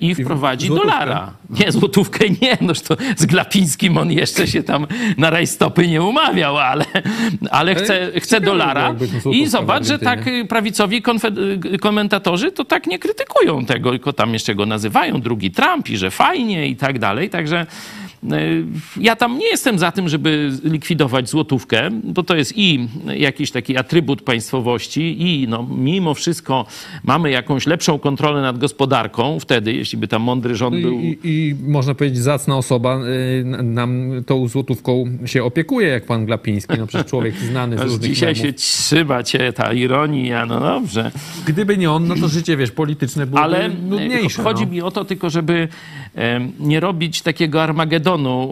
i 0.00 0.14
wprowadzi 0.14 0.66
złotówkę? 0.66 0.90
dolara. 0.90 1.32
Nie, 1.50 1.72
złotówkę 1.72 2.24
nie, 2.42 2.58
noż 2.60 2.80
to 2.80 2.96
z 3.16 3.26
Glapińskim 3.26 3.96
on 3.98 4.12
jeszcze 4.12 4.46
się 4.46 4.62
tam 4.62 4.86
na 5.18 5.30
rajstopy 5.30 5.88
nie 5.88 6.02
umawiał, 6.02 6.58
ale, 6.58 6.84
ale 7.50 7.74
chce, 7.74 8.10
chce 8.16 8.40
dolara. 8.40 8.94
I 9.32 9.46
zobacz, 9.46 9.86
że 9.86 9.98
tak 9.98 10.24
prawicowi 10.48 11.02
komentatorzy 11.80 12.52
to 12.52 12.64
tak 12.70 12.86
nie 12.86 12.98
krytykują 12.98 13.66
tego, 13.66 13.90
tylko 13.90 14.12
tam 14.12 14.32
jeszcze 14.32 14.54
go 14.54 14.66
nazywają 14.66 15.20
drugi 15.20 15.50
Trump 15.50 15.90
i 15.90 15.96
że 15.96 16.10
fajnie 16.10 16.66
i 16.66 16.76
tak 16.76 16.98
dalej, 16.98 17.30
także 17.30 17.66
Ja 18.96 19.16
tam 19.16 19.38
nie 19.38 19.46
jestem 19.46 19.78
za 19.78 19.92
tym, 19.92 20.08
żeby 20.08 20.50
likwidować 20.64 21.28
złotówkę, 21.28 21.90
bo 22.04 22.22
to 22.22 22.36
jest 22.36 22.52
i 22.56 22.88
jakiś 23.16 23.50
taki 23.50 23.76
atrybut 23.76 24.22
państwowości, 24.22 25.22
i 25.22 25.48
no, 25.48 25.66
mimo 25.78 26.14
wszystko 26.14 26.66
mamy 27.04 27.30
jakąś 27.30 27.66
lepszą 27.66 27.98
kontrolę 27.98 28.42
nad 28.42 28.58
gospodarką 28.58 29.40
wtedy, 29.40 29.72
jeśli 29.72 29.98
by 29.98 30.08
tam 30.08 30.22
mądry 30.22 30.56
rząd 30.56 30.80
był. 30.80 31.00
I, 31.00 31.18
i, 31.24 31.54
można 31.68 31.94
powiedzieć, 31.94 32.18
zacna 32.18 32.56
osoba 32.56 32.98
y, 32.98 33.44
nam 33.62 34.10
tą 34.26 34.48
złotówką 34.48 35.04
się 35.24 35.44
opiekuje, 35.44 35.88
jak 35.88 36.06
pan 36.06 36.26
Glapiński. 36.26 36.74
No 36.78 36.86
przecież 36.86 37.10
człowiek 37.10 37.34
znany 37.50 37.78
z 37.78 37.80
różnych 37.80 38.10
Dzisiaj 38.10 38.34
memów. 38.34 38.46
się 38.46 38.52
trzyma 38.52 39.22
cię 39.22 39.52
ta 39.52 39.72
ironia, 39.72 40.46
no 40.46 40.60
dobrze. 40.60 41.10
Gdyby 41.46 41.78
nie 41.78 41.90
on, 41.90 42.08
no 42.08 42.14
to 42.14 42.28
życie, 42.28 42.56
wiesz, 42.56 42.70
polityczne 42.70 43.26
byłoby 43.26 43.44
Ale 43.44 43.68
nudniejsze. 43.68 44.42
chodzi 44.42 44.66
no. 44.66 44.72
mi 44.72 44.82
o 44.82 44.90
to 44.90 45.04
tylko, 45.04 45.30
żeby 45.30 45.68
nie 46.60 46.80
robić 46.80 47.22
takiego 47.22 47.62
Armagedonu, 47.62 48.09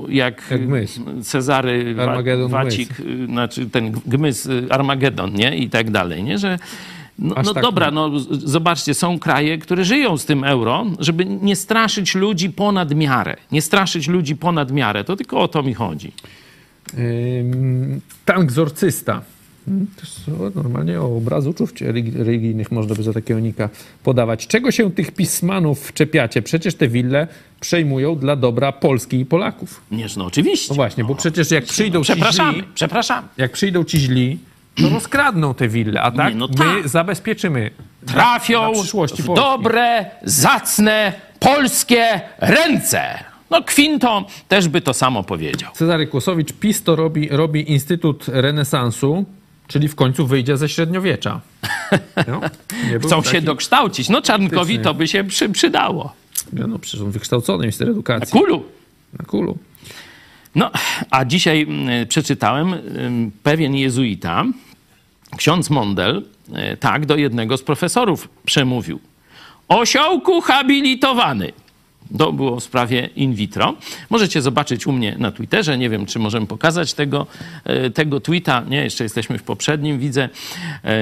jak, 0.08 0.42
Jak 0.50 0.66
Gmys. 0.66 1.00
Cezary 1.22 1.96
Armagedon 1.98 2.50
Wacik, 2.50 3.00
y, 3.00 3.26
znaczy 3.26 3.66
ten 3.66 3.92
Gmys 4.06 4.46
y, 4.46 4.66
Armagedon, 4.70 5.34
nie? 5.34 5.56
I 5.56 5.70
tak 5.70 5.90
dalej, 5.90 6.22
nie? 6.22 6.38
Że 6.38 6.58
no, 7.18 7.34
no 7.44 7.54
tak 7.54 7.62
dobra, 7.62 7.86
nie. 7.86 7.92
no 7.92 8.10
zobaczcie, 8.30 8.94
są 8.94 9.18
kraje, 9.18 9.58
które 9.58 9.84
żyją 9.84 10.16
z 10.16 10.24
tym 10.24 10.44
euro, 10.44 10.86
żeby 10.98 11.24
nie 11.24 11.56
straszyć 11.56 12.14
ludzi 12.14 12.50
ponad 12.50 12.94
miarę. 12.94 13.36
Nie 13.52 13.62
straszyć 13.62 14.08
ludzi 14.08 14.36
ponad 14.36 14.72
miarę. 14.72 15.04
To 15.04 15.16
tylko 15.16 15.40
o 15.40 15.48
to 15.48 15.62
mi 15.62 15.74
chodzi. 15.74 16.12
Ym, 16.98 18.00
Tank 18.24 18.52
zorcysta. 18.52 19.22
Normalnie 20.54 21.00
o 21.00 21.16
obraz 21.16 21.44
religi- 21.44 22.16
religijnych 22.16 22.72
można 22.72 22.94
by 22.94 23.02
za 23.02 23.12
takiego 23.12 23.40
nika 23.40 23.68
podawać. 24.02 24.46
Czego 24.46 24.70
się 24.70 24.90
tych 24.90 25.10
pismanów 25.10 25.92
czepiacie? 25.92 26.42
Przecież 26.42 26.74
te 26.74 26.88
wille 26.88 27.26
przejmują 27.60 28.16
dla 28.16 28.36
dobra 28.36 28.72
Polski 28.72 29.20
i 29.20 29.26
Polaków. 29.26 29.80
Nież 29.92 30.16
no 30.16 30.24
oczywiście. 30.24 30.66
No 30.68 30.74
właśnie, 30.74 31.04
bo 31.04 31.14
przecież 31.14 31.50
jak 31.50 31.64
przyjdą 31.64 31.98
ci 32.04 32.12
Przepraszamy, 32.12 32.52
źli, 32.52 32.64
przepraszamy. 32.74 33.28
jak 33.36 33.52
przyjdą 33.52 33.84
ci 33.84 33.98
źli, 33.98 34.38
to 34.82 34.88
rozkradną 34.88 35.54
te 35.54 35.68
wille, 35.68 36.02
a 36.02 36.10
tak 36.10 36.34
Nie, 36.34 36.40
no 36.40 36.48
my 36.48 36.54
tak. 36.54 36.88
zabezpieczymy 36.88 37.70
trafią 38.06 38.72
w 39.18 39.34
dobre, 39.34 40.06
zacne, 40.24 41.12
polskie 41.40 42.20
ręce. 42.38 43.02
No 43.50 43.62
Kwinto 43.62 44.26
też 44.48 44.68
by 44.68 44.80
to 44.80 44.94
samo 44.94 45.22
powiedział. 45.22 45.70
Cezary 45.74 46.06
Kłosowicz, 46.06 46.52
PiS 46.52 46.82
to 46.82 46.96
robi, 46.96 47.28
robi 47.28 47.72
Instytut 47.72 48.24
Renesansu, 48.28 49.24
czyli 49.68 49.88
w 49.88 49.94
końcu 49.94 50.26
wyjdzie 50.26 50.56
ze 50.56 50.68
średniowiecza. 50.68 51.40
No, 52.28 52.40
Chcą 53.02 53.22
się 53.22 53.40
dokształcić. 53.40 54.08
No 54.08 54.22
Czarnkowi 54.22 54.78
to 54.78 54.94
by 54.94 55.08
się 55.08 55.24
przy, 55.24 55.48
przydało. 55.48 56.12
Ja, 56.52 56.66
no 56.66 56.78
przecież 56.78 57.00
on 57.00 57.10
wykształcony 57.10 57.58
minister 57.58 57.86
Na 57.86 57.92
edukacji. 57.92 58.40
kulu. 58.40 58.64
Na 59.18 59.24
kulu. 59.24 59.58
No, 60.54 60.70
a 61.10 61.24
dzisiaj 61.24 61.62
mm, 61.62 62.06
przeczytałem 62.06 62.72
ym, 62.72 63.30
pewien 63.42 63.74
jezuita, 63.74 64.44
ksiądz 65.36 65.70
Mondel, 65.70 66.22
y, 66.72 66.76
tak 66.76 67.06
do 67.06 67.16
jednego 67.16 67.56
z 67.56 67.62
profesorów 67.62 68.28
przemówił. 68.44 69.00
Osiołku 69.68 70.40
habilitowany. 70.40 71.52
To 72.18 72.32
było 72.32 72.60
w 72.60 72.64
sprawie 72.64 73.08
in 73.16 73.34
vitro. 73.34 73.74
Możecie 74.10 74.42
zobaczyć 74.42 74.86
u 74.86 74.92
mnie 74.92 75.16
na 75.18 75.32
Twitterze. 75.32 75.78
Nie 75.78 75.90
wiem, 75.90 76.06
czy 76.06 76.18
możemy 76.18 76.46
pokazać 76.46 76.94
tego, 76.94 77.26
y, 77.86 77.90
tego 77.90 78.20
tweeta. 78.20 78.64
Nie, 78.68 78.84
jeszcze 78.84 79.04
jesteśmy 79.04 79.38
w 79.38 79.42
poprzednim, 79.42 79.98
widzę, 79.98 80.28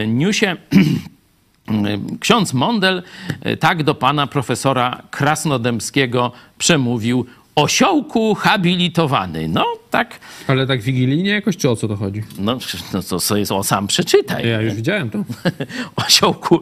y, 0.03 0.07
newsie. 0.07 0.57
Ksiądz 2.21 2.55
Mondel 2.55 3.03
y, 3.47 3.57
tak 3.57 3.83
do 3.83 3.95
pana 3.95 4.27
profesora 4.27 5.03
Krasnodębskiego 5.11 6.33
przemówił. 6.59 7.27
Osiołku 7.57 8.35
habilitowany. 8.35 9.49
No, 9.49 9.65
tak, 9.91 10.21
Ale 10.47 10.67
tak 10.67 10.81
wigilijnie 10.83 11.31
jakoś, 11.31 11.57
czy 11.57 11.71
o 11.71 11.77
co 11.77 11.89
to 11.89 11.97
chodzi? 11.97 12.23
no, 12.39 12.59
no 12.93 13.03
to 13.03 13.21
sobie 13.21 13.43
o, 13.51 13.65
sam 13.65 13.87
przeczytaj. 13.87 14.49
Ja 14.49 14.61
już 14.61 14.75
widziałem 14.75 15.11
to. 15.11 15.25
Osiołku 16.07 16.61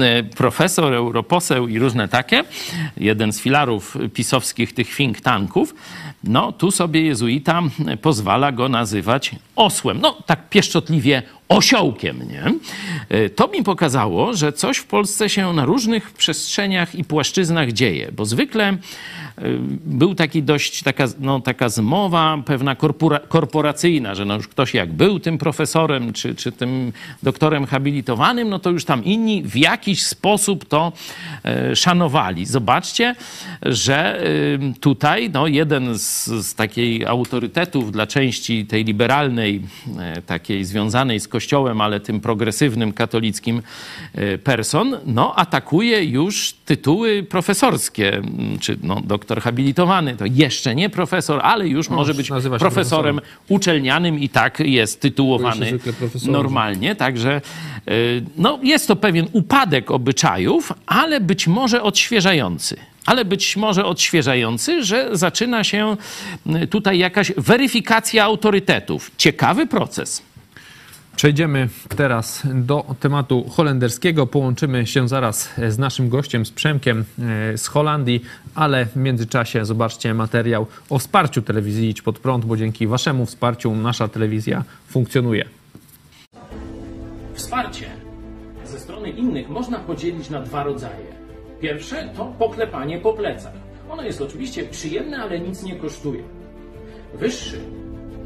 e, 0.00 0.22
profesor, 0.22 0.94
europoseł 0.94 1.68
i 1.68 1.78
różne 1.78 2.08
takie, 2.08 2.44
jeden 2.96 3.32
z 3.32 3.40
filarów 3.40 3.98
pisowskich 4.14 4.74
tych 4.74 4.96
think 4.96 5.20
tanków, 5.20 5.74
no 6.24 6.52
tu 6.52 6.70
sobie 6.70 7.00
jezuita 7.02 7.62
pozwala 8.02 8.52
go 8.52 8.68
nazywać 8.68 9.30
osłem. 9.56 10.00
No 10.00 10.16
tak 10.26 10.48
pieszczotliwie 10.48 11.22
osiołkiem, 11.48 12.18
nie? 12.28 12.54
E, 13.08 13.30
To 13.30 13.48
mi 13.48 13.62
pokazało, 13.62 14.34
że 14.34 14.52
coś 14.52 14.76
w 14.76 14.84
Polsce 14.86 15.28
się 15.28 15.52
na 15.52 15.64
różnych 15.64 16.10
przestrzeniach 16.10 16.94
i 16.94 17.04
płaszczyznach 17.04 17.72
dzieje, 17.72 18.12
bo 18.12 18.24
zwykle 18.24 18.64
e, 18.68 18.76
był 19.84 20.14
taki 20.14 20.42
dość 20.42 20.82
taka, 20.82 21.04
no, 21.20 21.40
taka 21.40 21.68
zmowa 21.68 22.38
pewna 22.46 22.74
korpora, 22.74 23.18
korporacyjna, 23.18 24.14
że 24.14 24.24
no 24.24 24.34
już 24.34 24.48
ktoś 24.48 24.74
jak 24.74 24.92
był 24.92 25.20
tym 25.20 25.38
profesorem 25.38 26.12
czy, 26.12 26.34
czy 26.34 26.52
tym 26.52 26.92
doktorem 27.22 27.66
habilitowanym, 27.66 28.48
no 28.48 28.58
to 28.58 28.70
już 28.70 28.84
tam 28.84 29.04
inni 29.04 29.42
w 29.42 29.56
jakiś 29.56 30.02
sposób 30.02 30.64
to 30.64 30.92
e, 31.44 31.76
szanowali. 31.76 32.46
Zobaczcie, 32.46 33.14
że 33.62 34.24
tutaj 34.80 35.30
no, 35.30 35.46
jeden 35.46 35.98
z, 35.98 36.24
z 36.24 36.54
takiej 36.54 37.06
autorytetów 37.06 37.92
dla 37.92 38.06
części 38.06 38.66
tej 38.66 38.84
liberalnej, 38.84 39.62
takiej 40.26 40.64
związanej 40.64 41.20
z 41.20 41.28
Kościołem, 41.34 41.80
ale 41.80 42.00
tym 42.00 42.20
progresywnym, 42.20 42.92
katolickim 42.92 43.62
e, 44.14 44.38
person, 44.38 44.96
no 45.06 45.34
atakuje 45.34 46.04
już 46.04 46.52
tytuły 46.64 47.22
profesorskie, 47.22 48.16
m, 48.16 48.58
czy 48.60 48.78
no, 48.82 49.00
doktor 49.04 49.40
habilitowany, 49.40 50.16
to 50.16 50.24
jeszcze 50.26 50.74
nie 50.74 50.90
profesor, 50.90 51.40
ale 51.42 51.68
już 51.68 51.90
może 51.90 52.14
być 52.14 52.26
się 52.26 52.34
profesorem 52.58 53.20
uczelnianym 53.48 54.18
i 54.18 54.28
tak 54.28 54.60
jest 54.60 55.00
tytułowany 55.00 55.78
normalnie. 56.26 56.94
Także 56.96 57.40
y, 57.88 58.22
no, 58.36 58.58
jest 58.62 58.88
to 58.88 58.96
pewien 58.96 59.26
upadek 59.32 59.90
obyczajów, 59.90 60.72
ale 60.86 61.20
być 61.20 61.46
może 61.46 61.82
odświeżający. 61.82 62.76
Ale 63.06 63.24
być 63.24 63.56
może 63.56 63.84
odświeżający, 63.84 64.84
że 64.84 65.08
zaczyna 65.12 65.64
się 65.64 65.96
tutaj 66.70 66.98
jakaś 66.98 67.32
weryfikacja 67.36 68.24
autorytetów. 68.24 69.10
Ciekawy 69.16 69.66
proces. 69.66 70.22
Przejdziemy 71.16 71.68
teraz 71.96 72.42
do 72.54 72.84
tematu 73.00 73.44
holenderskiego. 73.50 74.26
Połączymy 74.26 74.86
się 74.86 75.08
zaraz 75.08 75.50
z 75.68 75.78
naszym 75.78 76.08
gościem, 76.08 76.46
z 76.46 76.50
Przemkiem 76.50 77.04
e, 77.18 77.58
z 77.58 77.66
Holandii, 77.66 78.24
ale 78.54 78.86
w 78.86 78.96
międzyczasie 78.96 79.64
zobaczcie 79.64 80.14
materiał 80.14 80.66
o 80.90 80.98
wsparciu 80.98 81.42
telewizji 81.42 81.88
Idź 81.88 82.02
Pod 82.02 82.18
Prąd, 82.18 82.44
bo 82.44 82.56
dzięki 82.56 82.86
waszemu 82.86 83.26
wsparciu 83.26 83.74
nasza 83.74 84.08
telewizja 84.08 84.64
funkcjonuje. 84.88 85.44
Wsparcie 87.34 87.86
ze 88.64 88.80
strony 88.80 89.10
innych 89.10 89.48
można 89.48 89.78
podzielić 89.78 90.30
na 90.30 90.40
dwa 90.40 90.62
rodzaje. 90.62 91.06
Pierwsze 91.60 92.08
to 92.16 92.24
poklepanie 92.38 92.98
po 92.98 93.12
plecach. 93.12 93.52
Ono 93.90 94.02
jest 94.02 94.20
oczywiście 94.20 94.64
przyjemne, 94.64 95.18
ale 95.18 95.40
nic 95.40 95.62
nie 95.62 95.76
kosztuje. 95.76 96.22
Wyższy, 97.14 97.60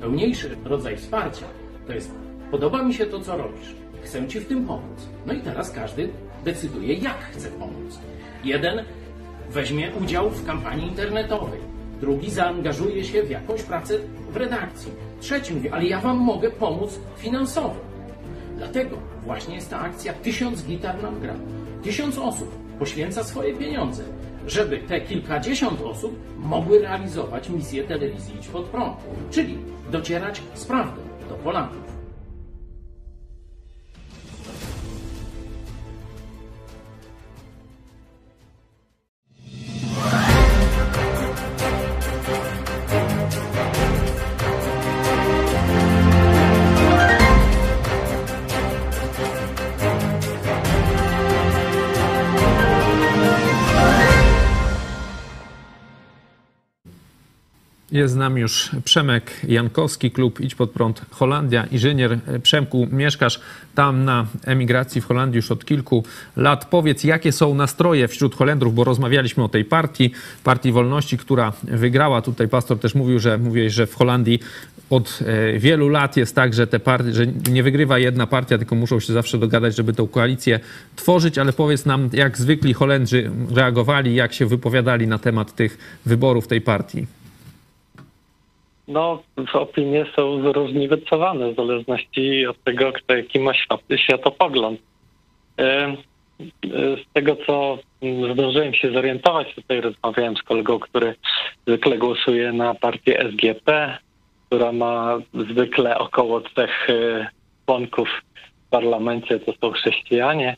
pełniejszy 0.01 0.57
rodzaj 0.65 0.97
wsparcia 0.97 1.47
to 1.87 1.93
jest 1.93 2.28
podoba 2.51 2.83
mi 2.83 2.95
się 2.95 3.07
to, 3.07 3.21
co 3.21 3.37
robisz. 3.37 3.75
chcę 4.03 4.29
Ci 4.29 4.41
w 4.41 4.49
tym 4.49 4.67
pomóc. 4.67 5.09
No 5.27 5.33
i 5.33 5.41
teraz 5.41 5.71
każdy 5.71 6.09
decyduje, 6.45 6.95
jak 6.95 7.19
chce 7.19 7.49
pomóc. 7.49 7.99
Jeden 8.45 8.85
weźmie 9.51 9.91
udział 10.01 10.31
w 10.31 10.47
kampanii 10.47 10.89
internetowej, 10.89 11.61
drugi 12.01 12.31
zaangażuje 12.31 13.05
się 13.05 13.23
w 13.23 13.31
jakąś 13.31 13.63
pracę 13.63 13.95
w 14.31 14.37
redakcji, 14.37 14.93
trzeci 15.21 15.55
mówi, 15.55 15.69
ale 15.69 15.85
ja 15.85 16.01
Wam 16.01 16.17
mogę 16.17 16.51
pomóc 16.51 17.01
finansowo. 17.17 17.77
Dlatego 18.57 18.97
właśnie 19.25 19.55
jest 19.55 19.71
ta 19.71 19.81
akcja 19.81 20.13
Tysiąc 20.13 20.65
gitar 20.65 21.03
nam 21.03 21.21
gra. 21.21 21.35
Tysiąc 21.83 22.19
osób 22.19 22.55
poświęca 22.79 23.25
swoje 23.25 23.55
pieniądze, 23.55 24.03
żeby 24.47 24.79
te 24.79 25.01
kilkadziesiąt 25.01 25.81
osób 25.81 26.19
mogły 26.39 26.79
realizować 26.79 27.49
misję 27.49 27.85
telewizji 27.85 28.35
Idź 28.37 28.49
Pod 28.49 28.65
Prąd, 28.65 28.97
czyli 29.31 29.59
docierać 29.91 30.43
z 30.55 30.65
prawdą 30.65 31.01
do 31.29 31.35
Polaków. 31.35 31.88
Jest 57.93 58.15
z 58.15 58.17
nami 58.17 58.41
już 58.41 58.71
Przemek 58.85 59.31
Jankowski, 59.49 60.11
klub 60.11 60.41
Idź 60.41 60.55
Pod 60.55 60.71
Prąd 60.71 61.03
Holandia. 61.11 61.67
Inżynier 61.67 62.19
Przemku, 62.43 62.89
mieszkasz 62.91 63.41
tam 63.75 64.05
na 64.05 64.27
emigracji 64.45 65.01
w 65.01 65.07
Holandii 65.07 65.37
już 65.37 65.51
od 65.51 65.65
kilku 65.65 66.05
lat. 66.37 66.65
Powiedz, 66.65 67.05
jakie 67.05 67.33
są 67.33 67.55
nastroje 67.55 68.09
wśród 68.09 68.35
Holendrów, 68.35 68.75
bo 68.75 68.85
rozmawialiśmy 68.85 69.45
o 69.45 69.49
tej 69.49 69.65
partii, 69.65 70.11
Partii 70.45 70.73
Wolności, 70.73 71.19
która 71.19 71.53
wygrała. 71.63 72.23
Tutaj 72.23 72.49
pastor 72.49 72.79
też 72.79 72.95
mówił, 72.95 73.19
że 73.19 73.39
mówiłeś, 73.39 73.73
że 73.73 73.87
w 73.87 73.95
Holandii 73.95 74.41
od 74.91 75.19
e, 75.27 75.59
wielu 75.59 75.89
lat 75.89 76.17
jest 76.17 76.35
tak, 76.35 76.55
że 76.55 76.67
te 76.67 76.81
partie, 76.81 77.13
że 77.13 77.27
nie 77.27 77.63
wygrywa 77.63 77.99
jedna 77.99 78.27
partia, 78.27 78.59
tylko 78.59 78.75
muszą 78.75 79.01
się 79.01 79.13
zawsze 79.13 79.39
dogadać, 79.39 79.77
żeby 79.77 79.93
tę 79.93 80.09
koalicję 80.11 80.61
tworzyć, 80.97 81.39
ale 81.39 81.53
powiedz 81.53 81.87
nam, 81.87 82.11
jak 82.13 82.39
zwykli 82.39 82.75
Holendrzy 82.75 83.31
reagowali, 83.55 84.15
jak 84.15 84.33
się 84.33 84.47
wypowiadali 84.47 85.07
na 85.07 85.19
temat 85.19 85.55
tych 85.55 86.01
wyborów 86.07 86.49
tej 86.49 86.61
partii. 86.61 87.07
No, 88.89 89.23
opinie 89.53 90.07
są 90.17 90.43
zróżnicowane 90.43 91.53
w 91.53 91.57
zależności 91.57 92.47
od 92.47 92.65
tego, 92.65 92.93
kto 92.93 93.17
jaki 93.17 93.41
ma 93.41 93.53
światopogląd. 93.97 94.81
Z 96.73 97.13
tego, 97.13 97.37
co 97.47 97.79
zdążyłem 98.33 98.75
się 98.75 98.91
zorientować, 98.93 99.55
tutaj 99.55 99.81
rozmawiałem 99.81 100.37
z 100.37 100.43
kolegą, 100.43 100.79
który 100.79 101.15
zwykle 101.67 101.99
głosuje 101.99 102.53
na 102.53 102.75
partię 102.75 103.31
SGP, 103.31 103.99
która 104.47 104.73
ma 104.73 105.19
zwykle 105.35 105.99
około 105.99 106.41
trzech 106.41 106.89
członków 107.67 108.09
w 108.67 108.71
parlamencie, 108.71 109.41
to 109.41 109.53
są 109.61 109.71
chrześcijanie. 109.71 110.57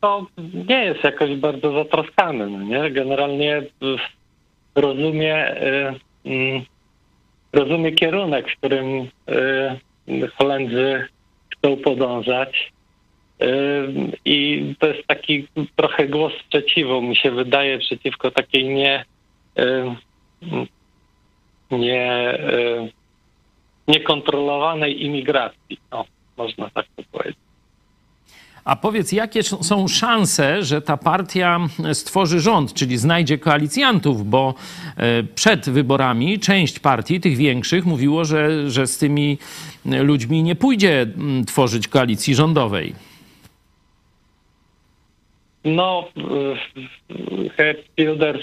To 0.00 0.26
nie 0.68 0.84
jest 0.84 1.04
jakoś 1.04 1.36
bardzo 1.36 1.72
zatroskany, 1.72 2.46
no 2.46 2.62
nie? 2.62 2.90
Generalnie 2.90 3.62
rozumie 4.74 5.54
rozumie 7.54 7.92
kierunek, 7.92 8.50
w 8.50 8.56
którym 8.56 9.08
y, 10.08 10.28
Holendrzy 10.28 11.08
chcą 11.52 11.76
podążać. 11.76 12.72
Y, 13.42 13.46
I 14.24 14.64
to 14.78 14.86
jest 14.86 15.06
taki 15.06 15.48
trochę 15.76 16.08
głos 16.08 16.32
sprzeciwu, 16.46 17.02
mi 17.02 17.16
się 17.16 17.30
wydaje, 17.30 17.78
przeciwko 17.78 18.30
takiej 18.30 18.64
nie, 18.64 19.04
y, 19.58 19.94
nie 21.70 22.38
niekontrolowanej 23.88 25.04
imigracji. 25.04 25.78
No, 25.92 26.04
można 26.36 26.70
tak 26.70 26.86
to 26.96 27.02
powiedzieć. 27.12 27.43
A 28.64 28.76
powiedz, 28.76 29.12
jakie 29.12 29.42
są 29.42 29.88
szanse, 29.88 30.62
że 30.62 30.82
ta 30.82 30.96
partia 30.96 31.60
stworzy 31.92 32.40
rząd, 32.40 32.74
czyli 32.74 32.98
znajdzie 32.98 33.38
koalicjantów, 33.38 34.30
bo 34.30 34.54
e, 34.96 35.22
przed 35.22 35.70
wyborami 35.70 36.38
część 36.38 36.78
partii, 36.78 37.20
tych 37.20 37.36
większych, 37.36 37.86
mówiło, 37.86 38.24
że, 38.24 38.70
że 38.70 38.86
z 38.86 38.98
tymi 38.98 39.38
ludźmi 39.84 40.42
nie 40.42 40.54
pójdzie 40.54 41.06
tworzyć 41.46 41.88
koalicji 41.88 42.34
rządowej. 42.34 42.94
No, 45.64 46.08
e, 46.16 47.64
e, 48.20 48.34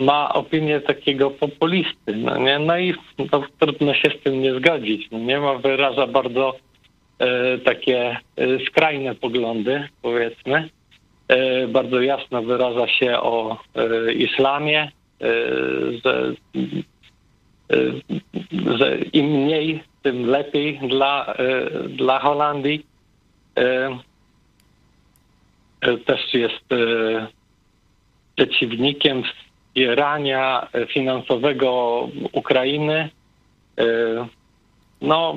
ma 0.00 0.32
opinię 0.32 0.80
takiego 0.80 1.30
populisty, 1.30 2.16
no, 2.16 2.38
nie? 2.38 2.58
no 2.58 2.78
i 2.78 2.94
no, 3.32 3.42
trudno 3.58 3.94
się 3.94 4.10
z 4.20 4.22
tym 4.22 4.42
nie 4.42 4.54
zgodzić. 4.54 5.08
No, 5.10 5.18
nie 5.18 5.40
ma, 5.40 5.54
wyraża 5.54 6.06
bardzo 6.06 6.56
E, 6.56 6.69
takie 7.64 8.16
e, 8.36 8.66
skrajne 8.66 9.14
poglądy, 9.14 9.88
powiedzmy. 10.02 10.68
E, 11.28 11.68
bardzo 11.68 12.00
jasno 12.00 12.42
wyraża 12.42 12.88
się 12.88 13.20
o 13.20 13.58
islamie, 14.14 14.92
że, 16.04 16.32
że 18.78 18.98
im 19.12 19.26
mniej, 19.26 19.82
tym 20.02 20.26
lepiej 20.26 20.80
dla, 20.88 21.34
dla 21.88 22.18
Holandii. 22.18 22.86
Też 26.06 26.34
jest 26.34 26.64
przeciwnikiem 28.36 29.22
wspierania 29.22 30.68
finansowego 30.88 32.08
Ukrainy. 32.32 33.08
No, 35.00 35.36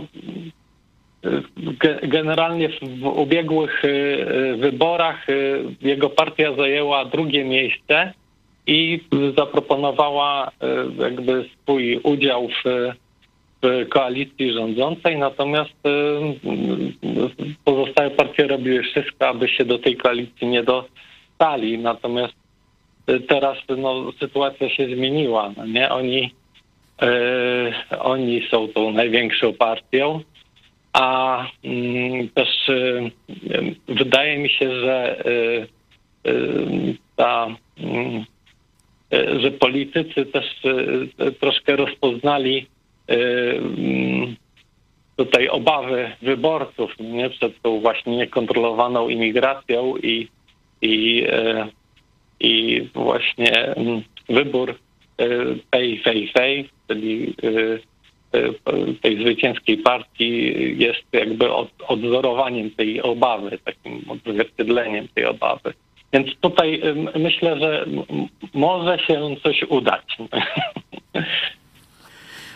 Generalnie 2.03 2.69
w 2.69 3.05
ubiegłych 3.05 3.85
y, 3.85 3.87
y, 3.87 4.57
wyborach 4.57 5.29
y, 5.29 5.63
jego 5.81 6.09
partia 6.09 6.55
zajęła 6.55 7.05
drugie 7.05 7.45
miejsce 7.45 8.13
i 8.67 8.99
zaproponowała 9.37 10.51
jakby 10.99 11.45
swój 11.61 11.99
udział 12.03 12.47
w, 12.47 12.93
w 13.61 13.89
koalicji 13.89 14.53
rządzącej, 14.53 15.17
natomiast 15.17 15.73
pozostałe 17.65 18.11
partie 18.11 18.47
robiły 18.47 18.83
wszystko, 18.83 19.27
aby 19.27 19.47
się 19.47 19.65
do 19.65 19.79
tej 19.79 19.97
koalicji 19.97 20.47
nie 20.47 20.63
dostali. 20.63 21.77
Natomiast 21.77 22.33
teraz 23.27 23.57
no, 23.77 24.11
sytuacja 24.19 24.69
się 24.69 24.85
zmieniła. 24.85 25.51
No 25.57 25.65
nie? 25.65 25.89
Oni, 25.89 26.33
oni 27.99 28.47
są 28.51 28.67
tą 28.67 28.91
największą 28.91 29.53
partią 29.53 30.21
a 30.93 31.47
mm, 31.63 32.29
też 32.29 32.69
y, 32.69 33.11
wydaje 33.87 34.37
mi 34.37 34.49
się, 34.49 34.79
że 34.79 35.25
y, 35.25 35.67
y, 36.29 36.95
ta, 37.15 37.47
mm, 37.77 38.25
że 39.41 39.51
politycy 39.51 40.25
też 40.25 40.45
troszkę 41.39 41.75
rozpoznali 41.75 42.67
mm, 43.07 44.35
tutaj 45.15 45.47
obawy 45.47 46.11
wyborców 46.21 46.91
nie, 46.99 47.29
przed 47.29 47.61
tą 47.61 47.79
właśnie 47.79 48.17
niekontrolowaną 48.17 49.09
imigracją 49.09 49.97
i, 49.97 50.27
i, 50.81 51.25
i 52.39 52.81
właśnie 52.93 53.75
wybór 54.29 54.75
pay, 55.69 55.99
pay, 56.03 56.27
pay, 56.33 56.65
czyli 56.87 57.35
tej 59.01 59.21
zwycięskiej 59.21 59.77
partii 59.77 60.53
jest 60.77 61.03
jakby 61.11 61.53
od, 61.53 61.69
odzorowaniem 61.87 62.71
tej 62.71 63.01
obawy, 63.01 63.59
takim 63.65 64.05
odzwierciedleniem 64.09 65.07
tej 65.07 65.25
obawy. 65.25 65.73
Więc 66.13 66.27
tutaj 66.41 66.81
myślę, 67.19 67.59
że 67.59 67.85
może 68.53 68.99
się 68.99 69.35
coś 69.43 69.63
udać. 69.69 70.17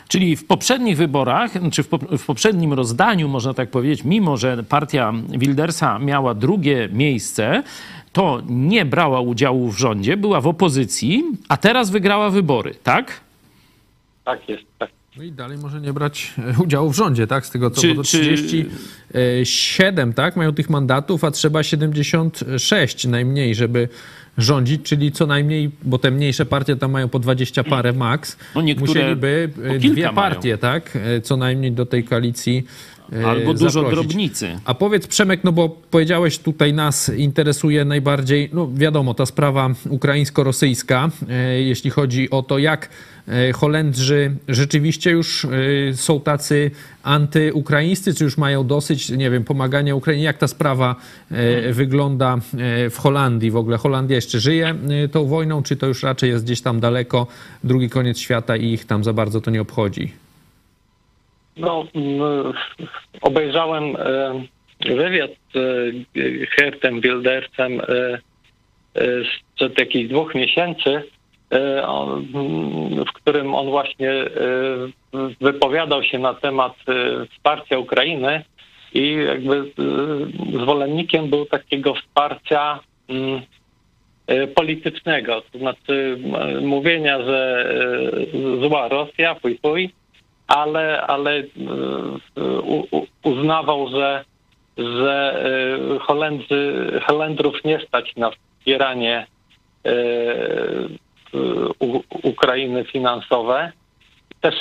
Czyli 0.08 0.36
w 0.36 0.48
poprzednich 0.48 0.98
wyborach, 0.98 1.52
czy 1.72 1.84
w, 1.84 1.90
w, 2.18 2.26
poprzednim 2.26 2.74
rozdaniu, 2.74 3.28
można 3.28 3.54
tak 3.54 3.72
powiedzieć, 3.72 4.04
mimo 4.04 4.38
że 4.38 4.64
partia 4.64 5.14
Wildersa 5.30 6.00
miała 6.00 6.34
drugie 6.34 6.90
miejsce, 6.92 7.64
to 8.14 8.42
nie 8.50 8.86
brała 8.86 9.22
udziału 9.22 9.68
w 9.68 9.78
rządzie, 9.78 10.18
była 10.18 10.42
w 10.42 10.48
opozycji, 10.48 11.24
a 11.50 11.58
teraz 11.58 11.90
wygrała 11.90 12.30
wybory, 12.30 12.76
tak? 12.84 13.22
Tak 14.24 14.50
jest, 14.50 14.64
tak. 14.80 14.97
No 15.18 15.24
i 15.24 15.32
dalej 15.32 15.58
może 15.58 15.82
nie 15.82 15.94
brać 15.94 16.34
e, 16.38 16.64
udziału 16.64 16.92
w 16.92 16.96
rządzie, 16.96 17.28
tak? 17.28 17.46
Z 17.46 17.50
tego 17.50 17.72
co, 17.72 17.82
czy, 17.82 17.96
bo 17.96 18.04
37, 18.04 20.14
tak? 20.14 20.36
Mają 20.36 20.54
tych 20.54 20.70
mandatów, 20.70 21.24
a 21.24 21.32
trzeba 21.32 21.64
76 21.64 23.06
najmniej, 23.06 23.56
żeby 23.56 23.90
rządzić, 24.38 24.82
czyli 24.84 25.12
co 25.12 25.26
najmniej, 25.26 25.72
bo 25.84 25.98
te 25.98 26.12
mniejsze 26.12 26.46
partie 26.46 26.76
tam 26.76 26.92
mają 26.92 27.10
po 27.10 27.20
20 27.20 27.64
parę 27.64 27.94
max, 27.94 28.38
no 28.56 28.62
musieliby 28.80 29.50
e, 29.64 29.80
dwie 29.80 30.10
partie, 30.10 30.50
mają. 30.50 30.58
tak? 30.58 30.96
E, 30.96 31.22
co 31.22 31.38
najmniej 31.38 31.72
do 31.72 31.86
tej 31.86 32.04
koalicji 32.04 32.66
Albo 33.26 33.54
dużo 33.54 33.70
zaprosić. 33.70 33.96
drobnicy. 33.96 34.60
A 34.66 34.74
powiedz 34.74 35.08
Przemek, 35.08 35.44
no 35.44 35.52
bo 35.52 35.70
powiedziałeś 35.70 36.40
tutaj 36.40 36.74
nas 36.74 37.12
interesuje 37.18 37.86
najbardziej, 37.86 38.50
no 38.54 38.70
wiadomo, 38.74 39.14
ta 39.14 39.26
sprawa 39.26 39.70
ukraińsko-rosyjska, 39.90 41.10
e, 41.30 41.62
jeśli 41.62 41.90
chodzi 41.90 42.30
o 42.30 42.44
to, 42.44 42.58
jak 42.58 42.90
e, 43.28 43.54
Holendrzy 43.54 44.36
rzeczywiście 44.48 45.12
już 45.12 45.46
e, 45.46 45.50
są 45.94 46.20
tacy 46.22 46.72
antyukraińscy, 47.04 48.14
czy 48.14 48.24
już 48.24 48.38
mają 48.38 48.68
dosyć, 48.68 49.10
nie 49.10 49.32
wiem, 49.32 49.44
pomagania 49.44 49.96
Ukrainie. 49.96 50.24
Jak 50.24 50.38
ta 50.38 50.48
sprawa 50.48 50.96
e, 51.32 51.74
wygląda 51.74 52.36
e, 52.36 52.90
w 52.90 52.98
Holandii? 52.98 53.52
W 53.52 53.58
ogóle 53.58 53.78
Holandia 53.78 54.16
jeszcze 54.16 54.40
żyje 54.40 54.76
e, 55.04 55.08
tą 55.08 55.26
wojną, 55.26 55.64
czy 55.64 55.76
to 55.76 55.88
już 55.88 56.04
raczej 56.04 56.30
jest 56.30 56.46
gdzieś 56.46 56.62
tam 56.62 56.80
daleko, 56.80 57.28
drugi 57.64 57.90
koniec 57.90 58.20
świata 58.20 58.58
i 58.58 58.74
ich 58.74 58.86
tam 58.86 59.04
za 59.04 59.14
bardzo 59.14 59.42
to 59.42 59.52
nie 59.52 59.62
obchodzi? 59.62 60.27
No, 61.58 61.86
mm, 61.96 62.54
obejrzałem 63.22 63.96
e, 63.96 64.96
wywiad 64.96 65.32
z 65.54 65.60
Hertem 66.50 67.02
Wildersem 67.02 67.82
e, 67.82 67.84
e, 67.84 68.20
sprzed 69.54 69.80
jakichś 69.80 70.10
dwóch 70.10 70.36
miesięcy, 70.36 71.04
e, 71.52 71.84
mm, 71.84 73.06
w 73.06 73.14
którym 73.14 73.56
on 73.56 73.70
właśnie 73.70 74.12
e, 74.12 74.28
wypowiadał 75.42 76.04
się 76.04 76.20
na 76.20 76.34
temat 76.34 76.74
e, 76.88 77.26
wsparcia 77.26 77.78
Ukrainy 77.78 78.44
i 78.94 79.14
jakby 79.28 79.56
e, 79.58 80.60
zwolennikiem 80.60 81.30
był 81.30 81.46
takiego 81.46 81.94
wsparcia 81.96 82.80
mm, 83.10 83.42
e, 84.28 84.48
politycznego, 84.48 85.44
to 85.52 85.60
znaczy 85.60 86.18
mówienia, 86.62 87.22
że 87.22 87.70
e, 88.34 88.68
zła 88.68 88.88
Rosja, 88.88 89.36
fuj, 89.36 89.60
fuj, 89.62 89.90
ale, 90.48 91.02
ale 91.02 91.40
e, 91.40 91.46
uznawał, 93.24 93.90
że, 93.90 94.26
że 94.78 95.44
e, 95.96 96.00
Holendrzy, 96.00 96.92
Holendrów 97.08 97.64
nie 97.66 97.80
stać 97.80 98.16
na 98.16 98.32
wspieranie 98.32 99.28
e, 99.86 99.94
Ukrainy 102.24 102.86
finansowe. 102.86 103.72
Też 104.42 104.56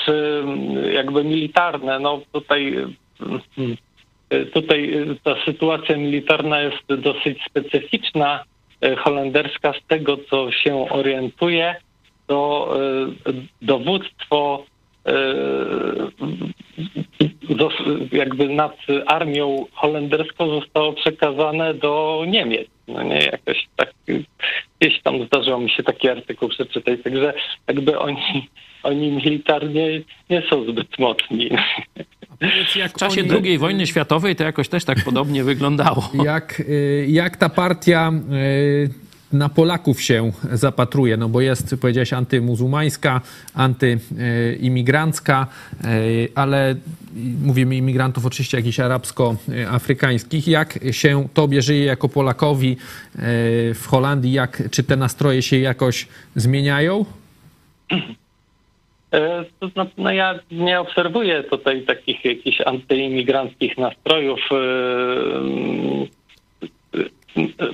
jakby 0.93 1.25
militarne, 1.25 1.99
no 1.99 2.21
tutaj, 2.33 2.87
tutaj 4.53 5.07
ta 5.23 5.45
sytuacja 5.45 5.97
militarna 5.97 6.61
jest 6.61 6.87
dosyć 6.89 7.45
specyficzna, 7.45 8.45
holenderska 8.99 9.73
z 9.73 9.87
tego, 9.89 10.17
co 10.31 10.53
się 10.53 10.89
orientuje, 10.91 11.77
to 12.27 12.75
dowództwo 13.63 14.65
jakby 18.13 18.49
nad 18.49 18.77
armią 19.07 19.67
holenderską 19.73 20.49
zostało 20.61 20.93
przekazane 20.93 21.75
do 21.75 22.25
Niemiec. 22.29 22.69
No 22.89 23.03
nie, 23.03 23.17
jakoś 23.19 23.67
tak 23.77 23.93
gdzieś 24.81 25.03
tam 25.03 25.27
zdarzyło 25.27 25.61
mi 25.61 25.71
się 25.71 25.83
taki 25.83 26.09
artykuł 26.09 26.49
przeczytać, 26.49 26.99
także 27.05 27.35
jakby 27.69 27.99
oni, 27.99 28.49
oni 28.83 29.11
militarnie 29.13 30.01
nie 30.31 30.43
są 30.51 30.65
zbyt 30.65 30.99
mocni. 30.99 31.51
Jak 32.77 32.93
W 32.93 32.99
czasie 32.99 33.21
oni- 33.21 33.31
II 33.49 33.59
wojny 33.59 33.87
światowej 33.87 34.37
to 34.37 34.45
jakoś 34.45 34.69
też 34.69 34.85
tak 34.85 34.99
podobnie 35.05 35.45
wyglądało. 35.45 36.11
Jak, 36.25 36.61
y, 36.61 37.07
jak 37.09 37.37
ta 37.37 37.49
partia 37.49 38.13
y, 38.33 39.06
na 39.39 39.49
Polaków 39.49 40.03
się 40.03 40.33
zapatruje, 40.53 41.17
no 41.17 41.29
bo 41.29 41.41
jest, 41.41 41.77
powiedziałeś, 41.81 42.13
antymuzułmańska, 42.13 43.21
antyimigrancka, 43.55 45.47
y, 45.85 46.29
ale 46.35 46.75
mówimy 47.43 47.77
imigrantów 47.77 48.27
oczywiście 48.27 48.57
jakichś 48.57 48.81
arabsko-afrykańskich. 48.81 50.49
Jak 50.49 50.79
się 50.91 51.29
tobie 51.35 51.63
żyje 51.63 51.85
jako 51.85 52.09
Polakowi 52.09 52.71
y, 52.71 52.77
w 53.75 53.87
Holandii? 53.87 54.33
Jak, 54.33 54.63
czy 54.71 54.83
te 54.83 54.97
nastroje 54.97 55.43
się 55.43 55.59
jakoś 55.59 56.09
zmieniają? 56.37 57.05
E, 59.13 59.45
znaczy, 59.73 59.93
no 59.99 60.13
ja 60.13 60.39
nie 60.51 60.81
obserwuję 60.81 61.45
tutaj 61.45 61.83
takich 61.83 62.25
jakichś 62.25 62.61
antyimigranckich 62.61 63.79
nastrojów. 63.79 64.41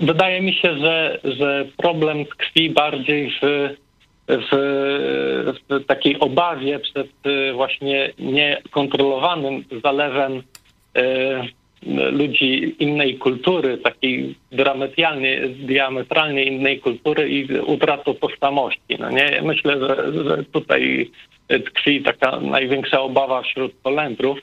Wydaje 0.00 0.40
mi 0.40 0.54
się, 0.54 0.78
że, 0.78 1.18
że 1.24 1.64
problem 1.76 2.24
tkwi 2.24 2.70
bardziej 2.70 3.30
w, 3.30 3.68
w, 4.28 4.50
w 5.70 5.86
takiej 5.86 6.18
obawie 6.18 6.78
przed 6.78 7.08
e, 7.24 7.52
właśnie 7.52 8.12
niekontrolowanym 8.18 9.64
zalewem 9.82 10.42
e, 10.96 11.42
ludzi 12.12 12.76
innej 12.78 13.18
kultury, 13.18 13.78
takiej 13.78 14.34
diametralnie, 14.52 15.48
diametralnie 15.48 16.44
innej 16.44 16.80
kultury 16.80 17.28
i 17.28 17.60
utratą 17.60 18.14
tożsamości. 18.14 18.96
No 18.98 19.10
nie? 19.10 19.42
Myślę, 19.42 19.80
że, 19.80 20.24
że 20.24 20.44
tutaj 20.44 21.10
tkwi 21.66 22.02
taka 22.02 22.40
największa 22.40 23.00
obawa 23.00 23.42
wśród 23.42 23.72
Holendrów. 23.84 24.38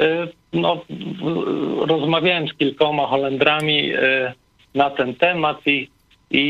E, 0.00 0.28
No, 0.52 0.84
rozmawiałem 1.86 2.48
z 2.48 2.54
kilkoma 2.54 3.06
Holendrami 3.06 3.92
na 4.76 4.90
ten 4.90 5.14
temat 5.14 5.66
i, 5.66 5.88
i 6.30 6.44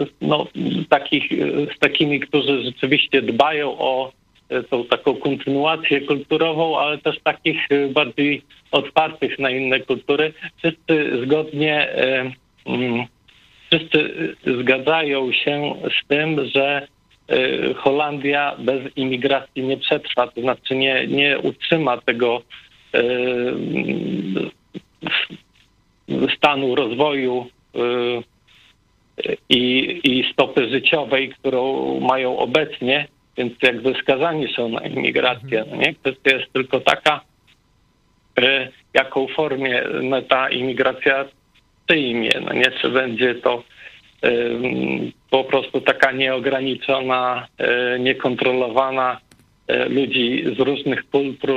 e, 0.00 0.06
no, 0.20 0.46
takich, 0.88 1.32
e, 1.32 1.36
z 1.76 1.78
takimi, 1.78 2.20
którzy 2.20 2.62
rzeczywiście 2.64 3.22
dbają 3.22 3.78
o 3.78 4.12
e, 4.48 4.62
tą 4.62 4.84
taką 4.84 5.14
kontynuację 5.14 6.00
kulturową, 6.00 6.78
ale 6.78 6.98
też 6.98 7.20
takich 7.24 7.68
bardziej 7.92 8.42
otwartych 8.70 9.38
na 9.38 9.50
inne 9.50 9.80
kultury. 9.80 10.32
Wszyscy 10.58 11.22
zgodnie, 11.24 11.88
mm, 12.66 13.04
wszyscy 13.66 14.10
zgadzają 14.60 15.32
się 15.32 15.74
z 16.04 16.08
tym, 16.08 16.46
że 16.54 16.88
Holandia 17.76 18.56
bez 18.58 18.96
imigracji 18.96 19.62
nie 19.62 19.76
przetrwa, 19.76 20.26
to 20.26 20.40
znaczy 20.40 20.76
nie, 20.76 21.06
nie 21.06 21.38
utrzyma 21.38 22.00
tego 22.00 22.42
stanu 26.36 26.74
rozwoju 26.74 27.46
e, 27.74 27.78
i, 29.48 30.00
i 30.04 30.32
stopy 30.32 30.68
życiowej, 30.68 31.28
którą 31.28 32.00
mają 32.00 32.38
obecnie, 32.38 33.08
więc 33.36 33.52
jakby 33.62 33.94
skazani 33.94 34.54
są 34.54 34.68
na 34.68 34.80
imigrację. 34.80 35.64
No 35.70 35.76
nie? 35.76 35.94
Kwestia 35.94 36.36
jest 36.36 36.52
tylko 36.52 36.80
taka, 36.80 37.20
e, 38.38 38.68
jaką 38.94 39.26
formie 39.26 39.84
no, 40.02 40.22
ta 40.22 40.50
imigracja 40.50 41.24
przyjmie. 41.86 42.30
No 42.46 42.52
nie? 42.52 42.70
Czy 42.70 42.88
będzie 42.88 43.34
to 43.34 43.62
em, 44.22 45.12
po 45.30 45.44
prostu 45.44 45.80
taka 45.80 46.12
nieograniczona, 46.12 47.46
niekontrolowana 47.98 49.20
ludzi 49.88 50.44
z 50.56 50.60
różnych 50.60 51.10
kultur 51.10 51.56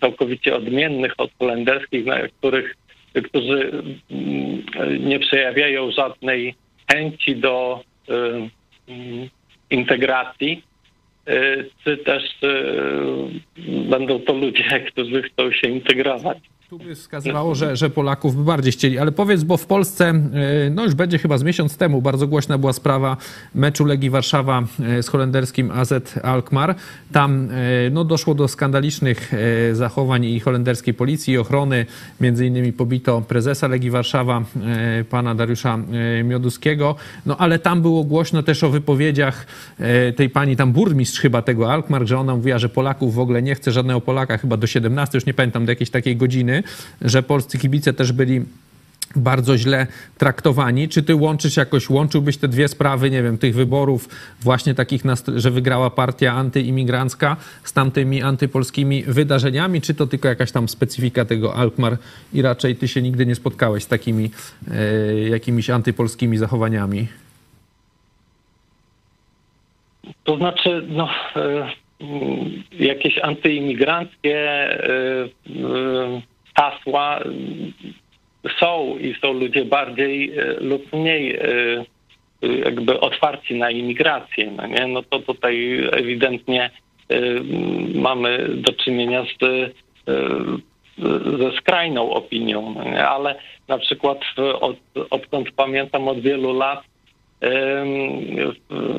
całkowicie 0.00 0.56
odmiennych 0.56 1.12
od 1.18 1.30
holenderskich, 1.38 2.06
na 2.06 2.28
których, 2.28 2.76
którzy 3.14 3.70
mm, 4.10 5.08
nie 5.08 5.18
przejawiają 5.18 5.90
żadnej 5.90 6.54
chęci 6.90 7.36
do 7.36 7.80
mm, 8.08 9.28
integracji, 9.70 10.62
e, 11.26 11.64
czy 11.84 11.96
też 11.96 12.24
e, 12.42 12.48
będą 13.66 14.20
to 14.20 14.32
ludzie, 14.32 14.80
którzy 14.92 15.22
chcą 15.22 15.52
się 15.52 15.68
integrować. 15.68 16.38
Tu 16.70 16.78
by 16.78 16.94
wskazywało, 16.94 17.54
że, 17.54 17.76
że 17.76 17.90
Polaków 17.90 18.36
by 18.36 18.44
bardziej 18.44 18.72
chcieli. 18.72 18.98
Ale 18.98 19.12
powiedz, 19.12 19.44
bo 19.44 19.56
w 19.56 19.66
Polsce, 19.66 20.08
e, 20.08 20.70
no 20.70 20.84
już 20.84 20.94
będzie 20.94 21.18
chyba 21.18 21.38
z 21.38 21.42
miesiąc 21.42 21.76
temu, 21.76 22.02
bardzo 22.02 22.26
głośna 22.26 22.58
była 22.58 22.72
sprawa 22.72 23.16
meczu 23.54 23.84
Legii 23.84 24.10
Warszawa 24.10 24.62
e, 24.80 25.02
z 25.02 25.08
holenderskim 25.08 25.70
AZ 25.70 25.92
Alkmaar. 26.22 26.74
Tam 27.12 27.48
e, 27.50 27.90
no, 27.90 28.04
doszło 28.04 28.34
do 28.34 28.48
skandalicznych 28.48 29.32
zachowań 29.72 30.24
i 30.24 30.40
holenderskiej 30.40 30.94
policji, 30.94 31.34
i 31.34 31.38
ochrony. 31.38 31.86
Między 32.20 32.46
innymi 32.46 32.72
pobito 32.72 33.20
prezesa 33.20 33.68
Legii 33.68 33.90
Warszawa, 33.90 34.42
pana 35.10 35.34
Dariusza 35.34 35.78
Mioduskiego. 36.24 36.94
No 37.26 37.36
ale 37.36 37.58
tam 37.58 37.82
było 37.82 38.04
głośno 38.04 38.42
też 38.42 38.64
o 38.64 38.70
wypowiedziach 38.70 39.46
tej 40.16 40.30
pani, 40.30 40.56
tam 40.56 40.72
burmistrz 40.72 41.20
chyba 41.20 41.42
tego 41.42 41.72
Alkmaar, 41.72 42.06
że 42.06 42.18
ona 42.18 42.36
mówiła, 42.36 42.58
że 42.58 42.68
Polaków 42.68 43.14
w 43.14 43.18
ogóle 43.18 43.42
nie 43.42 43.54
chce 43.54 43.72
żadnego 43.72 44.00
Polaka, 44.00 44.38
chyba 44.38 44.56
do 44.56 44.66
17, 44.66 45.16
już 45.18 45.26
nie 45.26 45.34
pamiętam, 45.34 45.66
do 45.66 45.72
jakiejś 45.72 45.90
takiej 45.90 46.16
godziny, 46.16 46.59
że 47.02 47.22
polscy 47.22 47.58
kibice 47.58 47.92
też 47.92 48.12
byli 48.12 48.40
bardzo 49.16 49.58
źle 49.58 49.86
traktowani. 50.18 50.88
Czy 50.88 51.02
ty 51.02 51.14
łączysz 51.14 51.56
jakoś, 51.56 51.90
łączyłbyś 51.90 52.36
te 52.36 52.48
dwie 52.48 52.68
sprawy, 52.68 53.10
nie 53.10 53.22
wiem, 53.22 53.38
tych 53.38 53.54
wyborów 53.54 54.08
właśnie 54.40 54.74
takich, 54.74 55.02
że 55.36 55.50
wygrała 55.50 55.90
partia 55.90 56.32
antyimigrancka 56.32 57.36
z 57.64 57.72
tamtymi 57.72 58.22
antypolskimi 58.22 59.02
wydarzeniami, 59.02 59.80
czy 59.80 59.94
to 59.94 60.06
tylko 60.06 60.28
jakaś 60.28 60.52
tam 60.52 60.68
specyfika 60.68 61.24
tego 61.24 61.54
Alkmaar 61.54 61.96
i 62.32 62.42
raczej 62.42 62.76
ty 62.76 62.88
się 62.88 63.02
nigdy 63.02 63.26
nie 63.26 63.34
spotkałeś 63.34 63.84
z 63.84 63.88
takimi 63.88 64.30
e, 64.70 65.28
jakimiś 65.28 65.70
antypolskimi 65.70 66.38
zachowaniami? 66.38 67.08
To 70.24 70.36
znaczy, 70.36 70.86
no, 70.88 71.08
e, 71.36 71.70
jakieś 72.72 73.18
antyimigranckie 73.18 74.68
hasła 76.54 77.20
są 78.60 78.98
i 78.98 79.14
są 79.22 79.32
ludzie 79.32 79.64
bardziej 79.64 80.32
lub 80.60 80.92
mniej 80.92 81.38
jakby 82.64 83.00
otwarci 83.00 83.54
na 83.54 83.70
imigrację, 83.70 84.50
no 84.50 84.66
nie? 84.66 84.86
No 84.86 85.02
to 85.02 85.18
tutaj 85.18 85.80
ewidentnie 85.92 86.70
mamy 87.94 88.48
do 88.48 88.72
czynienia 88.72 89.24
z 89.24 89.44
ze 91.38 91.52
skrajną 91.58 92.10
opinią, 92.10 92.74
no 92.74 93.08
ale 93.08 93.34
na 93.68 93.78
przykład 93.78 94.18
od, 94.60 94.76
odkąd 95.10 95.50
pamiętam 95.50 96.08
od 96.08 96.20
wielu 96.20 96.52
lat 96.52 96.80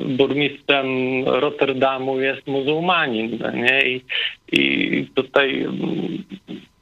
burmistrzem 0.06 0.86
Rotterdamu 1.24 2.20
jest 2.20 2.46
muzułmanin, 2.46 3.38
no 3.40 3.50
nie? 3.50 3.82
I, 3.82 4.04
I 4.52 5.06
tutaj 5.14 5.66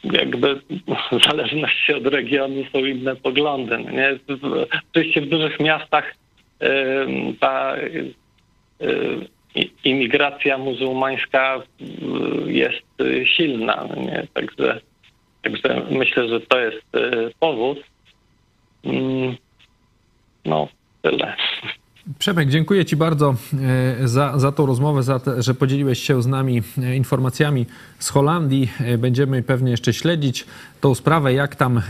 jakby 0.05 0.61
w 1.13 1.25
zależności 1.31 1.95
od 1.95 2.07
regionu 2.07 2.65
są 2.73 2.79
inne 2.79 3.17
poglądy, 3.17 3.79
no 3.79 3.91
nie? 3.91 4.19
Oczywiście 4.91 5.21
w 5.21 5.29
dużych 5.29 5.61
miastach 5.61 6.15
ta 7.41 7.77
imigracja 9.85 10.59
muzułmańska 10.59 11.63
jest 12.47 12.87
silna, 13.25 13.89
no 13.91 14.03
nie? 14.03 14.27
Także 14.35 14.81
Także 15.43 15.87
myślę, 15.91 16.29
że 16.29 16.41
to 16.41 16.61
jest 16.61 16.87
powód. 17.41 17.79
Mm, 18.85 19.37
no, 20.45 20.69
tyle. 21.03 21.37
Przemek, 22.19 22.49
dziękuję 22.49 22.85
Ci 22.85 22.97
bardzo 22.97 23.35
e, 24.03 24.09
za, 24.09 24.39
za 24.39 24.53
tą 24.53 24.67
rozmowę, 24.67 25.03
za 25.03 25.19
to, 25.19 25.43
że 25.43 25.55
podzieliłeś 25.55 26.03
się 26.03 26.23
z 26.23 26.27
nami 26.27 26.63
e, 26.79 26.97
informacjami 26.97 27.67
z 27.99 28.09
Holandii. 28.09 28.71
E, 28.81 28.99
będziemy 28.99 29.43
pewnie 29.43 29.71
jeszcze 29.71 29.93
śledzić 29.93 30.47
tą 30.81 30.95
sprawę, 30.95 31.33
jak 31.33 31.57
tam 31.57 31.83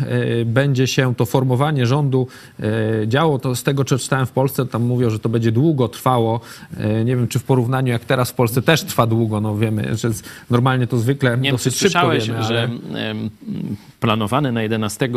będzie 0.45 0.87
się 0.87 1.15
to 1.15 1.27
formowanie 1.27 1.87
rządu 1.87 2.27
działo. 3.07 3.39
To 3.39 3.57
z 3.57 3.63
tego, 3.63 3.85
co 3.85 3.99
czytałem 3.99 4.27
w 4.27 4.31
Polsce, 4.31 4.67
tam 4.67 4.83
mówią, 4.83 5.11
że 5.11 5.19
to 5.19 5.29
będzie 5.29 5.53
długo 5.53 5.89
trwało. 5.89 6.41
Nie 7.05 7.17
wiem, 7.17 7.29
czy 7.29 7.39
w 7.39 7.45
porównaniu 7.45 7.93
jak 7.93 8.05
teraz 8.05 8.31
w 8.31 8.35
Polsce 8.35 8.63
też 8.63 8.83
trwa 8.83 9.07
długo. 9.07 9.41
No 9.41 9.57
wiemy, 9.57 9.97
że 9.97 10.11
normalnie 10.51 10.87
to 10.87 10.99
zwykle 10.99 11.39
nie 11.39 11.53
dosyć 11.53 11.77
szybko 11.77 12.11
wiemy, 12.11 12.37
ale... 12.39 12.45
że 12.45 12.69
planowane 14.01 14.53
na 14.53 14.63
11 14.63 15.09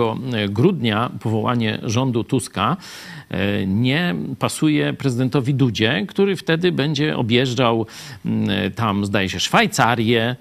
grudnia 0.49 1.11
powołanie 1.19 1.79
rządu 1.83 2.23
Tuska 2.23 2.77
nie 3.67 4.15
pasuje 4.39 4.93
prezydentowi 4.93 5.53
Dudzie, 5.53 6.05
który 6.07 6.35
wtedy 6.35 6.71
będzie 6.71 7.17
objeżdżał 7.17 7.85
mm, 8.25 8.71
tam, 8.71 9.05
zdaje 9.05 9.29
się, 9.29 9.39
Szwajcarię, 9.39 10.35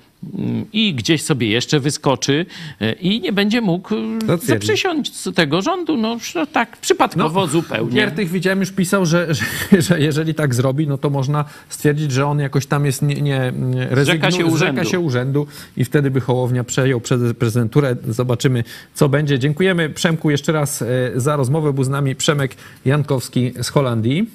i 0.72 0.94
gdzieś 0.94 1.22
sobie 1.22 1.48
jeszcze 1.48 1.80
wyskoczy 1.80 2.46
e, 2.80 2.92
i 2.92 3.20
nie 3.20 3.32
będzie 3.32 3.60
mógł 3.60 3.94
zaprzysiąść 4.42 5.14
z 5.14 5.34
tego 5.34 5.62
rządu. 5.62 5.96
No, 5.96 6.16
no 6.34 6.46
tak 6.46 6.76
przypadkowo 6.76 7.40
no, 7.40 7.46
zupełnie. 7.46 7.94
Giertych 7.94 8.30
widziałem 8.30 8.60
już 8.60 8.72
pisał, 8.72 9.06
że, 9.06 9.34
że, 9.34 9.44
że, 9.82 10.00
jeżeli 10.00 10.34
tak 10.34 10.54
zrobi, 10.54 10.86
no 10.86 10.98
to 10.98 11.10
można 11.10 11.44
stwierdzić, 11.68 12.12
że 12.12 12.26
on 12.26 12.38
jakoś 12.38 12.66
tam 12.66 12.86
jest 12.86 13.02
nie, 13.02 13.14
nie 13.14 13.52
rezygnuje, 13.90 14.32
się 14.32 14.46
urzędu. 14.46 14.84
się 14.84 15.00
urzędu 15.00 15.46
i 15.76 15.84
wtedy 15.84 16.10
by 16.10 16.20
Hołownia 16.20 16.64
przejął 16.64 17.00
prezydenturę. 17.38 17.96
Zobaczymy, 18.08 18.64
co 18.94 19.08
będzie. 19.08 19.38
Dziękujemy 19.38 19.90
Przemku 19.90 20.30
jeszcze 20.30 20.52
raz 20.52 20.82
e, 20.82 20.86
za 21.14 21.36
rozmowę. 21.36 21.72
Był 21.72 21.84
z 21.84 21.88
nami 21.88 22.14
Przemek 22.14 22.56
Jankowski 22.84 23.52
z 23.62 23.68
Holandii. 23.68 24.26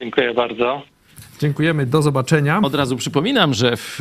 Dziękuję 0.00 0.34
bardzo. 0.34 0.93
Dziękujemy, 1.40 1.86
do 1.86 2.02
zobaczenia. 2.02 2.60
Od 2.62 2.74
razu 2.74 2.96
przypominam, 2.96 3.54
że 3.54 3.76
w, 3.76 4.00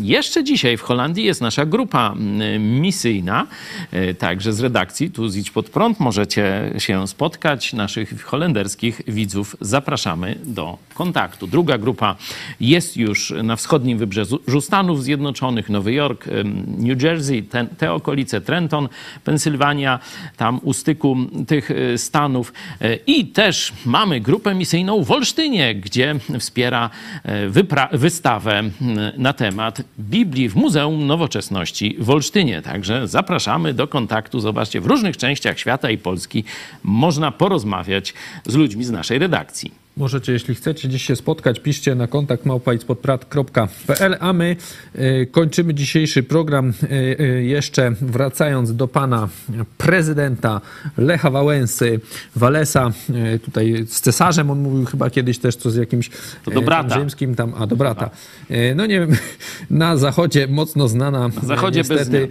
jeszcze 0.00 0.44
dzisiaj 0.44 0.76
w 0.76 0.82
Holandii 0.82 1.24
jest 1.24 1.40
nasza 1.40 1.66
grupa 1.66 2.14
misyjna, 2.58 3.46
e, 3.92 4.14
także 4.14 4.52
z 4.52 4.60
redakcji 4.60 5.10
tu 5.10 5.28
z 5.28 5.36
Idź 5.36 5.50
Pod 5.50 5.70
Prąd 5.70 6.00
możecie 6.00 6.72
się 6.78 7.08
spotkać. 7.08 7.72
Naszych 7.72 8.24
holenderskich 8.24 9.02
widzów 9.08 9.56
zapraszamy 9.60 10.38
do 10.44 10.78
kontaktu. 10.94 11.46
Druga 11.46 11.78
grupa 11.78 12.16
jest 12.60 12.96
już 12.96 13.34
na 13.42 13.56
wschodnim 13.56 13.98
wybrzeżu 13.98 14.60
Stanów 14.60 15.02
Zjednoczonych, 15.02 15.70
Nowy 15.70 15.92
Jork, 15.92 16.24
New 16.78 17.02
Jersey, 17.02 17.42
te, 17.42 17.66
te 17.78 17.92
okolice, 17.92 18.40
Trenton, 18.40 18.88
Pensylwania, 19.24 19.98
tam 20.36 20.60
u 20.62 20.72
styku 20.72 21.16
tych 21.46 21.70
e, 21.70 21.98
stanów. 21.98 22.52
E, 22.80 22.94
I 22.94 23.26
też 23.26 23.72
mamy 23.86 24.20
grupę 24.20 24.54
misyjną 24.54 25.04
w 25.04 25.10
Olsztynie, 25.10 25.74
gdzie 25.74 26.14
wspiera 26.38 26.83
E, 27.22 27.98
wystawę 27.98 28.62
na 29.18 29.32
temat 29.32 29.82
Biblii 29.98 30.48
w 30.48 30.56
Muzeum 30.56 31.06
Nowoczesności 31.06 31.96
w 31.98 32.10
Olsztynie. 32.10 32.62
Także 32.62 33.08
zapraszamy 33.08 33.74
do 33.74 33.88
kontaktu. 33.88 34.40
Zobaczcie, 34.40 34.80
w 34.80 34.86
różnych 34.86 35.16
częściach 35.16 35.58
świata 35.58 35.90
i 35.90 35.98
Polski 35.98 36.44
można 36.82 37.30
porozmawiać 37.30 38.14
z 38.46 38.54
ludźmi 38.54 38.84
z 38.84 38.90
naszej 38.90 39.18
redakcji. 39.18 39.83
Możecie, 39.96 40.32
jeśli 40.32 40.54
chcecie 40.54 40.88
dziś 40.88 41.02
się 41.04 41.16
spotkać, 41.16 41.60
piszcie 41.60 41.94
na 41.94 42.06
kontakt 42.06 42.46
małpaitspodprat.pl, 42.46 44.16
a 44.20 44.32
my 44.32 44.56
y, 44.94 45.28
kończymy 45.30 45.74
dzisiejszy 45.74 46.22
program 46.22 46.72
y, 46.82 47.16
y, 47.20 47.44
jeszcze 47.44 47.90
wracając 48.00 48.76
do 48.76 48.88
pana 48.88 49.28
prezydenta 49.78 50.60
Lecha 50.96 51.30
Wałęsy, 51.30 52.00
Walesa, 52.36 52.90
tutaj 53.44 53.84
z 53.88 54.00
cesarzem, 54.00 54.50
on 54.50 54.58
mówił 54.58 54.84
chyba 54.84 55.10
kiedyś 55.10 55.38
też 55.38 55.56
co 55.56 55.70
z 55.70 55.76
jakimś 55.76 56.10
to 56.44 56.50
do 56.50 56.62
brata. 56.62 56.94
rzymskim 56.94 57.34
tam, 57.34 57.54
a 57.58 57.66
do 57.66 57.76
brata. 57.76 58.10
No 58.74 58.86
nie 58.86 59.00
wiem, 59.00 59.10
na 59.70 59.96
zachodzie 59.96 60.46
mocno 60.48 60.88
znana 60.88 61.28
na 61.28 61.40
zachodzie 61.42 61.80
niestety 61.80 62.28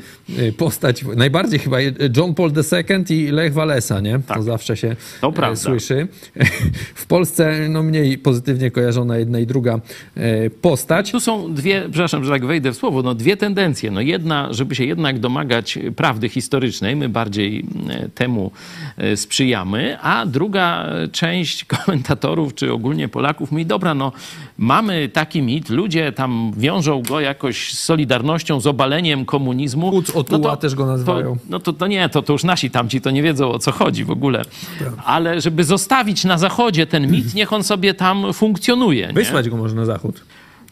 postać, 0.58 1.06
najbardziej 1.16 1.60
chyba 1.60 1.78
John 2.18 2.36
Paul 2.36 2.52
II 2.74 3.06
i 3.10 3.32
Lech 3.32 3.54
Walesa, 3.54 4.00
nie? 4.00 4.20
Tak. 4.28 4.38
To 4.38 4.44
zawsze 4.44 4.78
się 4.78 4.96
to 5.22 5.56
słyszy. 5.56 6.08
W 6.96 7.06
Polsce 7.06 7.53
no 7.70 7.84
mniej 7.84 8.18
pozytywnie 8.18 8.72
kojarzona 8.72 9.18
jedna 9.18 9.40
i 9.40 9.46
druga 9.46 9.80
e, 10.16 10.50
postać. 10.50 11.12
Tu 11.12 11.20
są 11.20 11.54
dwie, 11.54 11.82
przepraszam, 11.82 12.24
że 12.24 12.32
tak 12.32 12.46
wejdę 12.46 12.72
w 12.72 12.76
słowo, 12.76 13.02
no 13.02 13.16
dwie 13.16 13.38
tendencje. 13.38 13.92
No 13.92 14.02
jedna, 14.02 14.54
żeby 14.54 14.76
się 14.76 14.86
jednak 14.86 15.20
domagać 15.20 15.80
prawdy 15.96 16.30
historycznej, 16.30 16.96
my 16.96 17.10
bardziej 17.10 17.66
e, 17.90 18.10
temu 18.10 18.52
e, 18.98 19.18
sprzyjamy, 19.18 19.98
a 20.02 20.26
druga 20.26 20.90
część 21.12 21.66
komentatorów, 21.66 22.56
czy 22.56 22.74
ogólnie 22.74 23.08
Polaków 23.08 23.52
mówi, 23.52 23.66
dobra, 23.66 23.94
no 23.94 24.12
mamy 24.58 25.10
taki 25.10 25.42
mit, 25.42 25.70
ludzie 25.70 26.12
tam 26.12 26.52
wiążą 26.58 27.02
go 27.02 27.20
jakoś 27.20 27.74
z 27.74 27.80
solidarnością, 27.80 28.60
z 28.60 28.68
obaleniem 28.68 29.26
komunizmu. 29.26 29.92
Kuc 29.92 30.10
Otuła 30.10 30.52
no 30.52 30.58
też 30.58 30.76
go 30.76 30.86
nazywają. 30.86 31.36
To, 31.36 31.42
no 31.50 31.60
to, 31.60 31.74
to 31.74 31.88
nie, 31.88 32.10
to, 32.10 32.22
to 32.22 32.34
już 32.34 32.44
nasi 32.44 32.72
tamci 32.72 33.02
to 33.02 33.12
nie 33.12 33.24
wiedzą 33.24 33.52
o 33.52 33.60
co 33.60 33.72
chodzi 33.72 34.06
w 34.06 34.12
ogóle. 34.12 34.46
Tak. 34.80 34.94
Ale 35.06 35.42
żeby 35.42 35.64
zostawić 35.64 36.24
na 36.24 36.38
zachodzie 36.38 36.88
ten 36.88 37.12
mit, 37.12 37.34
niech 37.36 37.54
on 37.54 37.64
sobie 37.64 37.94
tam 37.94 38.34
funkcjonuje. 38.34 39.08
Nie? 39.08 39.14
Wysłać 39.14 39.50
go 39.50 39.58
może 39.58 39.76
na 39.76 39.86
zachód. 39.86 40.24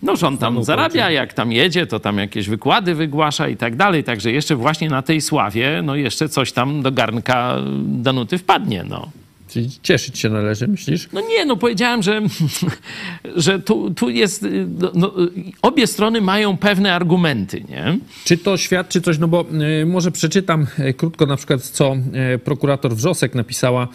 No, 0.03 0.15
że 0.15 0.27
on 0.27 0.38
tam 0.38 0.63
zarabia, 0.63 1.11
jak 1.11 1.34
tam 1.34 1.51
jedzie, 1.51 1.88
to 1.88 1.99
tam 1.99 2.17
jakieś 2.17 2.49
wykłady 2.49 2.95
wygłasza 2.95 3.47
i 3.47 3.57
tak 3.57 3.75
dalej. 3.75 4.03
Także 4.03 4.32
jeszcze 4.32 4.55
właśnie 4.55 4.89
na 4.89 5.01
tej 5.01 5.21
sławie, 5.21 5.82
no 5.84 5.95
jeszcze 5.95 6.29
coś 6.29 6.51
tam 6.51 6.82
do 6.82 6.91
garnka 6.91 7.57
Danuty 7.84 8.38
wpadnie, 8.38 8.86
no. 8.89 9.09
Czyli 9.52 9.70
cieszyć 9.84 10.20
się 10.20 10.30
należy, 10.30 10.68
myślisz? 10.68 11.10
No 11.14 11.22
nie, 11.22 11.45
no 11.45 11.58
powiedziałem, 11.58 12.04
że, 12.04 12.22
że 13.36 13.60
tu, 13.60 13.93
tu 13.93 14.10
jest, 14.10 14.45
no, 14.80 14.91
no, 14.95 15.14
obie 15.62 15.88
strony 15.88 16.22
mają 16.22 16.58
pewne 16.58 16.93
argumenty, 16.93 17.64
nie? 17.70 17.97
Czy 18.26 18.38
to 18.38 18.58
świadczy 18.58 19.02
coś, 19.02 19.18
no 19.18 19.28
bo 19.28 19.45
y, 19.82 19.86
może 19.86 20.12
przeczytam 20.12 20.68
y, 20.80 20.93
krótko 20.93 21.26
na 21.26 21.38
przykład, 21.38 21.62
co 21.62 21.95
y, 22.36 22.39
prokurator 22.39 22.95
Wrzosek 22.95 23.36
napisała 23.36 23.88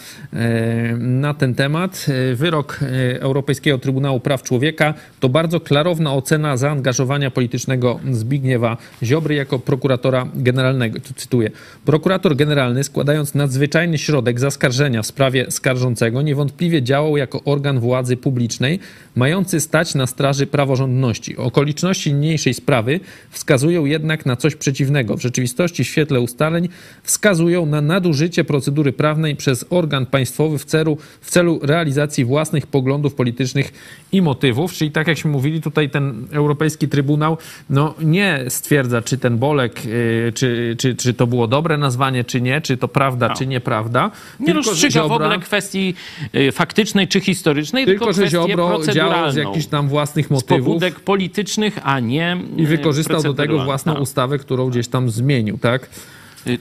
na 0.98 1.34
ten 1.34 1.54
temat. 1.54 2.06
Wyrok 2.34 2.80
Europejskiego 3.20 3.78
Trybunału 3.78 4.20
Praw 4.20 4.42
Człowieka 4.42 4.94
to 5.20 5.28
bardzo 5.28 5.60
klarowna 5.60 6.14
ocena 6.14 6.56
zaangażowania 6.56 7.30
politycznego 7.30 8.00
Zbigniewa 8.10 8.76
Ziobry 9.02 9.34
jako 9.34 9.58
prokuratora 9.58 10.28
generalnego. 10.34 11.00
Tu 11.00 11.14
cytuję. 11.14 11.50
Prokurator 11.84 12.36
generalny 12.36 12.84
składając 12.84 13.34
nadzwyczajny 13.34 13.98
środek 13.98 14.40
zaskarżenia 14.40 15.02
w 15.02 15.06
sprawie 15.06 15.45
skarżącego 15.48 16.22
niewątpliwie 16.22 16.82
działał 16.82 17.16
jako 17.16 17.40
organ 17.44 17.80
władzy 17.80 18.16
publicznej, 18.16 18.80
mający 19.14 19.60
stać 19.60 19.94
na 19.94 20.06
straży 20.06 20.46
praworządności. 20.46 21.36
Okoliczności 21.36 22.14
niniejszej 22.14 22.54
sprawy 22.54 23.00
wskazują 23.30 23.84
jednak 23.84 24.26
na 24.26 24.36
coś 24.36 24.54
przeciwnego. 24.54 25.16
W 25.16 25.22
rzeczywistości, 25.22 25.84
w 25.84 25.86
świetle 25.86 26.20
ustaleń, 26.20 26.68
wskazują 27.02 27.66
na 27.66 27.80
nadużycie 27.80 28.44
procedury 28.44 28.92
prawnej 28.92 29.36
przez 29.36 29.64
organ 29.70 30.06
państwowy 30.06 30.58
w 30.58 30.64
celu, 30.64 30.98
w 31.20 31.30
celu 31.30 31.58
realizacji 31.62 32.24
własnych 32.24 32.66
poglądów 32.66 33.14
politycznych 33.14 33.72
i 34.12 34.22
motywów. 34.22 34.72
Czyli 34.72 34.90
tak 34.90 35.06
jakśmy 35.06 35.30
mówili, 35.30 35.60
tutaj 35.60 35.90
ten 35.90 36.26
Europejski 36.32 36.88
Trybunał 36.88 37.38
no, 37.70 37.94
nie 38.02 38.44
stwierdza, 38.48 39.02
czy 39.02 39.18
ten 39.18 39.38
Bolek, 39.38 39.84
yy, 39.84 40.32
czy, 40.34 40.76
czy, 40.78 40.94
czy 40.94 41.14
to 41.14 41.26
było 41.26 41.48
dobre 41.48 41.78
nazwanie, 41.78 42.24
czy 42.24 42.40
nie, 42.40 42.60
czy 42.60 42.76
to 42.76 42.88
prawda, 42.88 43.28
no. 43.28 43.34
czy 43.34 43.46
nieprawda. 43.46 44.10
Nie 44.40 44.52
rozstrzyga 44.52 45.02
w 45.08 45.12
ogóle 45.12 45.35
kwestii 45.40 45.94
y, 46.34 46.52
faktycznej 46.52 47.08
czy 47.08 47.20
historycznej, 47.20 47.84
tylko, 47.84 48.04
Tylko, 48.04 48.20
że 48.20 48.30
Ziobro 48.30 48.86
działał 48.92 49.32
z 49.32 49.36
jakichś 49.36 49.66
tam 49.66 49.88
własnych 49.88 50.26
z 50.26 50.30
motywów 50.30 50.66
pobudek 50.66 51.00
politycznych, 51.00 51.78
a 51.82 52.00
nie 52.00 52.36
i 52.56 52.62
y, 52.62 52.66
wykorzystał 52.66 53.22
do 53.22 53.34
tego 53.34 53.64
własną 53.64 53.92
Tak. 53.92 54.02
ustawę, 54.02 54.38
którą 54.38 54.70
gdzieś 54.70 54.88
tam 54.88 55.10
zmienił, 55.10 55.58
tak? 55.58 55.88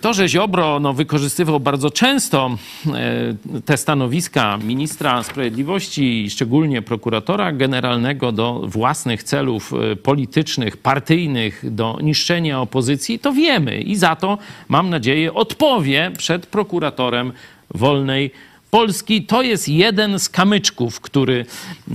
To, 0.01 0.13
że 0.13 0.29
Ziobro 0.29 0.79
no, 0.79 0.93
wykorzystywał 0.93 1.59
bardzo 1.59 1.91
często 1.91 2.57
te 3.65 3.77
stanowiska 3.77 4.57
ministra 4.57 5.23
sprawiedliwości 5.23 6.29
szczególnie 6.29 6.81
prokuratora 6.81 7.51
generalnego 7.51 8.31
do 8.31 8.61
własnych 8.67 9.23
celów 9.23 9.73
politycznych, 10.03 10.77
partyjnych, 10.77 11.73
do 11.73 11.97
niszczenia 12.03 12.61
opozycji, 12.61 13.19
to 13.19 13.33
wiemy 13.33 13.81
i 13.81 13.95
za 13.95 14.15
to, 14.15 14.37
mam 14.67 14.89
nadzieję, 14.89 15.33
odpowie 15.33 16.11
przed 16.17 16.45
prokuratorem 16.45 17.31
wolnej 17.73 18.31
Polski. 18.75 19.25
To 19.25 19.41
jest 19.41 19.69
jeden 19.69 20.19
z 20.19 20.29
kamyczków, 20.29 21.01
który, 21.01 21.45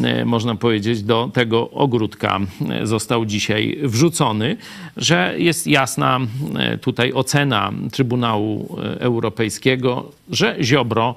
e, 0.03 0.25
można 0.25 0.55
powiedzieć, 0.55 1.03
do 1.03 1.31
tego 1.35 1.71
ogródka 1.71 2.41
e, 2.71 2.87
został 2.87 3.25
dzisiaj 3.25 3.79
wrzucony, 3.83 4.57
że 4.97 5.35
jest 5.39 5.67
jasna 5.67 6.21
e, 6.59 6.79
tutaj 6.79 7.13
ocena 7.13 7.73
Trybunału 7.93 8.77
Europejskiego, 8.99 10.11
że 10.31 10.57
Ziobro 10.61 11.15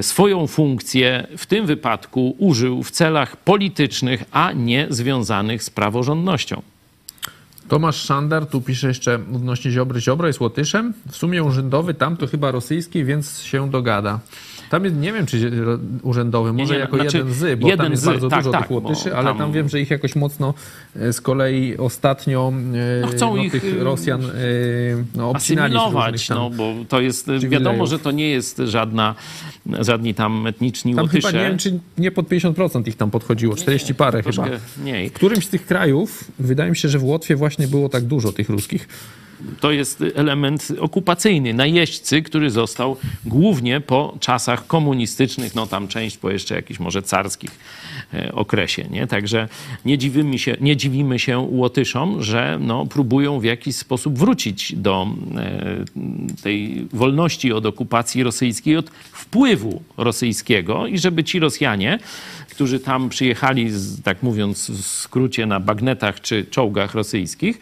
swoją 0.00 0.46
funkcję 0.46 1.26
w 1.36 1.46
tym 1.46 1.66
wypadku 1.66 2.36
użył 2.38 2.82
w 2.82 2.90
celach 2.90 3.36
politycznych, 3.36 4.24
a 4.32 4.52
nie 4.52 4.86
związanych 4.90 5.62
z 5.62 5.70
praworządnością. 5.70 6.62
Tomasz 7.68 7.96
Szandar 7.96 8.46
tu 8.46 8.60
pisze 8.60 8.88
jeszcze 8.88 9.14
odnośnie 9.14 9.70
Ziobry. 9.70 10.00
Ziobro 10.00 10.26
jest 10.26 10.40
Łotyszem, 10.40 10.94
w 11.10 11.16
sumie 11.16 11.42
urzędowy, 11.42 11.94
tam 11.94 12.16
to 12.16 12.26
chyba 12.26 12.50
rosyjski, 12.50 13.04
więc 13.04 13.42
się 13.42 13.70
dogada. 13.70 14.20
Tam 14.70 14.84
jest, 14.84 14.96
nie 14.96 15.12
wiem, 15.12 15.26
czy 15.26 15.50
urzędowy, 16.02 16.52
może 16.52 16.74
nie, 16.74 16.80
jako 16.80 16.96
znaczy 16.96 17.16
jeden 17.16 17.34
z, 17.34 17.60
bo 17.60 17.68
jeden 17.68 17.84
tam 17.84 17.90
jest 17.90 18.02
z, 18.02 18.06
bardzo 18.06 18.28
tak, 18.28 18.38
dużo 18.40 18.52
tak, 18.52 18.62
tych 18.62 18.70
Łotyszy, 18.70 19.10
bo 19.10 19.16
ale 19.16 19.28
tam- 19.28 19.38
tam 19.38 19.52
wiem, 19.52 19.68
że 19.68 19.80
ich 19.80 19.90
jakoś 19.90 20.16
mocno 20.16 20.54
e, 20.96 21.12
z 21.12 21.20
kolei 21.20 21.76
ostatnio 21.76 22.52
e, 22.74 23.00
No 23.00 23.06
chcą 23.06 23.36
ich, 23.36 23.52
tych 23.52 23.64
y, 23.64 23.84
Rosjan 23.84 24.24
e, 24.24 24.28
no, 25.14 25.32
asymilować, 25.34 26.26
tam. 26.26 26.38
no 26.38 26.50
bo 26.50 26.74
to 26.88 27.00
jest, 27.00 27.30
wiadomo, 27.48 27.86
że 27.86 27.98
to 27.98 28.10
nie 28.10 28.30
jest 28.30 28.62
żadna, 28.64 29.14
żadni 29.80 30.14
tam 30.14 30.46
etniczni 30.46 30.94
Tam 30.94 31.04
Łotysze. 31.04 31.28
chyba 31.28 31.42
nie 31.42 31.48
wiem, 31.48 31.58
czy 31.58 31.78
nie 31.98 32.10
pod 32.10 32.28
50% 32.28 32.88
ich 32.88 32.96
tam 32.96 33.10
podchodziło, 33.10 33.56
40 33.56 33.94
parę 33.94 34.22
chyba. 34.22 34.46
Mniej. 34.82 35.08
W 35.08 35.12
którymś 35.12 35.46
z 35.46 35.48
tych 35.48 35.66
krajów, 35.66 36.24
wydaje 36.38 36.70
mi 36.70 36.76
się, 36.76 36.88
że 36.88 36.98
w 36.98 37.04
Łotwie 37.04 37.36
właśnie 37.36 37.68
było 37.68 37.88
tak 37.88 38.04
dużo 38.04 38.32
tych 38.32 38.48
ruskich. 38.48 38.88
To 39.60 39.72
jest 39.72 40.04
element 40.14 40.72
okupacyjny, 40.80 41.54
najeźdźcy, 41.54 42.22
który 42.22 42.50
został 42.50 42.96
głównie 43.24 43.80
po 43.80 44.16
czasach 44.20 44.66
komunistycznych, 44.66 45.54
no 45.54 45.66
tam 45.66 45.88
część 45.88 46.18
po 46.18 46.30
jeszcze 46.30 46.54
jakichś 46.54 46.80
może 46.80 47.02
carskich 47.02 47.58
okresie, 48.32 48.86
nie? 48.90 49.06
Także 49.06 49.48
nie 49.84 49.98
dziwimy 49.98 50.38
się, 50.38 50.56
nie 50.60 50.76
dziwimy 50.76 51.18
się 51.18 51.38
Łotyszom, 51.38 52.22
że 52.22 52.58
no, 52.60 52.86
próbują 52.86 53.40
w 53.40 53.44
jakiś 53.44 53.76
sposób 53.76 54.18
wrócić 54.18 54.72
do 54.76 55.08
e, 55.36 55.84
tej 56.42 56.86
wolności 56.92 57.52
od 57.52 57.66
okupacji 57.66 58.22
rosyjskiej, 58.22 58.76
od 58.76 58.90
wpływu 58.90 59.82
rosyjskiego 59.96 60.86
i 60.86 60.98
żeby 60.98 61.24
ci 61.24 61.38
Rosjanie, 61.38 61.98
którzy 62.50 62.80
tam 62.80 63.08
przyjechali, 63.08 63.70
tak 64.04 64.22
mówiąc 64.22 64.70
w 64.70 64.86
skrócie, 64.86 65.46
na 65.46 65.60
bagnetach 65.60 66.20
czy 66.20 66.44
czołgach 66.50 66.94
rosyjskich, 66.94 67.58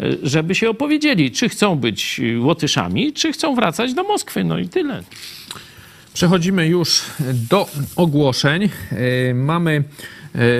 e, 0.00 0.04
żeby 0.22 0.54
się 0.54 0.70
opowiedzieli, 0.70 1.30
czy 1.30 1.48
chcą 1.48 1.76
być 1.76 2.20
Łotyszami, 2.38 3.12
czy 3.12 3.32
chcą 3.32 3.54
wracać 3.54 3.94
do 3.94 4.02
Moskwy. 4.02 4.44
No 4.44 4.58
i 4.58 4.68
tyle. 4.68 5.02
Przechodzimy 6.18 6.66
już 6.66 7.02
do 7.50 7.66
ogłoszeń. 7.96 8.68
E, 9.30 9.34
Mamy 9.34 9.84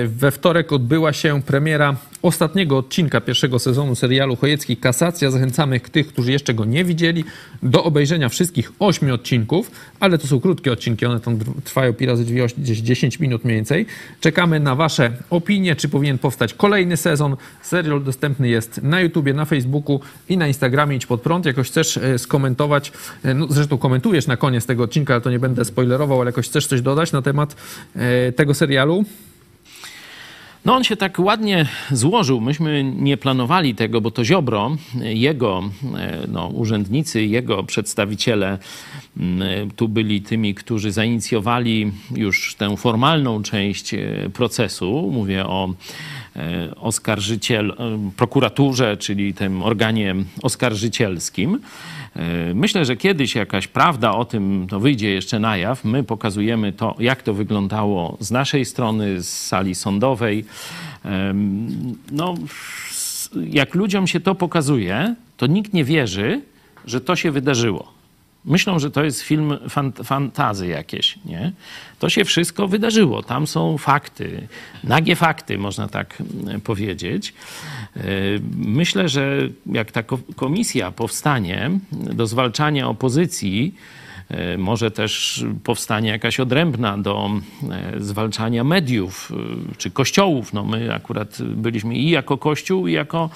we 0.07 0.31
wtorek 0.31 0.73
odbyła 0.73 1.13
się 1.13 1.41
premiera 1.41 1.95
ostatniego 2.21 2.77
odcinka 2.77 3.21
pierwszego 3.21 3.59
sezonu 3.59 3.95
serialu 3.95 4.35
Chojecki 4.35 4.77
Kasacja. 4.77 5.31
Zachęcamy 5.31 5.79
tych, 5.79 6.07
którzy 6.07 6.31
jeszcze 6.31 6.53
go 6.53 6.65
nie 6.65 6.85
widzieli, 6.85 7.23
do 7.63 7.83
obejrzenia 7.83 8.29
wszystkich 8.29 8.71
ośmiu 8.79 9.13
odcinków, 9.13 9.71
ale 9.99 10.17
to 10.17 10.27
są 10.27 10.39
krótkie 10.39 10.71
odcinki, 10.71 11.05
one 11.05 11.19
tam 11.19 11.39
trwają 11.63 11.93
pi 11.93 12.05
razy 12.05 12.25
drzwi, 12.25 12.41
gdzieś 12.57 12.79
10 12.79 13.19
minut 13.19 13.45
mniej 13.45 13.55
więcej. 13.55 13.85
Czekamy 14.21 14.59
na 14.59 14.75
wasze 14.75 15.11
opinie, 15.29 15.75
czy 15.75 15.89
powinien 15.89 16.17
powstać 16.17 16.53
kolejny 16.53 16.97
sezon. 16.97 17.35
Serial 17.61 18.03
dostępny 18.03 18.49
jest 18.49 18.83
na 18.83 19.01
YouTubie, 19.01 19.33
na 19.33 19.45
Facebooku 19.45 19.99
i 20.29 20.37
na 20.37 20.47
Instagramie 20.47 20.95
Idź 20.95 21.05
Pod 21.05 21.21
Prąd. 21.21 21.45
Jakoś 21.45 21.67
chcesz 21.67 21.97
e, 21.97 22.19
skomentować, 22.19 22.91
e, 23.23 23.33
no 23.33 23.47
zresztą 23.49 23.77
komentujesz 23.77 24.27
na 24.27 24.37
koniec 24.37 24.65
tego 24.65 24.83
odcinka, 24.83 25.13
ale 25.13 25.21
to 25.21 25.31
nie 25.31 25.39
będę 25.39 25.65
spoilerował, 25.65 26.21
ale 26.21 26.29
jakoś 26.29 26.47
chcesz 26.47 26.67
coś 26.67 26.81
dodać 26.81 27.11
na 27.11 27.21
temat 27.21 27.55
e, 27.95 28.31
tego 28.31 28.53
serialu? 28.53 29.05
No 30.65 30.75
on 30.75 30.83
się 30.83 30.95
tak 30.95 31.19
ładnie 31.19 31.65
złożył. 31.91 32.41
Myśmy 32.41 32.83
nie 32.83 33.17
planowali 33.17 33.75
tego, 33.75 34.01
bo 34.01 34.11
to 34.11 34.25
Ziobro, 34.25 34.77
jego 34.99 35.63
e, 35.97 36.19
no, 36.27 36.47
urzędnicy, 36.47 37.25
jego 37.25 37.63
przedstawiciele 37.63 38.57
m, 39.17 39.43
tu 39.75 39.87
byli 39.87 40.21
tymi, 40.21 40.55
którzy 40.55 40.91
zainicjowali 40.91 41.91
już 42.15 42.55
tę 42.55 42.77
formalną 42.77 43.43
część 43.43 43.93
e, 43.93 43.99
procesu. 44.33 45.09
Mówię 45.13 45.45
o 45.45 45.73
e, 46.35 46.75
oskarżyciel, 46.75 47.71
e, 47.71 47.75
prokuraturze, 48.17 48.97
czyli 48.97 49.33
tym 49.33 49.63
organie 49.63 50.15
oskarżycielskim. 50.41 51.59
E, 52.15 52.53
Myślę, 52.53 52.85
że 52.85 52.97
kiedyś 52.97 53.35
jakaś 53.35 53.67
prawda 53.67 54.11
o 54.11 54.25
tym 54.25 54.67
to 54.69 54.79
wyjdzie 54.79 55.09
jeszcze 55.09 55.39
na 55.39 55.57
jaw. 55.57 55.85
My 55.85 56.03
pokazujemy 56.03 56.73
to, 56.73 56.95
jak 56.99 57.23
to 57.23 57.33
wyglądało 57.33 58.17
z 58.19 58.31
naszej 58.31 58.65
strony, 58.65 59.23
z 59.23 59.47
sali 59.47 59.75
sądowej. 59.75 60.45
No, 62.11 62.35
jak 63.49 63.75
ludziom 63.75 64.07
się 64.07 64.19
to 64.19 64.35
pokazuje, 64.35 65.15
to 65.37 65.47
nikt 65.47 65.73
nie 65.73 65.83
wierzy, 65.83 66.41
że 66.85 67.01
to 67.01 67.15
się 67.15 67.31
wydarzyło. 67.31 67.99
Myślą, 68.45 68.79
że 68.79 68.91
to 68.91 69.03
jest 69.03 69.21
film 69.21 69.49
fant- 69.67 70.03
fantazy 70.03 70.67
jakieś, 70.67 71.19
nie? 71.25 71.51
To 71.99 72.09
się 72.09 72.25
wszystko 72.25 72.67
wydarzyło. 72.67 73.23
Tam 73.23 73.47
są 73.47 73.77
fakty, 73.77 74.47
nagie 74.83 75.15
fakty, 75.15 75.57
można 75.57 75.87
tak 75.87 76.21
mm, 76.43 76.61
powiedzieć. 76.61 77.33
E, 77.97 78.01
Myślę, 78.57 79.09
że 79.09 79.37
jak 79.65 79.91
ta 79.91 80.03
ko- 80.03 80.19
komisja 80.35 80.91
powstanie 80.91 81.71
do 81.91 82.27
zwalczania 82.27 82.87
opozycji, 82.89 83.75
e, 84.29 84.57
może 84.57 84.91
też 84.91 85.45
powstanie 85.63 86.09
jakaś 86.09 86.39
odrębna 86.39 86.97
do 86.97 87.29
e, 87.71 87.93
zwalczania 87.99 88.63
mediów 88.63 89.31
czy 89.77 89.91
kościołów. 89.91 90.53
No 90.53 90.63
my 90.63 90.93
akurat 90.93 91.37
byliśmy 91.41 91.95
i 91.95 92.09
jako 92.09 92.37
kościół, 92.37 92.87
i 92.87 92.93
jako, 92.93 93.29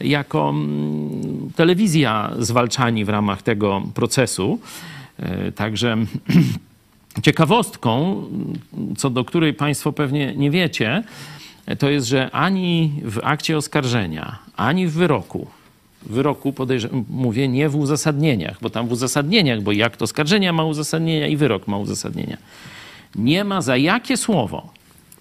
jako 0.00 0.50
mm, 0.50 1.50
telewizja 1.56 2.32
zwalczani 2.38 3.04
w 3.04 3.08
ramach 3.08 3.42
tego 3.42 3.82
procesu. 3.94 4.60
Także 5.54 5.96
ciekawostką, 7.22 8.22
co 8.96 9.10
do 9.10 9.24
której 9.24 9.54
Państwo 9.54 9.92
pewnie 9.92 10.34
nie 10.36 10.50
wiecie, 10.50 11.02
to 11.78 11.90
jest, 11.90 12.06
że 12.06 12.30
ani 12.30 12.92
w 13.04 13.18
akcie 13.22 13.56
oskarżenia, 13.56 14.38
ani 14.56 14.86
w 14.86 14.92
wyroku, 14.92 15.46
wyroku 16.02 16.52
podejrzewam, 16.52 17.04
mówię 17.10 17.48
nie 17.48 17.68
w 17.68 17.76
uzasadnieniach, 17.76 18.56
bo 18.60 18.70
tam 18.70 18.88
w 18.88 18.92
uzasadnieniach, 18.92 19.60
bo 19.60 19.72
i 19.72 19.82
akt 19.82 20.02
oskarżenia 20.02 20.52
ma 20.52 20.64
uzasadnienia 20.64 21.26
i 21.26 21.36
wyrok 21.36 21.68
ma 21.68 21.78
uzasadnienia. 21.78 22.36
Nie 23.14 23.44
ma 23.44 23.62
za 23.62 23.76
jakie 23.76 24.16
słowo, 24.16 24.72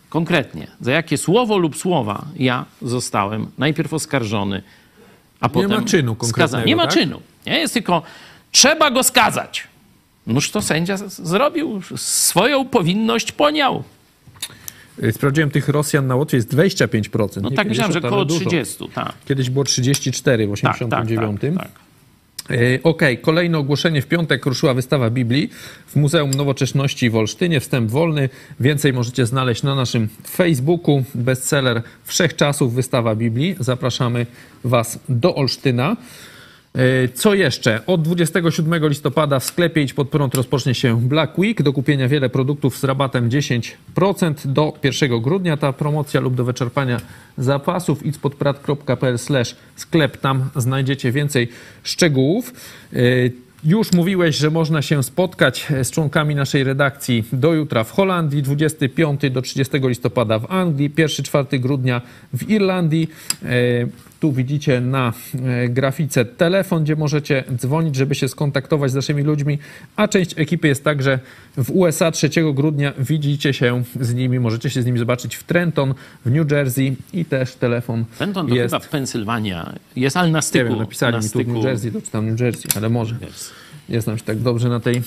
konkretnie, 0.10 0.68
za 0.82 0.92
jakie 0.92 1.18
słowo 1.18 1.58
lub 1.58 1.78
słowa 1.78 2.26
ja 2.36 2.66
zostałem 2.82 3.48
najpierw 3.58 3.94
oskarżony, 3.94 4.62
a 5.40 5.50
potem 5.50 5.72
ma 5.72 5.82
czynu 5.82 6.16
konkretnego, 6.16 6.28
skazany. 6.28 6.66
Nie 6.66 6.76
ma 6.76 6.84
tak? 6.84 6.94
czynu. 6.94 7.22
Nie 7.46 7.60
jest 7.60 7.74
tylko 7.74 8.02
trzeba 8.52 8.92
go 8.92 9.04
skazać. 9.04 9.68
Noż 10.28 10.52
to 10.52 10.62
sędzia 10.62 10.98
zrobił, 11.08 11.82
swoją 11.96 12.66
powinność 12.66 13.32
poniał. 13.32 13.84
E, 15.02 15.12
Sprawdziłem 15.12 15.50
tych 15.52 15.70
Rosjan 15.70 16.08
na 16.08 16.16
Łotwie 16.16 16.38
jest 16.38 16.54
25%. 16.54 17.42
No 17.42 17.52
tak 17.52 17.68
myślałem, 17.68 17.94
że 17.94 18.02
50, 18.02 18.06
około 18.06 18.22
ale 18.22 18.26
dużo. 18.26 18.50
30, 18.50 18.90
tak. 18.94 19.14
Kiedyś 19.26 19.50
było 19.50 19.66
34 19.66 20.48
w 20.48 20.62
Tak, 20.62 20.62
tak, 20.62 20.76
89. 20.76 21.42
tak, 21.42 21.54
tak. 21.58 21.84
E, 22.52 22.84
Okej, 22.84 23.18
kolejne 23.18 23.58
ogłoszenie. 23.58 24.02
W 24.02 24.08
piątek 24.08 24.46
ruszyła 24.46 24.74
wystawa 24.74 25.10
Biblii 25.10 25.50
w 25.88 25.96
Muzeum 25.96 26.32
Nowoczesności 26.32 27.10
w 27.10 27.16
Olsztynie. 27.16 27.60
Wstęp 27.60 27.92
wolny. 27.92 28.30
Więcej 28.60 28.94
możecie 28.94 29.26
znaleźć 29.26 29.64
na 29.64 29.76
naszym 29.76 30.10
Facebooku. 30.30 31.04
Bestseller 31.16 31.82
Wszechczasów, 32.04 32.74
wystawa 32.74 33.16
Biblii. 33.16 33.56
Zapraszamy 33.60 34.26
Was 34.64 35.00
do 35.10 35.36
Olsztyna. 35.36 35.98
E, 36.76 37.08
Co 37.08 37.34
jeszcze? 37.34 37.86
Od 37.86 38.02
27 38.02 38.88
listopada 38.88 39.40
w 39.40 39.44
sklepie 39.44 39.82
Idź 39.82 39.94
Pod 39.94 40.10
Prąd 40.10 40.36
rozpocznie 40.36 40.76
się 40.76 41.02
Black 41.02 41.40
Week. 41.40 41.62
Do 41.62 41.74
kupienia 41.74 42.08
wiele 42.08 42.30
produktów 42.30 42.78
z 42.78 42.84
rabatem 42.84 43.30
10% 43.30 44.34
do 44.46 44.74
1 44.84 45.22
grudnia. 45.22 45.58
Ta 45.58 45.74
promocja 45.74 46.22
lub 46.22 46.36
do 46.36 46.46
wyczerpania 46.46 47.02
zapasów 47.38 48.06
idźpodprat.pl 48.06 49.18
sklep. 49.76 50.18
Tam 50.18 50.50
znajdziecie 50.56 51.12
więcej 51.12 51.50
szczegółów. 51.84 52.54
E, 52.94 53.00
Już 53.66 53.92
mówiłeś, 53.92 54.36
że 54.38 54.50
można 54.52 54.82
się 54.82 55.04
spotkać 55.04 55.68
z 55.84 55.92
członkami 55.92 56.36
naszej 56.36 56.64
redakcji 56.64 57.24
do 57.34 57.54
jutra 57.54 57.84
w 57.84 57.92
Holandii, 57.92 58.42
25 58.42 59.22
do 59.32 59.42
30 59.42 59.78
listopada 59.78 60.40
w 60.40 60.52
Anglii, 60.52 60.90
1-4 60.90 61.60
grudnia 61.60 62.02
w 62.34 62.50
Irlandii. 62.50 63.10
Tu 64.24 64.32
widzicie 64.32 64.82
na 64.82 65.14
e, 65.46 65.70
grafice 65.70 66.26
telefon, 66.26 66.84
gdzie 66.84 66.96
możecie 66.96 67.44
dzwonić, 67.56 67.96
żeby 67.96 68.16
się 68.16 68.28
skontaktować 68.28 68.92
z 68.92 68.96
naszymi 68.96 69.24
ludźmi, 69.24 69.60
a 69.96 70.08
część 70.08 70.40
ekipy 70.40 70.68
jest 70.68 70.84
także 70.84 71.20
w 71.58 71.72
USA 71.72 72.12
3 72.12 72.30
grudnia. 72.54 72.94
Widzicie 72.98 73.54
się 73.54 73.84
z 74.00 74.14
nimi, 74.14 74.40
możecie 74.40 74.70
się 74.70 74.82
z 74.82 74.86
nimi 74.86 75.00
zobaczyć 75.00 75.36
w 75.36 75.44
Trenton, 75.44 75.94
w 76.26 76.32
New 76.32 76.52
Jersey 76.52 76.96
i 77.14 77.26
też 77.26 77.56
telefon 77.56 78.06
Trenton 78.18 78.48
to 78.48 78.56
jest. 78.56 78.74
chyba 78.74 78.88
Pensylwania. 78.88 79.74
Jest, 79.96 80.18
ale 80.18 80.32
na 80.32 80.42
styku. 80.42 80.64
Nie 80.64 80.70
wiem, 80.70 80.80
napisali 80.80 81.12
na 81.12 81.18
mi 81.18 81.24
tu 81.24 81.30
styku. 81.30 81.54
New 81.54 81.64
Jersey, 81.64 81.92
to 81.92 82.02
czytam 82.02 82.30
New 82.30 82.40
Jersey, 82.40 82.72
ale 82.76 82.90
może. 82.90 83.16
Nie 83.90 84.02
znam 84.02 84.18
się 84.18 84.24
tak 84.24 84.40
dobrze 84.40 84.70
na 84.70 84.80
tej 84.80 84.96
e, 84.96 85.02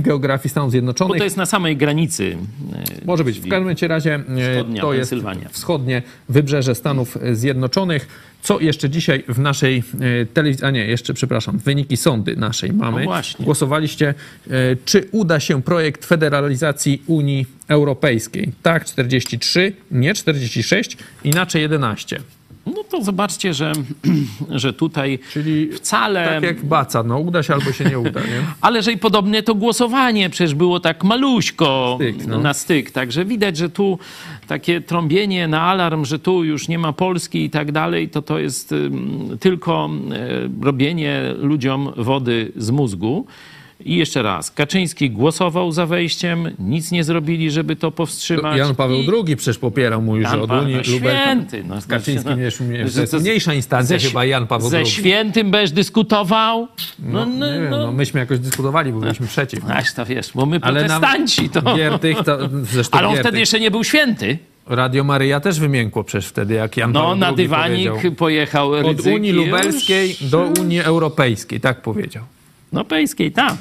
geografii 0.00 0.50
Stanów 0.50 0.68
Bo 0.68 0.70
Zjednoczonych. 0.70 1.18
to 1.18 1.24
jest 1.24 1.36
na 1.36 1.46
samej 1.46 1.76
granicy. 1.76 2.36
e, 2.72 3.04
Może 3.06 3.24
być. 3.24 3.40
W 3.40 3.48
każdym 3.48 3.88
razie 3.88 4.14
e, 4.14 4.20
Wschodnia 4.54 4.82
to 4.82 4.94
jest 4.94 5.14
wschodnie 5.50 6.02
wybrzeże 6.28 6.74
Stanów 6.74 7.18
Zjednoczonych. 7.32 8.28
Co 8.42 8.60
jeszcze 8.60 8.90
dzisiaj 8.90 9.24
w 9.28 9.38
naszej 9.38 9.82
telewizji, 10.34 10.64
a 10.64 10.70
nie, 10.70 10.86
jeszcze 10.86 11.14
przepraszam, 11.14 11.58
wyniki 11.58 11.96
sądy 11.96 12.36
naszej 12.36 12.72
mamy. 12.72 12.98
No 13.00 13.04
właśnie. 13.04 13.44
Głosowaliście, 13.44 14.14
czy 14.84 15.08
uda 15.12 15.40
się 15.40 15.62
projekt 15.62 16.04
federalizacji 16.06 17.02
Unii 17.06 17.46
Europejskiej. 17.68 18.52
Tak 18.62 18.84
43, 18.84 19.72
nie 19.90 20.14
46, 20.14 20.96
inaczej 21.24 21.62
11. 21.62 22.20
No 22.76 22.84
to 22.84 23.04
zobaczcie, 23.04 23.54
że, 23.54 23.72
że 24.50 24.72
tutaj 24.72 25.18
Czyli 25.32 25.72
wcale... 25.72 26.24
tak 26.24 26.42
jak 26.42 26.64
baca, 26.64 27.02
no 27.02 27.18
uda 27.18 27.42
się 27.42 27.54
albo 27.54 27.72
się 27.72 27.84
nie 27.84 27.98
uda, 27.98 28.20
nie? 28.20 28.42
Ale 28.60 28.82
że 28.82 28.92
i 28.92 28.98
podobnie 28.98 29.42
to 29.42 29.54
głosowanie 29.54 30.30
przecież 30.30 30.54
było 30.54 30.80
tak 30.80 31.04
maluśko 31.04 31.98
Styk, 32.00 32.26
no. 32.26 32.38
na 32.38 32.54
styk. 32.54 32.90
Także 32.90 33.24
widać, 33.24 33.56
że 33.56 33.70
tu 33.70 33.98
takie 34.46 34.80
trąbienie 34.80 35.48
na 35.48 35.62
alarm, 35.62 36.04
że 36.04 36.18
tu 36.18 36.44
już 36.44 36.68
nie 36.68 36.78
ma 36.78 36.92
Polski 36.92 37.44
i 37.44 37.50
tak 37.50 37.72
dalej, 37.72 38.08
to 38.08 38.22
to 38.22 38.38
jest 38.38 38.74
tylko 39.40 39.90
y, 40.60 40.64
robienie 40.64 41.22
ludziom 41.38 41.92
wody 41.96 42.52
z 42.56 42.70
mózgu. 42.70 43.26
I 43.84 43.96
jeszcze 43.96 44.22
raz, 44.22 44.50
Kaczyński 44.50 45.10
głosował 45.10 45.72
za 45.72 45.86
wejściem, 45.86 46.50
nic 46.58 46.90
nie 46.92 47.04
zrobili, 47.04 47.50
żeby 47.50 47.76
to 47.76 47.90
powstrzymać. 47.90 48.58
Jan 48.58 48.74
Paweł 48.74 48.98
I 49.02 49.10
II 49.26 49.36
przecież 49.36 49.58
popierał, 49.58 50.02
że 50.16 50.20
Jan 50.22 50.40
od 50.40 50.50
Unii 50.50 50.76
no 50.76 50.82
święty, 50.84 51.64
no, 51.68 51.80
z 51.80 51.86
Kaczyńskim 51.86 52.32
no, 52.36 52.40
jest 52.40 52.60
mniejsza 53.20 53.54
instancja 53.54 53.98
ze- 53.98 54.06
chyba 54.08 54.24
Jan 54.24 54.46
Paweł 54.46 54.68
Ze 54.70 54.76
II. 54.78 54.86
świętym 54.86 55.50
będziesz 55.50 55.70
dyskutował? 55.72 56.68
No, 56.98 57.26
No, 57.26 57.26
no, 57.26 57.46
nie 57.46 57.60
wiem, 57.60 57.70
no. 57.70 57.78
no, 57.78 57.92
myśmy 57.92 58.20
jakoś 58.20 58.38
dyskutowali, 58.38 58.92
bo 58.92 59.00
byliśmy 59.00 59.26
przeciw. 59.26 59.60
Aś 59.70 59.92
to 59.94 60.06
wiesz, 60.06 60.30
bo 60.34 60.46
my 60.46 60.58
Ale 60.62 60.80
protestanci 60.80 61.48
to... 61.50 61.74
Giertych, 61.76 62.16
to, 62.24 62.38
zresztą 62.62 62.98
Ale 62.98 63.08
on 63.08 63.16
wtedy 63.16 63.38
jeszcze 63.38 63.60
nie 63.60 63.70
był 63.70 63.84
święty. 63.84 64.38
Radio 64.66 65.04
Maryja 65.04 65.40
też 65.40 65.60
wymiękło 65.60 66.04
przecież 66.04 66.26
wtedy, 66.26 66.54
jak 66.54 66.76
Jan 66.76 66.92
No, 66.92 67.00
Paweł 67.02 67.16
na 67.16 67.32
dywanik 67.32 67.88
powiedział. 67.90 68.12
pojechał 68.12 68.72
Od 68.72 68.86
Rydzyk 68.86 69.14
Unii 69.14 69.30
i 69.30 69.34
już- 69.34 69.44
Lubelskiej 69.46 70.16
do 70.20 70.52
Unii 70.60 70.80
Europejskiej, 70.80 71.60
tak 71.60 71.82
powiedział. 71.82 72.22
No, 72.72 72.84
pejskiej, 72.84 73.32
tak. 73.32 73.54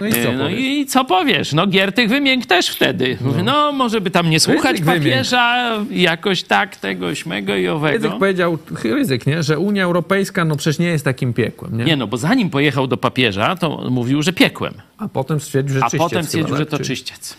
No 0.00 0.06
i 0.06 0.12
co 0.12 0.32
no 0.32 0.44
powiesz? 0.44 0.60
i 0.60 0.86
co 0.86 1.04
powiesz? 1.04 1.52
No 1.52 1.66
Giertych 1.66 2.08
wymiękł 2.08 2.46
też 2.46 2.68
wtedy. 2.68 3.18
No, 3.20 3.42
no 3.44 3.72
może 3.72 4.00
by 4.00 4.10
tam 4.10 4.30
nie 4.30 4.40
słuchać 4.40 4.80
wymiękł. 4.82 5.04
papieża, 5.04 5.76
jakoś 5.90 6.42
tak, 6.42 6.76
tego, 6.76 7.14
śmego 7.14 7.56
i 7.56 7.68
owego. 7.68 7.96
Ryzyk 7.98 8.18
powiedział, 8.18 8.58
ryzyk, 8.84 9.26
nie? 9.26 9.42
że 9.42 9.58
Unia 9.58 9.84
Europejska 9.84 10.44
no 10.44 10.56
przecież 10.56 10.78
nie 10.78 10.86
jest 10.86 11.04
takim 11.04 11.32
piekłem. 11.32 11.78
Nie? 11.78 11.84
Nie 11.84 11.96
no, 11.96 12.06
bo 12.06 12.16
zanim 12.16 12.50
pojechał 12.50 12.86
do 12.86 12.96
papieża, 12.96 13.56
to 13.56 13.90
mówił, 13.90 14.22
że 14.22 14.32
piekłem. 14.32 14.74
A 14.98 15.08
potem 15.08 15.40
stwierdził, 15.40 15.74
że 15.74 15.80
A 15.80 15.90
czyściec 15.90 15.98
potem 15.98 16.24
stwierdził, 16.24 16.46
chyba, 16.46 16.58
że 16.58 16.66
tak? 16.66 16.70
to 16.70 16.78
Czy- 16.78 16.84
czyściec. 16.84 17.36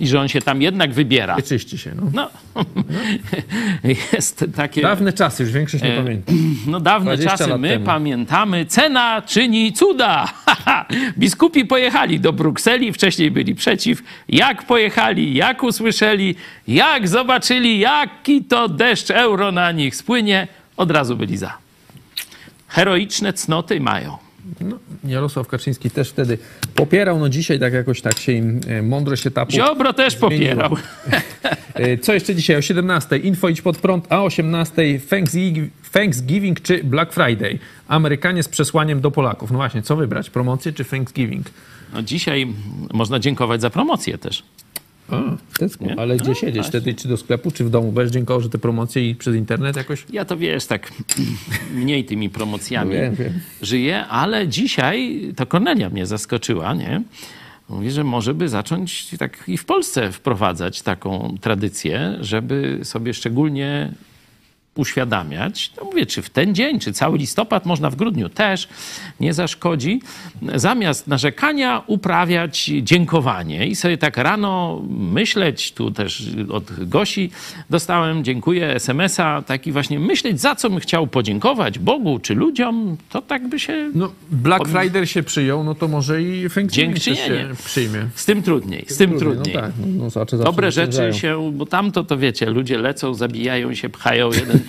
I 0.00 0.06
że 0.06 0.20
on 0.20 0.28
się 0.28 0.40
tam 0.42 0.62
jednak 0.62 0.92
wybiera. 0.92 1.36
Nie 1.36 1.42
czyści 1.42 1.78
się, 1.78 1.92
no. 1.96 2.02
No, 2.14 2.30
jest 4.12 4.44
takie... 4.56 4.82
Dawne 4.82 5.12
czasy, 5.12 5.42
już 5.42 5.52
większość 5.52 5.84
nie 5.84 5.94
E, 5.94 5.96
pamięta. 5.96 6.32
No 6.66 6.80
dawne 6.80 7.16
20 7.16 7.38
czasy, 7.38 7.58
my 7.58 7.68
temu. 7.68 7.86
pamiętamy. 7.86 8.66
Cena 8.66 9.22
czyni 9.26 9.72
cuda. 9.72 10.32
Biskupi 11.18 11.64
pojechali 11.64 12.20
do 12.20 12.32
Brukseli, 12.32 12.92
wcześniej 12.92 13.30
byli 13.30 13.54
przeciw. 13.54 14.02
Jak 14.28 14.62
pojechali, 14.66 15.34
jak 15.34 15.62
usłyszeli, 15.62 16.34
jak 16.68 17.08
zobaczyli, 17.08 17.78
jaki 17.78 18.44
to 18.44 18.68
deszcz 18.68 19.10
euro 19.10 19.52
na 19.52 19.72
nich 19.72 19.96
spłynie, 19.96 20.48
od 20.76 20.90
razu 20.90 21.16
byli 21.16 21.36
za. 21.36 21.58
Heroiczne 22.68 23.32
cnoty 23.32 23.80
mają. 23.80 24.16
No, 24.60 24.78
Jarosław 25.04 25.48
Kaczyński 25.48 25.90
też 25.90 26.10
wtedy 26.10 26.38
popierał, 26.74 27.18
no 27.18 27.28
dzisiaj 27.28 27.60
tak 27.60 27.72
jakoś 27.72 28.00
tak 28.00 28.18
się 28.18 28.32
im 28.32 28.60
e, 28.68 28.82
mądro 28.82 29.16
się 29.16 29.30
tapu. 29.30 29.52
Ziobro 29.52 29.92
też 29.92 30.16
zmieniło. 30.18 30.30
popierał. 30.30 30.76
E, 31.74 31.98
Co 31.98 32.14
jeszcze 32.14 32.34
dzisiaj 32.34 32.56
o 32.56 32.62
17? 32.62 33.16
Info 33.18 33.48
idź 33.48 33.62
pod 33.62 33.78
prąd, 33.78 34.06
a 34.08 34.20
o 34.20 34.24
18 34.24 35.00
Thanksgiving, 35.10 35.70
Thanksgiving 35.92 36.60
czy 36.60 36.84
Black 36.84 37.12
Friday? 37.12 37.58
Amerykanie 37.88 38.42
z 38.42 38.48
przesłaniem 38.48 39.00
do 39.00 39.10
Polaków. 39.10 39.50
No 39.50 39.56
właśnie, 39.58 39.82
co 39.82 39.96
wybrać? 39.96 40.30
Promocję 40.30 40.72
czy 40.72 40.84
Thanksgiving? 40.84 41.46
No 41.92 42.02
dzisiaj 42.02 42.46
można 42.92 43.18
dziękować 43.18 43.60
za 43.60 43.70
promocję 43.70 44.18
też. 44.18 44.42
A, 45.12 45.36
w. 45.58 45.94
Ale 45.98 46.16
gdzie 46.16 46.34
siedzieć? 46.34 46.66
Wtedy 46.66 46.94
czy 46.94 47.08
do 47.08 47.16
sklepu, 47.16 47.50
czy 47.50 47.64
w 47.64 47.70
domu? 47.70 47.92
Będziesz 47.92 48.12
dziękował, 48.12 48.40
że 48.40 48.48
te 48.48 48.58
promocje 48.58 49.10
i 49.10 49.14
przez 49.14 49.34
internet 49.36 49.76
jakoś? 49.76 50.06
Ja 50.10 50.24
to 50.24 50.36
wiesz, 50.36 50.66
tak 50.66 50.92
mniej 51.74 52.04
tymi 52.04 52.30
promocjami 52.30 52.94
No 52.94 53.00
wiem, 53.00 53.14
wiem. 53.14 53.32
żyję, 53.62 54.06
ale 54.06 54.48
dzisiaj 54.48 55.20
to 55.36 55.46
Kornelia 55.46 55.90
mnie 55.90 56.06
zaskoczyła, 56.06 56.74
nie? 56.74 57.02
Mówi, 57.68 57.90
że 57.90 58.04
może 58.04 58.34
by 58.34 58.48
zacząć 58.48 59.10
tak 59.18 59.44
i 59.48 59.56
w 59.56 59.64
Polsce 59.64 60.12
wprowadzać 60.12 60.82
taką 60.82 61.36
tradycję, 61.40 62.16
żeby 62.20 62.80
sobie 62.82 63.14
szczególnie 63.14 63.92
uświadamiać. 64.74 65.72
No 65.76 65.84
mówię, 65.84 66.06
czy 66.06 66.22
w 66.22 66.30
ten 66.30 66.54
dzień, 66.54 66.78
czy 66.78 66.92
cały 66.92 67.18
listopad, 67.18 67.66
można 67.66 67.90
w 67.90 67.96
grudniu 67.96 68.28
też, 68.28 68.68
nie 69.20 69.34
zaszkodzi. 69.34 70.00
Zamiast 70.54 71.06
narzekania 71.06 71.82
uprawiać 71.86 72.70
dziękowanie 72.82 73.66
i 73.66 73.76
sobie 73.76 73.98
tak 73.98 74.16
rano 74.16 74.82
myśleć, 74.88 75.72
tu 75.72 75.90
też 75.90 76.22
od 76.50 76.88
Gosi 76.88 77.30
dostałem, 77.70 78.24
dziękuję, 78.24 78.74
SMS-a, 78.74 79.42
taki 79.42 79.72
właśnie 79.72 80.00
myśleć, 80.00 80.40
za 80.40 80.54
co 80.54 80.70
bym 80.70 80.80
chciał 80.80 81.06
podziękować 81.06 81.78
Bogu 81.78 82.18
czy 82.18 82.34
ludziom, 82.34 82.96
to 83.10 83.22
tak 83.22 83.48
by 83.48 83.58
się... 83.60 83.90
No, 83.94 84.12
Black 84.30 84.68
Friday 84.68 85.06
się 85.06 85.22
przyjął, 85.22 85.64
no 85.64 85.74
to 85.74 85.88
może 85.88 86.22
i 86.22 86.42
też 86.42 86.54
się 86.54 86.68
Dziękczynienie. 86.68 87.46
przyjmie. 87.64 88.06
Z 88.14 88.24
tym 88.24 88.42
trudniej, 88.42 88.84
z 88.88 88.96
tym 88.96 89.18
Trudniej, 89.18 89.34
trudniej. 89.34 89.56
No 89.56 89.60
tak, 89.62 89.72
no, 89.80 89.86
no, 90.04 90.10
zawsze 90.10 90.38
Dobre 90.38 90.72
rzeczy 90.72 91.12
się, 91.12 91.52
bo 91.52 91.66
tamto 91.66 92.04
to 92.04 92.18
wiecie, 92.18 92.46
ludzie 92.50 92.78
lecą, 92.78 93.14
zabijają 93.14 93.74
się, 93.74 93.88
pchają 93.88 94.32
jeden. 94.32 94.61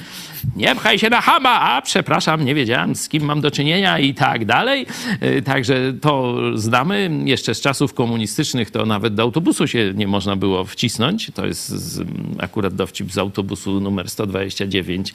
Nie 0.56 0.76
pchaj 0.76 1.00
się 1.00 1.10
na 1.10 1.22
hama, 1.22 1.62
a 1.62 1.82
przepraszam, 1.82 2.46
nie 2.46 2.56
wiedziałem 2.56 2.96
z 2.96 3.10
kim 3.10 3.24
mam 3.24 3.41
do 3.41 3.52
czynienia 3.52 4.00
i 4.00 4.14
tak 4.14 4.46
dalej. 4.46 4.86
Y, 5.24 5.41
Także 5.41 5.94
to 6.02 6.36
znamy. 6.56 7.10
Jeszcze 7.26 7.56
z 7.56 7.62
czasów 7.62 7.94
komunistycznych 7.94 8.72
to 8.72 8.86
nawet 8.86 9.16
do 9.16 9.24
autobusu 9.24 9.68
się 9.68 9.91
nie 9.96 10.08
można 10.08 10.36
było 10.36 10.66
wcisnąć. 10.66 11.32
To 11.34 11.46
jest 11.46 11.70
z, 11.70 12.08
akurat 12.39 12.74
dowcip 12.76 13.12
z 13.12 13.18
autobusu 13.18 13.80
numer 13.80 14.10
129 14.10 15.14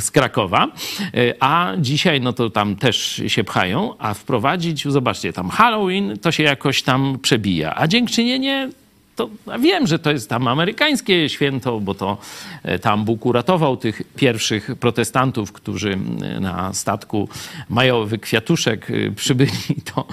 z 0.00 0.10
Krakowa. 0.10 0.68
Y, 1.14 1.34
A 1.40 1.72
dzisiaj 1.78 2.20
no 2.20 2.32
to 2.32 2.50
tam 2.50 2.76
też 2.76 3.22
się 3.26 3.44
pchają, 3.44 3.94
a 3.98 4.14
wprowadzić, 4.14 4.88
zobaczcie, 4.88 5.32
tam 5.32 5.48
Halloween 5.48 6.18
to 6.18 6.32
się 6.32 6.42
jakoś 6.42 6.82
tam 6.82 7.18
przebija, 7.22 7.74
a 7.76 7.86
dziękczynienie 7.86 8.70
to 9.18 9.30
wiem, 9.58 9.86
że 9.86 9.98
to 9.98 10.10
jest 10.10 10.28
tam 10.28 10.48
amerykańskie 10.48 11.28
święto, 11.28 11.80
bo 11.80 11.94
to 11.94 12.18
e, 12.62 12.78
tam 12.78 13.04
Bóg 13.04 13.26
uratował 13.26 13.76
tych 13.76 14.02
pierwszych 14.16 14.76
protestantów, 14.80 15.52
którzy 15.52 15.98
e, 16.22 16.40
na 16.40 16.72
statku 16.72 17.28
majowy 17.68 18.18
kwiatuszek 18.18 18.90
e, 18.90 19.10
przybyli 19.10 19.52
do, 19.94 20.06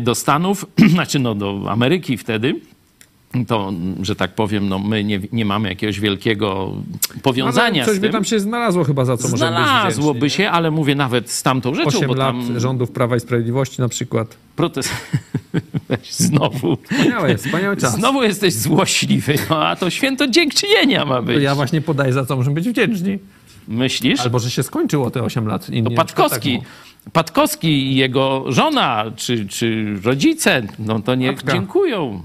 do 0.00 0.14
Stanów, 0.14 0.66
znaczy 0.94 1.18
no 1.18 1.34
do 1.34 1.66
Ameryki 1.68 2.16
wtedy. 2.16 2.60
To, 3.48 3.72
że 4.02 4.16
tak 4.16 4.34
powiem, 4.34 4.68
no 4.68 4.78
my 4.78 5.04
nie, 5.04 5.20
nie 5.32 5.44
mamy 5.44 5.68
jakiegoś 5.68 6.00
wielkiego 6.00 6.72
powiązania 7.22 7.82
Ale 7.82 7.86
coś 7.86 7.96
z 7.96 7.98
by 8.00 8.06
tym. 8.06 8.12
tam 8.12 8.24
się 8.24 8.40
znalazło 8.40 8.84
chyba 8.84 9.04
za 9.04 9.16
co 9.16 9.22
może 9.28 9.30
być 9.32 9.38
Znalazłoby 9.38 10.18
wdzięczny, 10.18 10.36
się, 10.44 10.50
ale 10.50 10.70
mówię 10.70 10.94
nawet 10.94 11.30
z 11.30 11.42
tamtą 11.42 11.74
rzeczą, 11.74 11.88
Osiem 11.88 12.08
bo 12.08 12.14
lat 12.14 12.34
tam 12.36 12.60
rządów 12.60 12.90
Prawa 12.90 13.16
i 13.16 13.20
Sprawiedliwości 13.20 13.80
na 13.80 13.88
przykład. 13.88 14.36
protest... 14.56 14.90
Znowu. 16.10 16.76
Wspaniałe, 16.90 17.36
wspaniały 17.36 17.76
czas. 17.76 17.94
Znowu 17.94 18.22
jesteś 18.22 18.54
złośliwy, 18.54 19.34
no, 19.50 19.66
a 19.68 19.76
to 19.76 19.90
święto 19.90 20.26
dziękczynienia 20.28 21.04
ma 21.04 21.16
To 21.16 21.22
być. 21.22 21.42
ja 21.42 21.54
właśnie 21.54 21.80
podaję 21.80 22.12
za 22.12 22.24
co 22.26 22.36
możemy 22.36 22.54
być 22.54 22.68
wdzięczni. 22.68 23.18
Myślisz? 23.68 24.20
Albo, 24.20 24.38
że 24.38 24.50
się 24.50 24.62
skończyło 24.62 25.10
te 25.10 25.22
8 25.22 25.46
lat. 25.46 25.68
Inni 25.70 25.90
To 25.90 25.96
Patkowski. 25.96 26.58
tak 26.58 26.68
Patkowski 27.12 27.68
i 27.68 27.96
jego 27.96 28.44
żona, 28.52 29.04
czy, 29.16 29.48
czy 29.48 29.96
rodzice, 30.04 30.62
no 30.78 31.00
to 31.00 31.14
niech 31.14 31.36
Matka. 31.36 31.52
dziękują. 31.52 32.22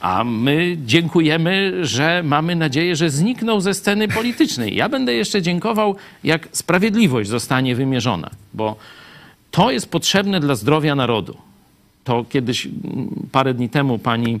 A 0.00 0.24
my 0.24 0.76
dziękujemy, 0.86 1.72
że 1.86 2.22
mamy 2.24 2.56
nadzieję, 2.56 2.96
że 2.96 3.10
znikną 3.10 3.60
ze 3.60 3.74
sceny 3.74 4.08
politycznej. 4.08 4.76
Ja 4.76 4.88
będę 4.88 5.14
jeszcze 5.14 5.42
dziękował, 5.42 5.96
jak 6.24 6.48
sprawiedliwość 6.52 7.30
zostanie 7.30 7.74
wymierzona, 7.76 8.30
bo 8.54 8.76
To 9.50 9.70
jest 9.70 9.90
potrzebne 9.90 10.40
dla 10.40 10.54
zdrowia 10.54 10.94
narodu. 10.94 11.49
To 12.04 12.24
kiedyś, 12.28 12.68
parę 13.32 13.54
dni 13.54 13.68
temu, 13.68 13.98
pani 13.98 14.40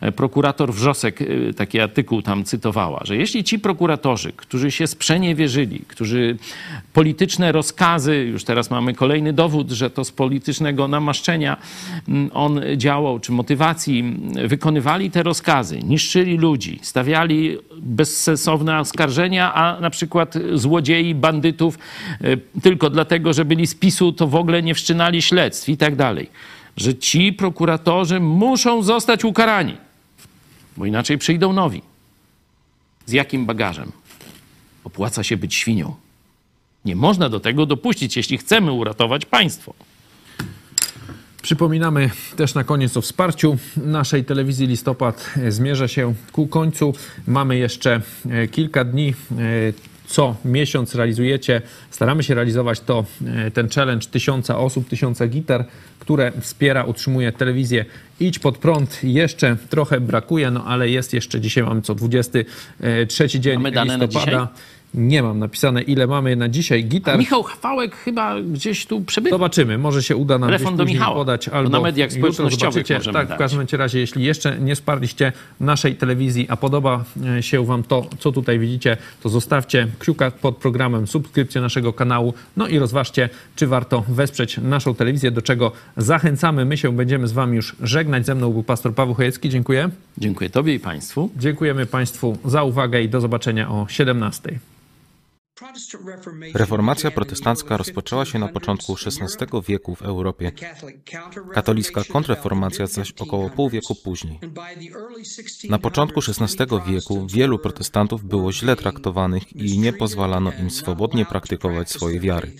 e, 0.00 0.12
prokurator 0.12 0.74
Wrzosek 0.74 1.22
e, 1.22 1.54
taki 1.54 1.80
artykuł 1.80 2.22
tam 2.22 2.44
cytowała, 2.44 3.00
że 3.04 3.16
jeśli 3.16 3.44
ci 3.44 3.58
prokuratorzy, 3.58 4.32
którzy 4.36 4.70
się 4.70 4.86
sprzeniewierzyli, 4.86 5.80
którzy 5.88 6.36
polityczne 6.92 7.52
rozkazy, 7.52 8.16
już 8.16 8.44
teraz 8.44 8.70
mamy 8.70 8.94
kolejny 8.94 9.32
dowód, 9.32 9.70
że 9.70 9.90
to 9.90 10.04
z 10.04 10.12
politycznego 10.12 10.88
namaszczenia 10.88 11.56
on 12.32 12.60
działał, 12.76 13.20
czy 13.20 13.32
motywacji, 13.32 14.16
wykonywali 14.44 15.10
te 15.10 15.22
rozkazy, 15.22 15.82
niszczyli 15.82 16.38
ludzi, 16.38 16.78
stawiali 16.82 17.58
bezsensowne 17.76 18.78
oskarżenia, 18.78 19.54
a 19.54 19.80
na 19.80 19.90
przykład 19.90 20.34
złodziei, 20.54 21.14
bandytów 21.14 21.78
e, 22.20 22.36
tylko 22.60 22.90
dlatego, 22.90 23.32
że 23.32 23.44
byli 23.44 23.66
z 23.66 23.74
PiSu, 23.74 24.12
to 24.12 24.26
w 24.26 24.34
ogóle 24.34 24.62
nie 24.62 24.74
wszczynali 24.74 25.22
śledztw 25.22 25.68
i 25.68 25.76
tak 25.76 25.96
dalej 25.96 26.28
że 26.76 26.94
ci 26.94 27.32
prokuratorzy 27.32 28.20
muszą 28.20 28.82
zostać 28.82 29.24
ukarani, 29.24 29.76
bo 30.76 30.86
inaczej 30.86 31.18
przyjdą 31.18 31.52
nowi. 31.52 31.82
Z 33.06 33.12
jakim 33.12 33.46
bagażem? 33.46 33.92
Opłaca 34.84 35.24
się 35.24 35.36
być 35.36 35.54
świnią. 35.54 35.94
Nie 36.84 36.96
można 36.96 37.28
do 37.28 37.40
tego 37.40 37.66
dopuścić, 37.66 38.16
jeśli 38.16 38.38
chcemy 38.38 38.72
uratować 38.72 39.26
państwo. 39.26 39.74
Przypominamy 41.42 42.10
też 42.36 42.54
na 42.54 42.64
koniec 42.64 42.96
o 42.96 43.00
wsparciu 43.00 43.56
naszej 43.76 44.24
telewizji. 44.24 44.66
Listopad 44.66 45.34
zmierza 45.48 45.88
się 45.88 46.14
ku 46.32 46.46
końcu. 46.46 46.94
Mamy 47.26 47.56
jeszcze 47.56 48.00
e, 48.30 48.48
kilka 48.48 48.84
dni 48.84 49.08
e, 49.08 49.93
co 50.14 50.36
miesiąc 50.44 50.94
realizujecie, 50.94 51.62
staramy 51.90 52.22
się 52.22 52.34
realizować 52.34 52.80
to, 52.80 53.04
e, 53.26 53.50
ten 53.50 53.68
challenge 53.68 54.06
tysiąca 54.06 54.58
osób, 54.58 54.88
tysiąca 54.88 55.26
gitar, 55.26 55.64
które 55.98 56.32
wspiera, 56.40 56.84
utrzymuje 56.84 57.32
telewizję 57.32 57.84
Idź 58.20 58.38
pod 58.38 58.58
prąd. 58.58 58.98
Jeszcze 59.02 59.56
trochę 59.70 60.00
brakuje, 60.00 60.50
no 60.50 60.64
ale 60.64 60.88
jest 60.88 61.14
jeszcze, 61.14 61.40
dzisiaj 61.40 61.64
mamy 61.64 61.82
co 61.82 61.94
23 61.94 63.40
dzień 63.40 63.54
mamy 63.54 63.72
dane 63.72 63.98
listopada. 63.98 64.48
Nie 64.94 65.22
mam 65.22 65.38
napisane, 65.38 65.82
ile 65.82 66.06
mamy 66.06 66.36
na 66.36 66.48
dzisiaj 66.48 66.84
gitar. 66.84 67.14
A 67.14 67.18
Michał 67.18 67.42
Chwałek 67.42 67.96
chyba 67.96 68.42
gdzieś 68.42 68.86
tu 68.86 69.00
przebywa. 69.00 69.34
Zobaczymy, 69.36 69.78
może 69.78 70.02
się 70.02 70.16
uda 70.16 70.38
nam 70.38 70.48
Telefon 70.48 70.76
gdzieś 70.76 70.98
do 70.98 71.04
podać. 71.04 71.44
To 71.44 71.52
Albo 71.52 71.70
na 71.70 71.80
mediach 71.80 72.12
społecznościowych 72.12 72.86
Tak, 72.86 73.12
dać. 73.12 73.28
w 73.28 73.36
każdym 73.36 73.66
razie, 73.72 73.98
jeśli 73.98 74.24
jeszcze 74.24 74.58
nie 74.58 74.74
wsparliście 74.74 75.32
naszej 75.60 75.96
telewizji, 75.96 76.46
a 76.48 76.56
podoba 76.56 77.04
e, 77.38 77.42
się 77.42 77.66
wam 77.66 77.82
to, 77.82 78.06
co 78.18 78.32
tutaj 78.32 78.58
widzicie, 78.58 78.96
to 79.22 79.28
zostawcie 79.28 79.88
kciuka 79.98 80.30
pod 80.30 80.56
programem, 80.56 81.06
subskrypcję 81.06 81.60
naszego 81.60 81.92
kanału, 81.92 82.34
no 82.56 82.68
i 82.68 82.78
rozważcie, 82.78 83.28
czy 83.56 83.66
warto 83.66 84.04
wesprzeć 84.08 84.58
naszą 84.58 84.94
telewizję, 84.94 85.30
do 85.30 85.42
czego 85.42 85.72
zachęcamy. 85.96 86.64
My 86.64 86.76
się 86.76 86.96
będziemy 86.96 87.28
z 87.28 87.32
wami 87.32 87.56
już 87.56 87.76
żegnać. 87.82 88.26
Ze 88.26 88.34
mną 88.34 88.52
był 88.52 88.62
pastor 88.62 88.94
Paweł 88.94 89.14
Chojecki. 89.14 89.48
Dziękuję. 89.48 89.90
Dziękuję 90.18 90.50
Tobie 90.50 90.74
i 90.74 90.80
Państwu. 90.80 91.30
Dziękujemy 91.36 91.86
Państwu 91.86 92.38
za 92.44 92.62
uwagę 92.62 93.02
i 93.02 93.08
do 93.08 93.20
zobaczenia 93.20 93.70
o 93.70 93.86
17. 93.88 94.58
Reformacja 96.54 97.10
protestancka 97.10 97.76
rozpoczęła 97.76 98.24
się 98.24 98.38
na 98.38 98.48
początku 98.48 98.96
XVI 99.06 99.46
wieku 99.68 99.94
w 99.94 100.02
Europie, 100.02 100.52
katolicka 101.52 102.04
kontrreformacja 102.04 102.86
zaś 102.86 103.12
około 103.12 103.50
pół 103.50 103.70
wieku 103.70 103.94
później. 103.94 104.40
Na 105.68 105.78
początku 105.78 106.20
XVI 106.20 106.66
wieku 106.86 107.26
wielu 107.26 107.58
protestantów 107.58 108.24
było 108.24 108.52
źle 108.52 108.76
traktowanych 108.76 109.56
i 109.56 109.78
nie 109.78 109.92
pozwalano 109.92 110.52
im 110.60 110.70
swobodnie 110.70 111.26
praktykować 111.26 111.90
swojej 111.90 112.20
wiary. 112.20 112.52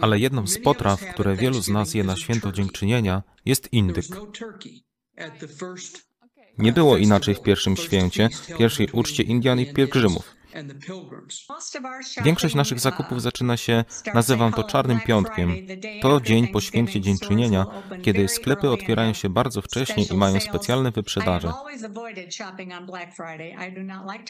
Ale 0.00 0.18
jedną 0.18 0.46
z 0.46 0.58
potraw, 0.58 1.00
które 1.14 1.36
wielu 1.36 1.62
z 1.62 1.68
nas 1.68 1.94
je 1.94 2.04
na 2.04 2.16
święto 2.16 2.52
dziękczynienia, 2.52 3.22
jest 3.44 3.72
indyk. 3.72 4.06
Nie 6.58 6.72
było 6.72 6.96
inaczej 6.96 7.34
w 7.34 7.42
pierwszym 7.42 7.76
święcie, 7.76 8.28
pierwszej 8.58 8.88
uczcie 8.92 9.22
Indian 9.22 9.60
i 9.60 9.72
pielgrzymów. 9.72 10.35
Większość 12.24 12.54
naszych 12.54 12.80
zakupów 12.80 13.22
zaczyna 13.22 13.56
się, 13.56 13.84
nazywam 14.14 14.52
to 14.52 14.64
Czarnym 14.64 15.00
Piątkiem. 15.00 15.56
To 16.02 16.20
dzień 16.20 16.48
po 16.48 16.60
święcie 16.60 17.00
Dziękczynienia, 17.00 17.66
kiedy 18.02 18.28
sklepy 18.28 18.70
otwierają 18.70 19.12
się 19.12 19.28
bardzo 19.28 19.62
wcześnie 19.62 20.04
i 20.04 20.16
mają 20.16 20.40
specjalne 20.40 20.90
wyprzedaże. 20.90 21.52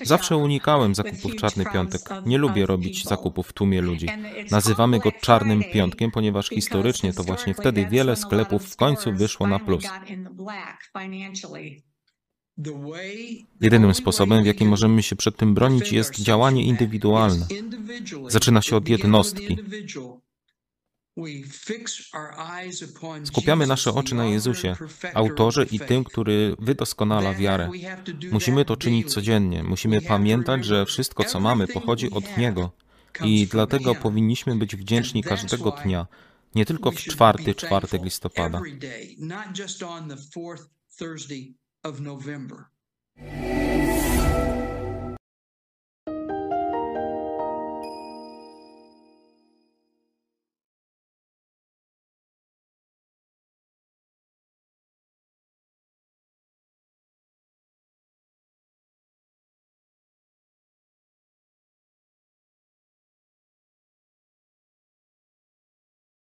Zawsze 0.03 0.37
unikałem 0.37 0.95
zakupów 0.95 1.33
w 1.33 1.37
Czarny 1.37 1.65
Piątek. 1.73 2.03
Nie 2.27 2.39
lubię 2.39 2.67
robić 2.67 3.05
zakupów 3.05 3.49
w 3.49 3.53
tłumie 3.53 3.83
ludzi. 3.83 4.09
Nazywamy 4.51 4.99
go 4.99 5.13
Czarnym 5.13 5.65
Piątkiem, 5.73 6.11
ponieważ 6.11 6.49
historycznie 6.49 7.13
to 7.13 7.23
właśnie 7.23 7.55
wtedy 7.55 7.87
wiele 7.87 8.17
sklepów 8.17 8.73
w 8.73 8.77
końcu 8.77 9.13
wyszło 9.13 9.47
na 9.47 9.59
plus. 9.59 9.85
Jedynym 13.61 13.95
sposobem, 13.95 14.43
w 14.43 14.47
jaki 14.47 14.65
możemy 14.65 15.03
się 15.03 15.17
przed 15.17 15.37
tym 15.37 15.55
bronić, 15.55 15.93
jest 15.93 16.15
działanie 16.15 16.65
indywidualne. 16.65 17.47
Zaczyna 18.29 18.63
się 18.63 18.77
od 18.77 18.89
jednostki. 18.89 19.59
Skupiamy 23.25 23.67
nasze 23.67 23.95
oczy 23.95 24.15
na 24.15 24.27
Jezusie, 24.27 24.77
autorze 25.15 25.67
i 25.71 25.81
tym, 25.81 26.05
który 26.05 26.57
wydoskonala 26.59 27.35
wiarę. 27.35 27.71
Musimy 28.33 28.65
to 28.65 28.77
czynić 28.77 29.13
codziennie. 29.13 29.63
Musimy 29.63 30.01
pamiętać, 30.01 30.65
że 30.65 30.87
wszystko, 30.87 31.25
co 31.25 31.41
mamy, 31.41 31.67
pochodzi 31.67 32.11
od 32.11 32.37
Niego. 32.37 32.71
I 33.25 33.47
dlatego 33.47 33.95
powinniśmy 33.95 34.57
być 34.57 34.77
wdzięczni 34.77 35.23
każdego 35.23 35.71
dnia, 35.71 36.07
nie 36.55 36.67
tylko 36.67 36.91
w 36.91 36.97
czwarty 36.97 37.55
czwartek 37.55 38.03
listopada. 38.03 38.61
of 41.87 42.01
November. 42.01 42.69